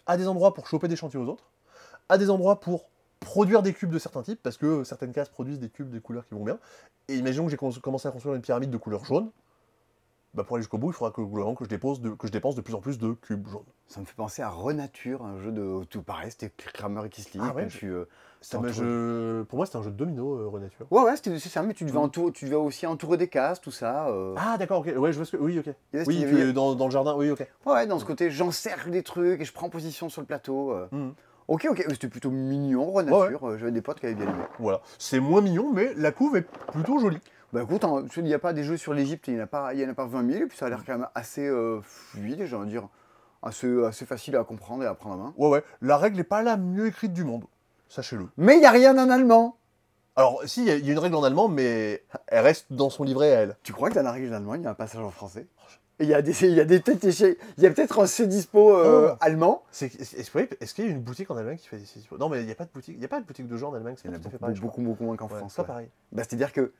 [0.06, 1.51] à des endroits pour choper des chantiers aux autres,
[2.09, 2.89] à des endroits pour
[3.20, 6.26] produire des cubes de certains types, parce que certaines cases produisent des cubes des couleurs
[6.26, 6.59] qui vont bien.
[7.09, 9.31] Et imaginons que j'ai commencé à construire une pyramide de couleur jaune.
[10.35, 11.23] Bah pour aller jusqu'au bout, il faudra que,
[11.62, 13.62] je dépose de, que je dépense de plus en plus de cubes jaunes.
[13.86, 17.43] Ça me fait penser à Renature, un jeu de tout pareil, c'était Kramer et Kisling.
[17.47, 18.05] Ah ouais, tu, euh,
[19.44, 20.86] Pour moi, c'était un jeu de domino, euh, Renature.
[20.90, 21.98] Ouais, ouais, c'était- c'est ça, mais tu devais,
[22.32, 24.09] tu devais aussi entourer des cases, tout ça.
[24.09, 24.35] euh.
[24.36, 24.93] Ah, d'accord, ok.
[24.97, 25.36] Ouais, je vois ce que.
[25.36, 25.73] Oui, ok.
[26.06, 27.47] Oui, tu dans, dans le jardin, oui, ok.
[27.66, 30.74] Ouais, dans ce côté, j'encercle des trucs et je prends position sur le plateau.
[30.90, 31.15] Mhm.
[31.47, 33.59] Ok, ok, c'était plutôt mignon, Renature.
[33.59, 34.43] J'avais des potes qui avaient bien aimé.
[34.59, 34.81] Voilà.
[34.98, 37.20] C'est moins mignon, mais la couve est plutôt jolie.
[37.55, 39.47] Bah écoute, hein, il n'y a pas des jeux sur l'Egypte, il n'y en, a
[39.47, 41.06] pas- il y en a pas 20 000, et puis ça a l'air quand même
[41.14, 42.89] assez euh, fluide, j'ai envie de dire,
[43.44, 45.35] assez, assez facile à comprendre et à prendre en main.
[45.36, 45.64] Ouais, ouais.
[45.81, 47.44] La règle n'est pas la mieux écrite du monde.
[47.89, 48.26] Sachez-le.
[48.36, 49.56] Mais il n'y a rien en allemand.
[50.16, 52.66] Alors, si, il y, a- il y a une règle en allemand, mais elle reste
[52.72, 53.56] dans son livret à elle.
[53.62, 55.47] Tu crois que dans la règle d'allemand, il y a un passage en français
[56.01, 58.06] Et il y a des, il y a des échec- Il y a peut-être un
[58.06, 59.16] C dispo euh, Oh.
[59.20, 59.62] allemand.
[59.70, 61.85] C'est- Est-ce est-ce que- est-ce qu'il y a une boutique en Allemagne qui fait des
[61.85, 62.97] dispo Non, mais il n'y a pas de boutique.
[62.98, 63.94] Il y a pas de boutique de jeux en Allemagne.
[63.97, 64.70] C'est Il y en a tout à fait beaucoup, pareil, je crois.
[64.70, 65.52] beaucoup, beaucoup moins qu'en Ouais, France.
[65.52, 65.66] c'est pas ouais.
[65.68, 65.89] pareil.
[66.10, 66.72] Bah, C'est-à-dire que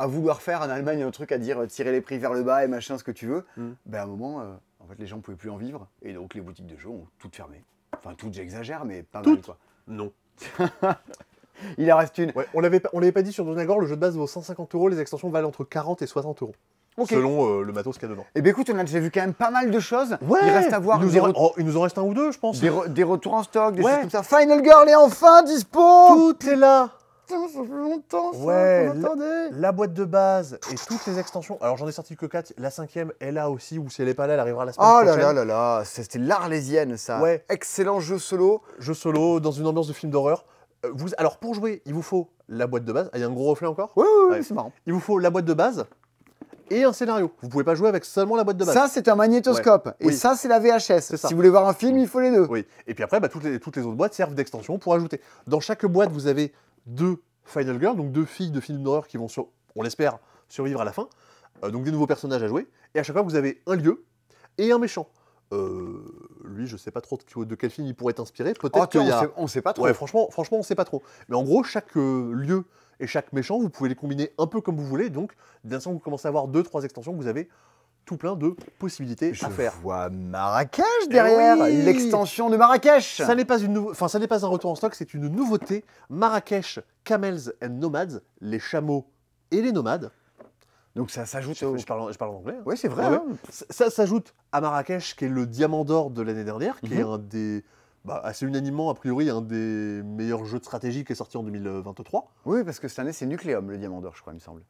[0.00, 2.42] à vouloir faire en Allemagne un truc à dire euh, tirer les prix vers le
[2.42, 3.70] bas et machin, ce que tu veux, Mm.
[3.86, 4.44] ben à un moment, euh,
[4.82, 5.86] en fait, les gens ne pouvaient plus en vivre.
[6.02, 7.62] Et donc, les boutiques de jeux ont toutes fermé.
[7.96, 9.56] Enfin, toutes, j'exagère, mais pas mal, quoi.
[9.86, 10.12] Non.
[11.78, 12.32] Il en reste une.
[12.34, 14.26] Ouais, on l'avait pas, on l'avait pas dit sur Donagor, le jeu de base vaut
[14.26, 16.54] 150 euros, les extensions valent entre 40 et 60 euros.
[17.08, 18.26] Selon euh, le matos qu'il y a dedans.
[18.34, 20.16] Eh bien, écoute, on a déjà vu quand même pas mal de choses.
[20.22, 22.02] il reste à voir il nous, des, en, re- oh, il nous en reste un
[22.02, 22.60] ou deux, je pense.
[22.60, 23.90] des re- des retours en stock, des Ouais.
[23.92, 24.22] choses comme ça.
[24.22, 26.90] Final Girl est enfin dispo Tout est là
[27.30, 29.50] Putain, ça fait longtemps ça Ouais, qu'on la- attendait.
[29.52, 31.58] La boîte de base et toutes les extensions.
[31.60, 34.14] Alors j'en ai sorti que 4, la cinquième est là aussi, ou si elle est
[34.14, 35.20] pas là, elle arrivera la semaine Oh là prochaine.
[35.20, 37.20] là là là, ça, c'était l'Arlésienne ça.
[37.20, 37.44] Ouais.
[37.48, 38.62] Excellent jeu solo.
[38.78, 40.44] Jeu solo, dans une ambiance de film d'horreur.
[40.84, 43.10] Euh, vous, alors pour jouer, il vous faut la boîte de base.
[43.12, 44.42] Ah, il y a un gros reflet encore Oui, oui, oui, Ouais.
[44.42, 44.72] c'est marrant.
[44.86, 45.84] Il vous faut la boîte de base
[46.72, 47.32] et un scénario.
[47.42, 48.74] Vous pouvez pas jouer avec seulement la boîte de base.
[48.74, 49.90] Ça, c'est un magnétoscope.
[50.00, 50.14] Et Oui.
[50.14, 51.00] ça, c'est la VHS.
[51.00, 51.16] ça.
[51.16, 52.46] Si vous voulez voir un film, il faut les deux.
[52.48, 52.64] Oui.
[52.86, 55.20] Et puis après, bah, toutes, les, toutes les autres boîtes servent d'extension pour ajouter.
[55.48, 56.52] Dans chaque boîte, vous avez
[56.86, 60.80] deux Final Girl, donc deux filles de films d'horreur qui vont, sur, on l'espère, survivre
[60.80, 61.08] à la fin.
[61.64, 62.68] Euh, donc des nouveaux personnages à jouer.
[62.94, 64.04] Et à chaque fois, vous avez un lieu
[64.58, 65.08] et un méchant.
[65.52, 66.04] Euh,
[66.44, 68.52] lui, je sais pas trop de, quel film il pourrait être inspiré.
[68.52, 69.20] Peut-être Oh, tiens, qu'il y on, a...
[69.20, 69.84] sait, on sait pas trop.
[69.84, 71.02] Ouais, franchement, franchement, on sait pas trop.
[71.28, 72.64] Mais en gros, chaque euh, lieu
[73.00, 75.10] et chaque méchant, vous pouvez les combiner un peu comme vous voulez.
[75.10, 75.32] Donc,
[75.64, 77.48] dès l'instant que vous commencez à avoir deux, trois extensions, vous avez
[78.04, 79.72] tout plein de possibilités Je à faire.
[79.82, 81.82] vois Marrakech derrière, oui.
[81.82, 83.16] l'extension de Marrakech.
[83.18, 85.84] Ça n'est pas une enfin, ça n'est pas un retour en stock, c'est une nouveauté.
[86.08, 89.06] Marrakech Camels and Nomads, les chameaux
[89.50, 90.10] et les nomades.
[90.96, 91.76] Donc ça s'ajoute Je, au...
[91.76, 92.56] je parle, je parle en anglais.
[92.58, 92.62] hein.
[92.66, 93.08] Oui, c'est vrai.
[93.08, 93.24] Ouais, hein.
[93.48, 97.04] Ça, ça s'ajoute à Marrakech, qui est le diamant d'or de l'année dernière, qui est
[97.04, 97.10] Mhm.
[97.12, 97.64] un des,
[98.04, 101.44] bah, assez unanimement, a priori, un des meilleurs jeux de stratégie qui est sorti en
[101.44, 102.32] 2023.
[102.44, 104.62] Oui, parce que cette année, c'est Nucléum, le diamant d'or, je crois, il me semble.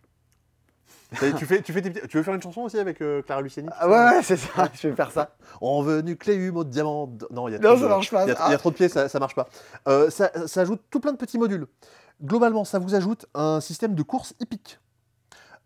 [1.10, 1.16] Tu,
[1.46, 3.68] fais, tu, fais tes petits- tu veux faire une chanson aussi avec euh, Clara Luciani
[3.78, 5.34] Ah ouais, ouais, c'est ça, je vais faire ça.
[5.60, 7.06] On veut nucléum au diamant.
[7.08, 8.24] d- Non, il y a Non, trop ça de- marche pas.
[8.24, 8.44] Il y, a- Ah.
[8.48, 9.48] il y a trop de pieds, ça, ça marche pas.
[9.88, 11.66] Euh, ça, ça ajoute tout plein de petits modules.
[12.22, 14.78] Globalement, ça vous ajoute un système de course hippique.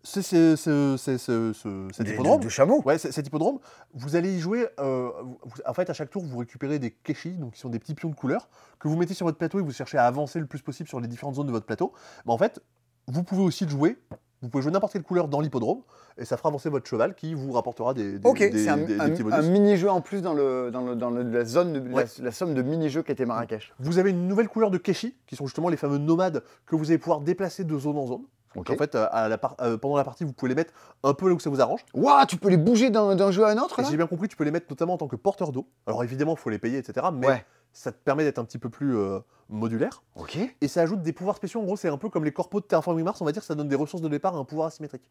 [0.06, 2.40] C'est c'est- c'est- c'est- c'est- ce- cet hippodrome.
[2.40, 2.82] de, de chameau.
[2.84, 3.58] Ouais, c'est- cet hippodrome,
[3.94, 4.66] vous allez y jouer.
[4.78, 7.70] euh, vous- vous- en fait, à chaque tour, vous récupérez des kéchis, donc qui sont
[7.70, 8.48] des petits pions de couleur,
[8.78, 11.00] que vous mettez sur votre plateau et vous cherchez à avancer le plus possible sur
[11.00, 11.92] les différentes zones de votre plateau.
[12.26, 12.60] Mais en fait,
[13.08, 13.98] vous pouvez aussi le jouer.
[14.44, 15.80] Vous pouvez jouer n'importe quelle couleur dans l'hippodrome
[16.18, 18.76] et ça fera avancer votre cheval qui vous rapportera des, des, Ok, des- c'est un,
[18.76, 19.46] des- un- petits un bonus.
[19.46, 22.04] mini-jeu en plus dans, le, dans, le, dans le- la zone, de, la- Ouais.
[22.20, 23.72] la, somme de mini-jeux qu'était Marrakech.
[23.80, 26.90] Vous avez une nouvelle couleur de Keshi, qui sont justement les fameux nomades que vous
[26.90, 28.22] allez pouvoir déplacer de zone en zone.
[28.54, 30.72] Donc en fait, euh, à la par- euh, pendant la partie, vous pouvez les mettre
[31.02, 31.80] un peu là où ça vous arrange.
[31.94, 34.36] Waouh, tu peux les bouger d'un jeu à un autre si j'ai bien compris, tu
[34.36, 35.66] peux les mettre notamment en tant que porteur d'eau.
[35.88, 37.06] Alors évidemment, il faut les payer, etc.
[37.12, 37.44] Mais Ouais.
[37.74, 39.18] Ça te permet d'être un petit peu plus euh,
[39.51, 40.02] modulaire.
[40.16, 40.38] Ok.
[40.60, 41.60] Et ça ajoute des pouvoirs spéciaux.
[41.60, 43.55] En gros, c'est un peu comme les corpos de Terraforming Mars, on va dire, ça
[43.55, 45.10] donne des ressources de départ à un pouvoir asymétrique.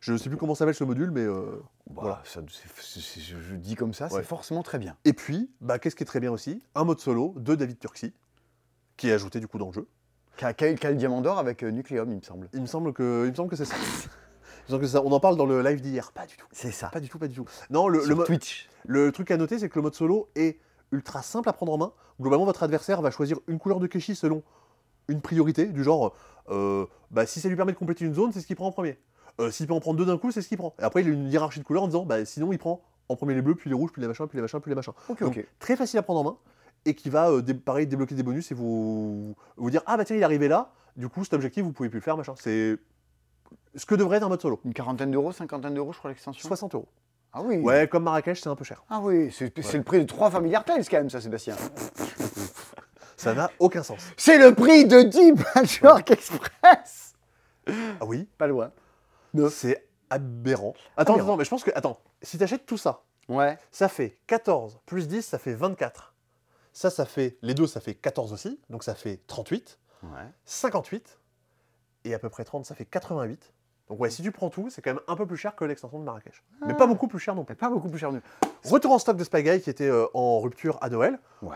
[0.00, 2.22] Je ne sais plus comment s'appelle ce module, mais euh, Bah, voilà.
[2.24, 4.10] ça, c'est- c'est- c'est- je, je dis comme ça, Ouais.
[4.16, 4.96] c'est forcément très bien.
[5.04, 6.60] Et puis, bah, qu'est-ce qui est très bien aussi?
[6.74, 8.12] Un mode solo de David Turksy,
[8.96, 9.86] qui est ajouté du coup dans le jeu.
[10.36, 12.48] Qu'a qu'a- qu'a le diamant d'or avec euh, Nucléum, il me semble.
[12.52, 13.76] Il me semble que, il me semble que c'est ça.
[14.68, 15.00] Que ça.
[15.04, 16.10] On en parle dans le live d'hier.
[16.10, 16.46] Pas du tout.
[16.50, 16.88] C'est ça.
[16.88, 17.46] Pas du tout, pas du tout.
[17.70, 18.68] Non, le, le, Sur mo- Twitch.
[18.86, 20.58] le truc à noter, c'est que le mode solo est
[20.92, 21.92] ultra simple à prendre en main.
[22.20, 24.42] Globalement, votre adversaire va choisir une couleur de Keshi selon
[25.08, 26.14] une priorité, du genre,
[26.48, 28.72] euh, bah, si ça lui permet de compléter une zone, c'est ce qu'il prend en
[28.72, 28.98] premier.
[29.40, 30.74] Euh, S'il peut en prendre deux d'un coup, c'est ce qu'il prend.
[30.80, 33.14] Et après, il a une hiérarchie de couleurs en disant, bah, sinon, il prend en
[33.16, 34.94] premier les bleus, puis les rouges, puis les machins, puis les machins, puis les machins.
[35.26, 36.36] Donc, très facile à prendre en main
[36.86, 40.04] et qui va, euh, dé- pareil, débloquer des bonus et vous, vous dire, ah bah
[40.04, 42.34] tiens, il est arrivé là, du coup, cet objectif, vous pouvez plus le faire, machin.
[42.38, 42.78] C'est
[43.74, 44.60] ce que devrait être un mode solo.
[44.64, 46.40] Une quarantaine d'euros, cinquantaine d'euros, je crois, l'extension.
[46.48, 46.88] 60 euros.
[47.38, 47.58] Ah oui.
[47.58, 48.82] Ouais, comme Marrakech, c'est un peu cher.
[48.88, 49.72] Ah oui, c'est Ouais.
[49.74, 51.54] le prix de trois Familiar Tales quand même, ça, Sébastien.
[53.18, 54.00] Ça n'a aucun sens.
[54.16, 57.14] C'est le prix de 10 Patchwork Express
[57.66, 58.70] Ah oui, Pas loin.
[59.50, 60.74] c'est aberrant.
[60.96, 61.28] Attends, Aberrant.
[61.28, 61.70] attends, mais je pense que.
[61.74, 63.58] Attends, si t'achètes tout ça, Ouais.
[63.70, 66.14] ça fait 14 plus 10, ça fait 24.
[66.72, 67.38] Ça, ça fait.
[67.42, 70.08] Les deux, ça fait 14 aussi, donc ça fait 38, Ouais.
[70.44, 71.18] 58,
[72.04, 73.52] et à peu près 30, ça fait 88.
[73.88, 75.98] Donc ouais, si tu prends tout, c'est quand même un peu plus cher que l'extension
[76.00, 76.42] de Marrakech.
[76.66, 77.54] Mais pas beaucoup plus cher non plus.
[77.54, 78.10] Pas beaucoup plus cher.
[78.12, 78.20] de-
[78.64, 81.18] Retour en stock de Spy Guy qui était euh, en rupture à Noël.
[81.42, 81.54] Ouais.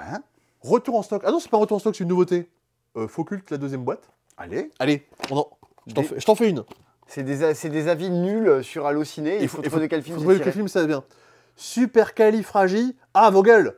[0.62, 1.22] Retour en stock.
[1.24, 2.48] Ah non, c'est pas un retour en stock, c'est une nouveauté.
[2.96, 4.10] Euh, Faux culte, la deuxième boîte.
[4.36, 4.70] Allez.
[4.78, 5.48] Allez, on en-
[5.86, 6.64] je t'en Des- fais, je t'en fais une.
[7.08, 9.36] C'est des, a- c'est des avis nuls sur Allociné.
[9.36, 10.44] Il Il faut, trouver de quel film Faut c'est trouver tiré.
[10.44, 11.02] quel film ça vient.
[11.56, 12.96] Super califragi.
[13.14, 13.76] Ah, vos gueules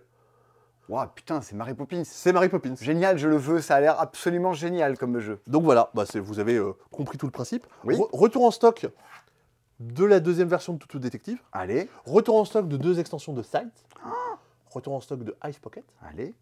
[0.89, 2.03] Ouah, putain, c'est Mary Poppins.
[2.05, 2.75] C'est Mary Poppins.
[2.81, 3.61] Génial, je le veux.
[3.61, 5.41] Ça a l'air absolument génial comme jeu.
[5.47, 7.67] Donc voilà, bah, vous avez euh, compris tout le principe.
[7.85, 7.95] Oui.
[7.97, 8.87] Re- retour en stock
[9.81, 11.41] de la deuxième version de Toutou Détective.
[11.53, 13.73] Allez, Retour en stock de deux extensions de Sight.
[14.71, 15.85] Retour en stock de Ice Pocket.
[16.09, 16.35] allez.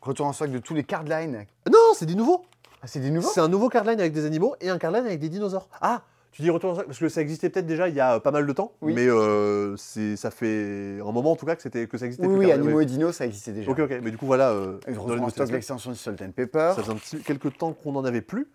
[0.00, 1.46] Retour en stock de tous les cardlines.
[1.70, 2.44] Non, c'est des nouveaux.
[2.82, 5.18] Ah, c'est des nouveaux C'est un nouveau cardline avec des animaux et un cardline avec
[5.20, 5.68] des dinosaures.
[5.80, 6.02] Ah,
[6.34, 8.52] tu dis retour parce que ça existait peut-être déjà il y a pas mal de
[8.52, 8.92] temps, Oui.
[8.92, 12.26] mais euh, ça fait un moment en tout cas que c'était que ça existait.
[12.26, 12.82] Oui, oui, animaux ouais.
[12.82, 13.70] et dinos, ça existait déjà.
[13.70, 14.50] Ok, ok, mais du coup voilà.
[14.50, 16.72] euh, en stock l'extension du Salt and Pepper.
[16.74, 18.48] ça faisait un petit quelques temps qu'on n'en avait plus.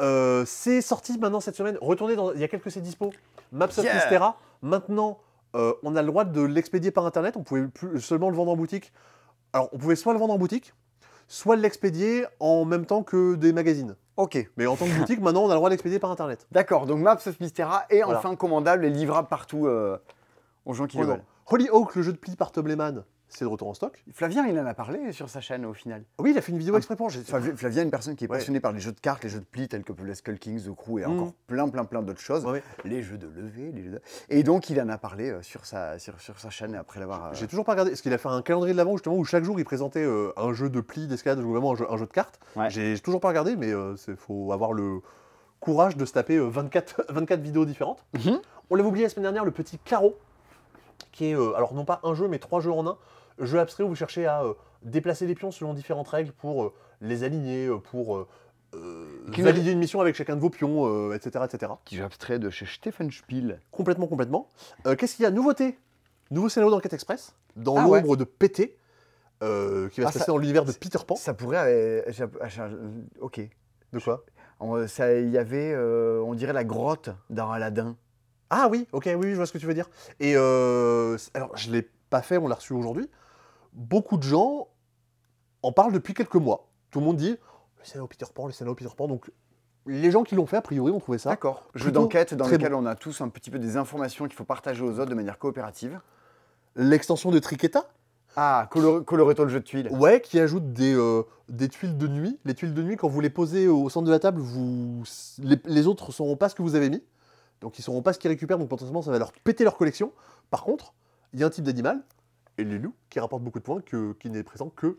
[0.00, 1.78] Euh, c'est sorti maintenant cette semaine.
[1.80, 2.32] Retournez dans.
[2.32, 3.12] Il y a quelques c'est dispo.
[3.50, 3.94] Maps of Yeah.
[3.94, 4.38] Mystera.
[4.62, 5.18] Maintenant,
[5.54, 7.36] euh, on a le droit de l'expédier par internet.
[7.36, 8.92] On pouvait plus seulement le vendre en boutique.
[9.52, 10.72] Alors, on pouvait soit le vendre en boutique,
[11.28, 13.96] soit l'expédier en même temps que des magazines.
[14.22, 14.38] Ok.
[14.56, 16.46] Mais en tant que boutique, maintenant, on a le droit d'expédier par internet.
[16.52, 18.18] D'accord, donc Maps of Mystera est Voilà.
[18.20, 19.98] enfin commandable et livrable partout euh,
[20.64, 21.18] aux gens qui le Vraiment.
[21.18, 21.26] veulent.
[21.50, 24.02] Holy Oak, le jeu de pli par Tom Lehman, c'est de retour en stock.
[24.12, 26.04] Flavien, il en a parlé sur sa chaîne au final.
[26.18, 26.78] Oui, il a fait une vidéo Ah.
[26.78, 27.10] exprès pour.
[27.10, 28.38] Flavien une personne qui est Ouais.
[28.38, 30.62] passionnée par les jeux de cartes, les jeux de pli tels que les Skull Kings,
[30.64, 31.10] The Crew et Mm.
[31.12, 32.44] encore plein, plein, plein d'autres choses.
[32.44, 32.62] Ouais, ouais.
[32.84, 34.00] Les jeux de levée, les jeux de...
[34.28, 37.26] Et donc, il en a parlé euh, sur, sa, sur, sur sa chaîne après l'avoir.
[37.26, 37.90] euh, J'ai toujours pas regardé.
[37.92, 40.32] Parce qu'il a fait un calendrier de l'avant justement où chaque jour il présentait euh,
[40.36, 42.38] un jeu de pli, d'escalade, ou vraiment un jeu, un jeu de cartes.
[42.68, 45.00] J'ai toujours pas regardé, mais il faut avoir le
[45.60, 48.04] courage de se taper euh, 24, 24 vidéos différentes.
[48.14, 48.40] Mhm.
[48.70, 50.16] On l'avait oublié la semaine dernière, le petit carreau,
[51.12, 52.96] qui est euh, alors non pas un jeu, mais trois jeux en un.
[53.38, 56.72] Jeu abstrait où vous cherchez à euh, déplacer les pions selon différentes règles pour euh,
[57.00, 58.26] les aligner, euh, pour euh,
[59.32, 61.72] Qui valider une mission avec chacun de vos pions, euh, etc., etc.
[61.84, 63.60] Qui est abstrait de chez Stephen Spiel.
[63.70, 64.48] Complètement, complètement.
[64.86, 65.78] Euh, Qu'est-ce qu'il y a Nouveauté?
[66.30, 68.00] Nouveau scénario d'enquête express, dans Ah ouais.
[68.00, 68.70] l'ombre de PT, qui
[69.40, 71.16] va Ah, se ça- passer dans l'univers de Peter Pan.
[71.16, 72.04] Ça pourrait.
[72.08, 72.24] j'ai-
[73.20, 73.40] ok.
[73.92, 74.24] De quoi?
[74.62, 77.96] Il y avait, on dirait, la grotte dans Aladdin.
[78.48, 79.90] Ah oui, ok, oui, je vois ce que tu veux dire.
[80.20, 83.10] Et alors, je l'ai pas fait, on l'a reçu aujourd'hui.
[83.72, 84.68] Beaucoup de gens
[85.62, 86.68] en parlent depuis quelques mois.
[86.90, 87.30] Tout le monde dit
[87.78, 89.08] le scénario Peter Pan, le scénario Peter Pan.
[89.08, 89.30] Donc,
[89.86, 91.30] les gens qui l'ont fait, a priori, ont trouvé ça.
[91.30, 91.64] D'accord.
[91.74, 94.82] Jeu d'enquête dans lequel on a tous un petit peu des informations qu'il faut partager
[94.82, 96.00] aux autres de manière coopérative.
[96.76, 97.88] L'extension de Triqueta,
[98.36, 99.88] Ah, color- Coloretto le jeu de tuiles.
[99.90, 102.38] ouais, qui ajoute des, euh, des tuiles de nuit.
[102.44, 105.02] Les tuiles de nuit, quand vous les posez au centre de la table, vous,
[105.38, 107.02] les, les autres ne sauront pas ce que vous avez mis.
[107.60, 109.76] Donc, ils ne sauront pas ce qu'ils récupèrent, donc potentiellement, ça va leur péter leur
[109.76, 110.12] collection.
[110.50, 110.94] Par contre,
[111.34, 112.02] il y a un type d'animal,
[112.58, 114.98] et les loups, qui rapporte beaucoup de points, que, qui n'est présent que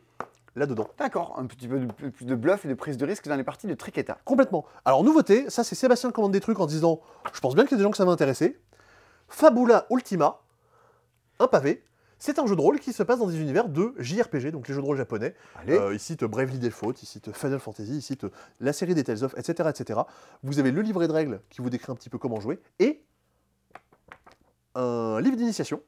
[0.55, 0.87] là-dedans.
[0.97, 3.43] D'accord, un petit peu de, plus de bluff et de prise de risque dans les
[3.43, 4.17] parties de Triqueta.
[4.25, 4.65] Complètement.
[4.85, 7.01] Alors, nouveauté, ça c'est Sébastien qui commande des trucs en disant
[7.33, 8.59] Je pense bien qu'il y a des gens que ça va intéresser.
[9.27, 10.41] Fabula Ultima,
[11.39, 11.83] un pavé.
[12.19, 14.73] C'est un jeu de rôle qui se passe dans des univers de JRPG, donc les
[14.73, 15.35] jeux de rôle japonais.
[15.59, 15.73] Allez.
[15.73, 18.25] Euh, il cite Bravely Default, il cite Final Fantasy, il cite
[18.61, 19.99] la série des Tales of, etc., etc.
[20.41, 23.03] Vous avez le livret de règles qui vous décrit un petit peu comment jouer et
[24.75, 25.81] un livre d'initiation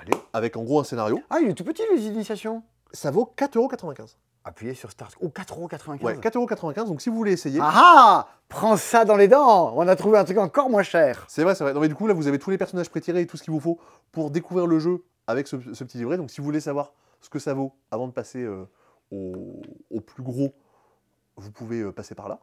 [0.00, 0.12] Allez.
[0.32, 1.20] avec en gros un scénario.
[1.28, 2.62] Ah, il est tout petit, les initiations.
[2.92, 4.14] Ça vaut 4,95€.
[4.44, 5.14] Appuyez sur Start.
[5.20, 6.02] Oh, 4,95€.
[6.02, 6.86] Ouais, 4,95€.
[6.86, 10.16] Donc si vous voulez essayer, Ah ah Prends ça dans les dents On a trouvé
[10.16, 11.26] un truc encore moins cher.
[11.28, 11.74] C'est vrai, c'est vrai.
[11.74, 13.52] Non, mais du coup, là, vous avez tous les personnages prétirés et tout ce qu'il
[13.52, 13.78] vous faut
[14.12, 16.16] pour découvrir le jeu avec ce, ce petit livret.
[16.16, 18.64] Donc, si vous voulez savoir ce que ça vaut avant de passer euh,
[19.10, 19.60] au,
[19.90, 20.54] au plus gros,
[21.36, 22.40] vous pouvez euh, passer par là.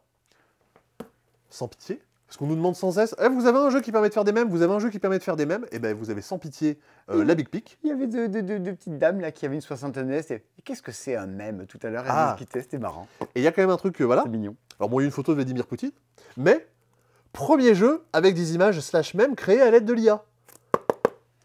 [1.50, 2.00] Sans pitié.
[2.26, 4.24] Parce qu'on nous demande sans cesse Eh, vous avez un jeu qui permet de faire
[4.24, 5.64] des mèmes, vous avez un jeu qui permet de faire des mèmes.
[5.70, 6.78] Et ben, vous avez sans pitié
[7.10, 7.78] euh, la Big Pic.
[7.84, 8.28] Il y avait deux,
[8.74, 10.22] petites dames là qui avaient une soixantaine d'années.
[10.22, 11.66] c'était, Qu'est-ce que c'est un mème?
[11.66, 12.34] tout à l'heure Elles Ah.
[12.36, 13.06] discutaient, c'était marrant.
[13.34, 14.22] Et il y a quand même un truc, euh, voilà.
[14.24, 14.56] C'est mignon.
[14.80, 15.92] Alors, bon, il y a une photo de Vladimir Poutine.
[16.36, 16.66] Mais,
[17.32, 20.22] premier jeu avec des images slash mèmes créées à l'aide de l'IA.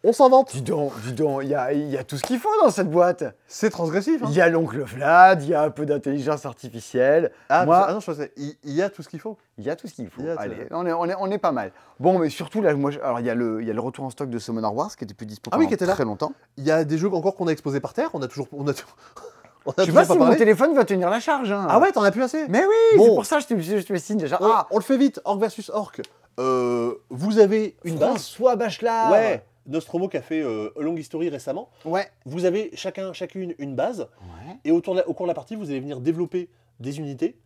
[0.03, 0.52] On s'en vante.
[0.52, 2.72] Dis donc, dis donc, il y a, il y a tout ce qu'il faut dans
[2.72, 3.23] cette boîte.
[3.45, 4.22] C'est transgressif.
[4.23, 4.28] hein.
[4.30, 7.32] Il y a l'oncle Vlad, il y a un peu d'intelligence artificielle.
[7.49, 9.38] Ah, Moi- ah non, je pensais, il, il y a tout ce qu'il faut.
[9.60, 10.23] Il y a tout ce qu'il faut.
[10.40, 11.72] Allez, on est, on, est, on est pas mal.
[11.99, 13.80] Bon, mais surtout, là, moi, je- alors, il y, a le, il y a le
[13.80, 15.86] retour en stock de Summoner Wars qui était plus dispo Ah oui, pendant qui était
[15.86, 15.94] là.
[15.94, 16.34] très longtemps.
[16.57, 18.48] Il y a des jeux encore qu'on a exposés par terre, on a toujours.
[18.53, 18.72] On a,
[19.68, 21.52] on a Je sais toujours pas si mon téléphone va tenir la charge.
[21.52, 21.68] hein.
[21.69, 23.03] Ah ouais, t'en as plus assez Mais oui, Bon.
[23.06, 24.38] c'est pour ça que je te, je te signe déjà.
[24.41, 26.02] on, Ah, on le fait vite, Orc versus Orc.
[26.40, 28.10] Euh, vous avez une base.
[28.10, 29.11] François Bachelard.
[29.11, 31.70] Ouais, Nostromo qui a fait euh, A Long History récemment.
[31.86, 32.08] Ouais.
[32.26, 34.56] Vous avez chacun, chacune une base, Ouais.
[34.66, 37.38] et autour de la- au cours de la partie, vous allez venir développer des unités,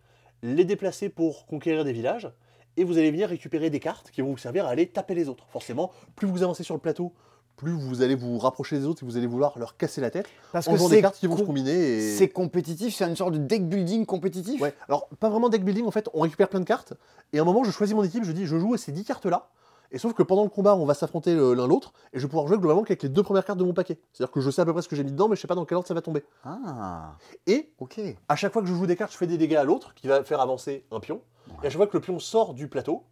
[0.43, 2.29] les déplacer pour conquérir des villages,
[2.77, 5.27] et vous allez venir récupérer des cartes qui vont vous servir à aller taper les
[5.29, 5.45] autres.
[5.49, 7.13] Forcément, plus vous avancez sur le plateau,
[7.57, 10.27] plus vous allez vous rapprocher des autres et vous allez vouloir leur casser la tête
[10.51, 11.71] Parce en que jouant des c'est cartes qui vont se com- combiner.
[11.71, 12.01] Et...
[12.15, 14.59] c'est compétitif, c'est une sorte de deck building compétitif.
[14.61, 16.93] Ouais, alors pas vraiment deck building en fait, on récupère plein de cartes,
[17.31, 19.05] et à un moment je choisis mon équipe, je dis je joue à ces 10
[19.05, 19.47] cartes là,
[19.91, 22.29] et sauf que pendant le combat on va s'affronter le- l'un l'autre, et je vais
[22.29, 23.97] pouvoir jouer globalement qu'avec les deux premières cartes de mon paquet.
[24.13, 25.47] C'est-à-dire que je sais à peu près ce que j'ai mis dedans, mais je sais
[25.47, 26.23] pas dans quel ordre ça va tomber.
[26.43, 27.15] Ah,
[27.47, 27.99] Et ok.
[28.27, 30.07] à chaque fois que je joue des cartes, je fais des dégâts à l'autre, qui
[30.07, 31.21] va faire avancer un pion,
[31.63, 33.03] et à chaque fois que le pion sort du plateau,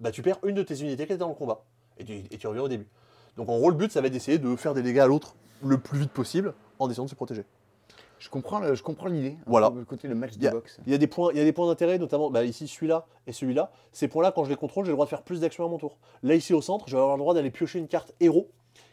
[0.00, 1.64] bah tu perds une de tes unités qui était dans le combat,
[1.98, 2.86] et tu, et tu reviens au début.
[3.36, 5.34] Donc en gros le but ça va être d'essayer de faire des dégâts à l'autre
[5.62, 7.44] le plus vite possible, en essayant de se protéger.
[8.20, 9.36] Je comprends, le- je comprends l'idée.
[9.40, 9.72] Un Voilà.
[9.74, 10.78] Le côté le match de boxe.
[10.86, 13.06] Il y a des points, il y a des points d'intérêt, notamment bah, ici celui-là
[13.26, 13.72] et celui-là.
[13.92, 15.78] Ces points-là, quand je les contrôle, j'ai le droit de faire plus d'actions à mon
[15.78, 15.98] tour.
[16.22, 18.48] Là, ici au centre, je vais avoir le droit d'aller piocher une carte héros,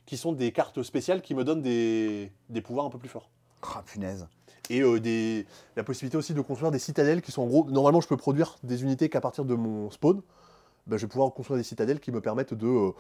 [0.06, 3.30] qui sont des cartes spéciales qui me donnent des, des pouvoirs un peu plus forts.
[3.62, 4.28] Ah, punaise.
[4.70, 5.46] et euh, des,
[5.76, 7.66] la possibilité aussi de construire des citadelles qui sont en gros.
[7.70, 10.22] Normalement, je peux produire des unités qu'à partir de mon spawn.
[10.88, 12.92] Ben, je vais pouvoir construire des citadelles qui me permettent de, euh,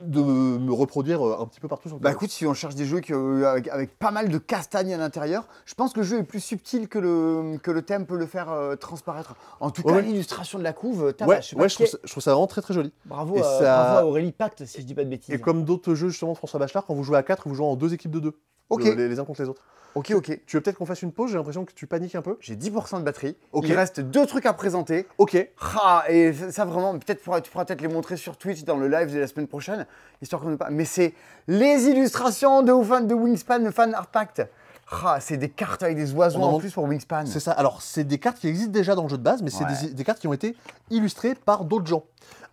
[0.00, 2.74] de me reproduire euh, un petit peu partout sur le Bah écoute, si on cherche
[2.74, 6.00] des jeux qui, euh, avec, avec pas mal de castagnes à l'intérieur, je pense que
[6.00, 9.36] le jeu est plus subtil que le, que le thème peut le faire euh, transparaître.
[9.60, 10.02] En tout cas, ouais.
[10.02, 12.60] l'illustration de la couve, t'as ouais, ouais, je, trouve ça, je trouve ça vraiment très
[12.60, 12.92] très joli.
[13.04, 15.34] Bravo, Et ça- bravo à Aurélie Pacte, si je dis pas de bêtises.
[15.34, 17.66] Et comme d'autres jeux justement de François Bachelard, quand vous jouez à 4, vous jouez
[17.66, 18.38] en deux équipes de deux.
[18.70, 18.84] Ok.
[18.86, 19.62] euh, les, les uns contre les autres.
[19.94, 20.40] Ok, ok.
[20.46, 22.36] Tu veux peut-être qu'on fasse une pause J'ai l'impression que tu paniques un peu.
[22.40, 23.36] J'ai 10% de batterie.
[23.52, 23.66] Ok.
[23.68, 25.06] Il reste deux trucs à présenter.
[25.18, 25.36] Ok.
[25.80, 29.14] Ah, et ça, vraiment, peut-être tu pourras peut-être les montrer sur Twitch dans le live
[29.14, 29.86] de la semaine prochaine,
[30.20, 30.70] histoire qu'on ne pas.
[30.70, 31.14] Mais c'est
[31.46, 34.42] les illustrations de, fan- de Wingspan, de Fan Art Pact.
[34.90, 37.24] Ah, c'est des cartes avec des oiseaux en plus pour Wingspan.
[37.26, 37.52] C'est ça.
[37.52, 39.70] Alors, c'est des cartes qui existent déjà dans le jeu de base, mais c'est Ouais.
[39.82, 40.56] des, des cartes qui ont été
[40.90, 42.02] illustrées par d'autres gens.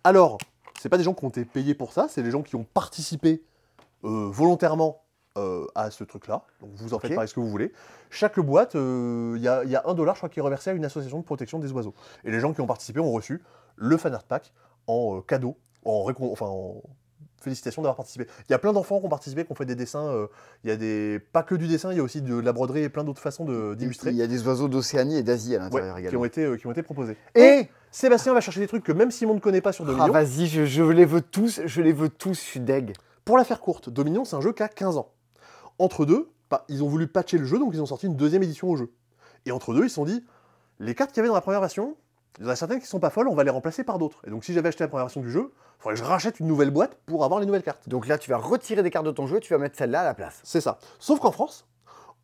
[0.04, 0.38] Alors,
[0.80, 2.64] c'est pas des gens qui ont été payés pour ça, c'est des gens qui ont
[2.72, 3.42] participé
[4.04, 5.01] euh, volontairement
[5.38, 6.42] euh, à ce truc-là.
[6.60, 7.72] Donc, vous en faites pareil ce que vous voulez.
[8.10, 10.42] Chaque boîte, euh, il y, a, il y a un dollar, je crois, qui est
[10.42, 11.94] reversé à une association de protection des oiseaux.
[12.24, 13.42] Et les gens qui ont participé ont reçu
[13.76, 14.52] le fan art pack
[14.86, 16.82] en euh, cadeau, en, enfin, en
[17.40, 18.26] félicitations d'avoir participé.
[18.48, 20.06] Il y a plein d'enfants qui ont participé, qui ont fait des dessins.
[20.06, 20.28] euh,
[20.62, 22.82] il y a des pas que du dessin, il y a aussi de la broderie
[22.82, 23.44] et plein d'autres façons
[23.74, 24.10] d'illustrer.
[24.10, 26.20] Il y a des oiseaux d'Océanie et d'Asie à Ouais, l'intérieur qui, également.
[26.20, 27.16] ont été, euh, qui ont été proposés.
[27.34, 30.12] Et Sébastien va chercher des trucs que même Simon ne connaît pas sur ah, Dominion.
[30.12, 32.92] vas-y, je, je les veux tous, je les veux tous, je suis deg.
[33.24, 35.08] Pour la faire courte, Dominion, c'est un jeu qui a 15 ans.
[35.78, 36.30] Entre deux,
[36.68, 38.92] ils ont voulu patcher le jeu, donc ils ont sorti une deuxième édition au jeu.
[39.46, 40.24] Et entre deux, ils se sont dit,
[40.78, 41.96] les cartes qu'il y avait dans la première version,
[42.38, 44.22] il y en a certaines qui sont pas folles, on va les remplacer par d'autres.
[44.26, 46.40] Et donc si j'avais acheté la première version du jeu, il faudrait que je rachète
[46.40, 47.88] une nouvelle boîte pour avoir les nouvelles cartes.
[47.88, 50.04] Donc là, tu vas retirer des cartes de ton jeu, tu vas mettre celle-là à
[50.04, 50.40] la place.
[50.44, 50.78] C'est ça.
[50.98, 51.66] Sauf qu'en France,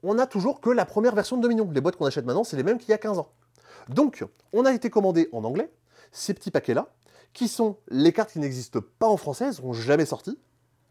[0.03, 1.69] on a toujours que la première version de Dominion.
[1.73, 3.33] Les boîtes qu'on achète maintenant, c'est les mêmes qu'il y a 15 ans.
[3.89, 5.71] Donc, on a été commandé en anglais
[6.13, 6.89] ces petits paquets-là,
[7.33, 10.39] qui sont les cartes qui n'existent pas en français, elles sont jamais sorties.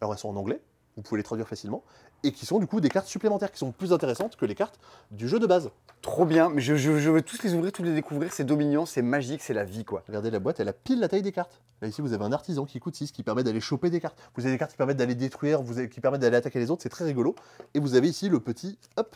[0.01, 0.61] Alors, elles sont en anglais,
[0.97, 1.83] vous pouvez les traduire facilement,
[2.23, 4.79] et qui sont du coup des cartes supplémentaires qui sont plus intéressantes que les cartes
[5.11, 5.69] du jeu de base.
[6.01, 8.85] Trop bien, mais je, je- je veux tous les ouvrir, tous les découvrir, c'est Dominion,
[8.87, 10.03] c'est magique, c'est la vie quoi.
[10.07, 11.61] Regardez la boîte, elle a pile la taille des cartes.
[11.81, 14.17] Là, ici, vous avez un artisan qui coûte 6, qui permet d'aller choper des cartes.
[14.35, 16.71] Vous avez des cartes qui permettent d'aller détruire, vous avez- qui permettent d'aller attaquer les
[16.71, 17.35] autres, c'est très rigolo.
[17.75, 19.15] Et vous avez ici le petit, hop,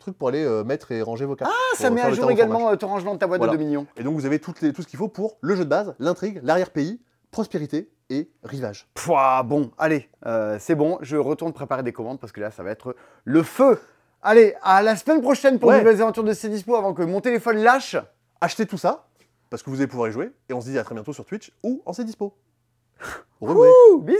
[0.00, 1.52] truc pour aller euh, mettre et ranger vos cartes.
[1.54, 3.52] Ah, ça met à jour également ton rangement de ta boîte Voilà.
[3.52, 3.86] de Dominion.
[3.96, 5.94] Et donc, vous avez toutes les- tout ce qu'il faut pour le jeu de base,
[5.98, 8.88] l'intrigue, l'arrière-pays, prospérité et rivage.
[8.94, 12.62] Pouah, bon, allez, euh, c'est bon, je retourne préparer des commandes parce que là, ça
[12.62, 13.78] va être le feu.
[14.22, 15.76] Allez, à la semaine prochaine pour Ouais.
[15.76, 17.96] de nouvelles aventures de ces dispo avant que mon téléphone lâche.
[18.40, 19.06] Achetez tout ça,
[19.50, 21.24] parce que vous allez pouvoir y jouer, et on se dit à très bientôt sur
[21.24, 22.34] Twitch ou en c'est dispo.
[23.40, 23.68] Au revoir.
[23.92, 24.18] Ouh, bisous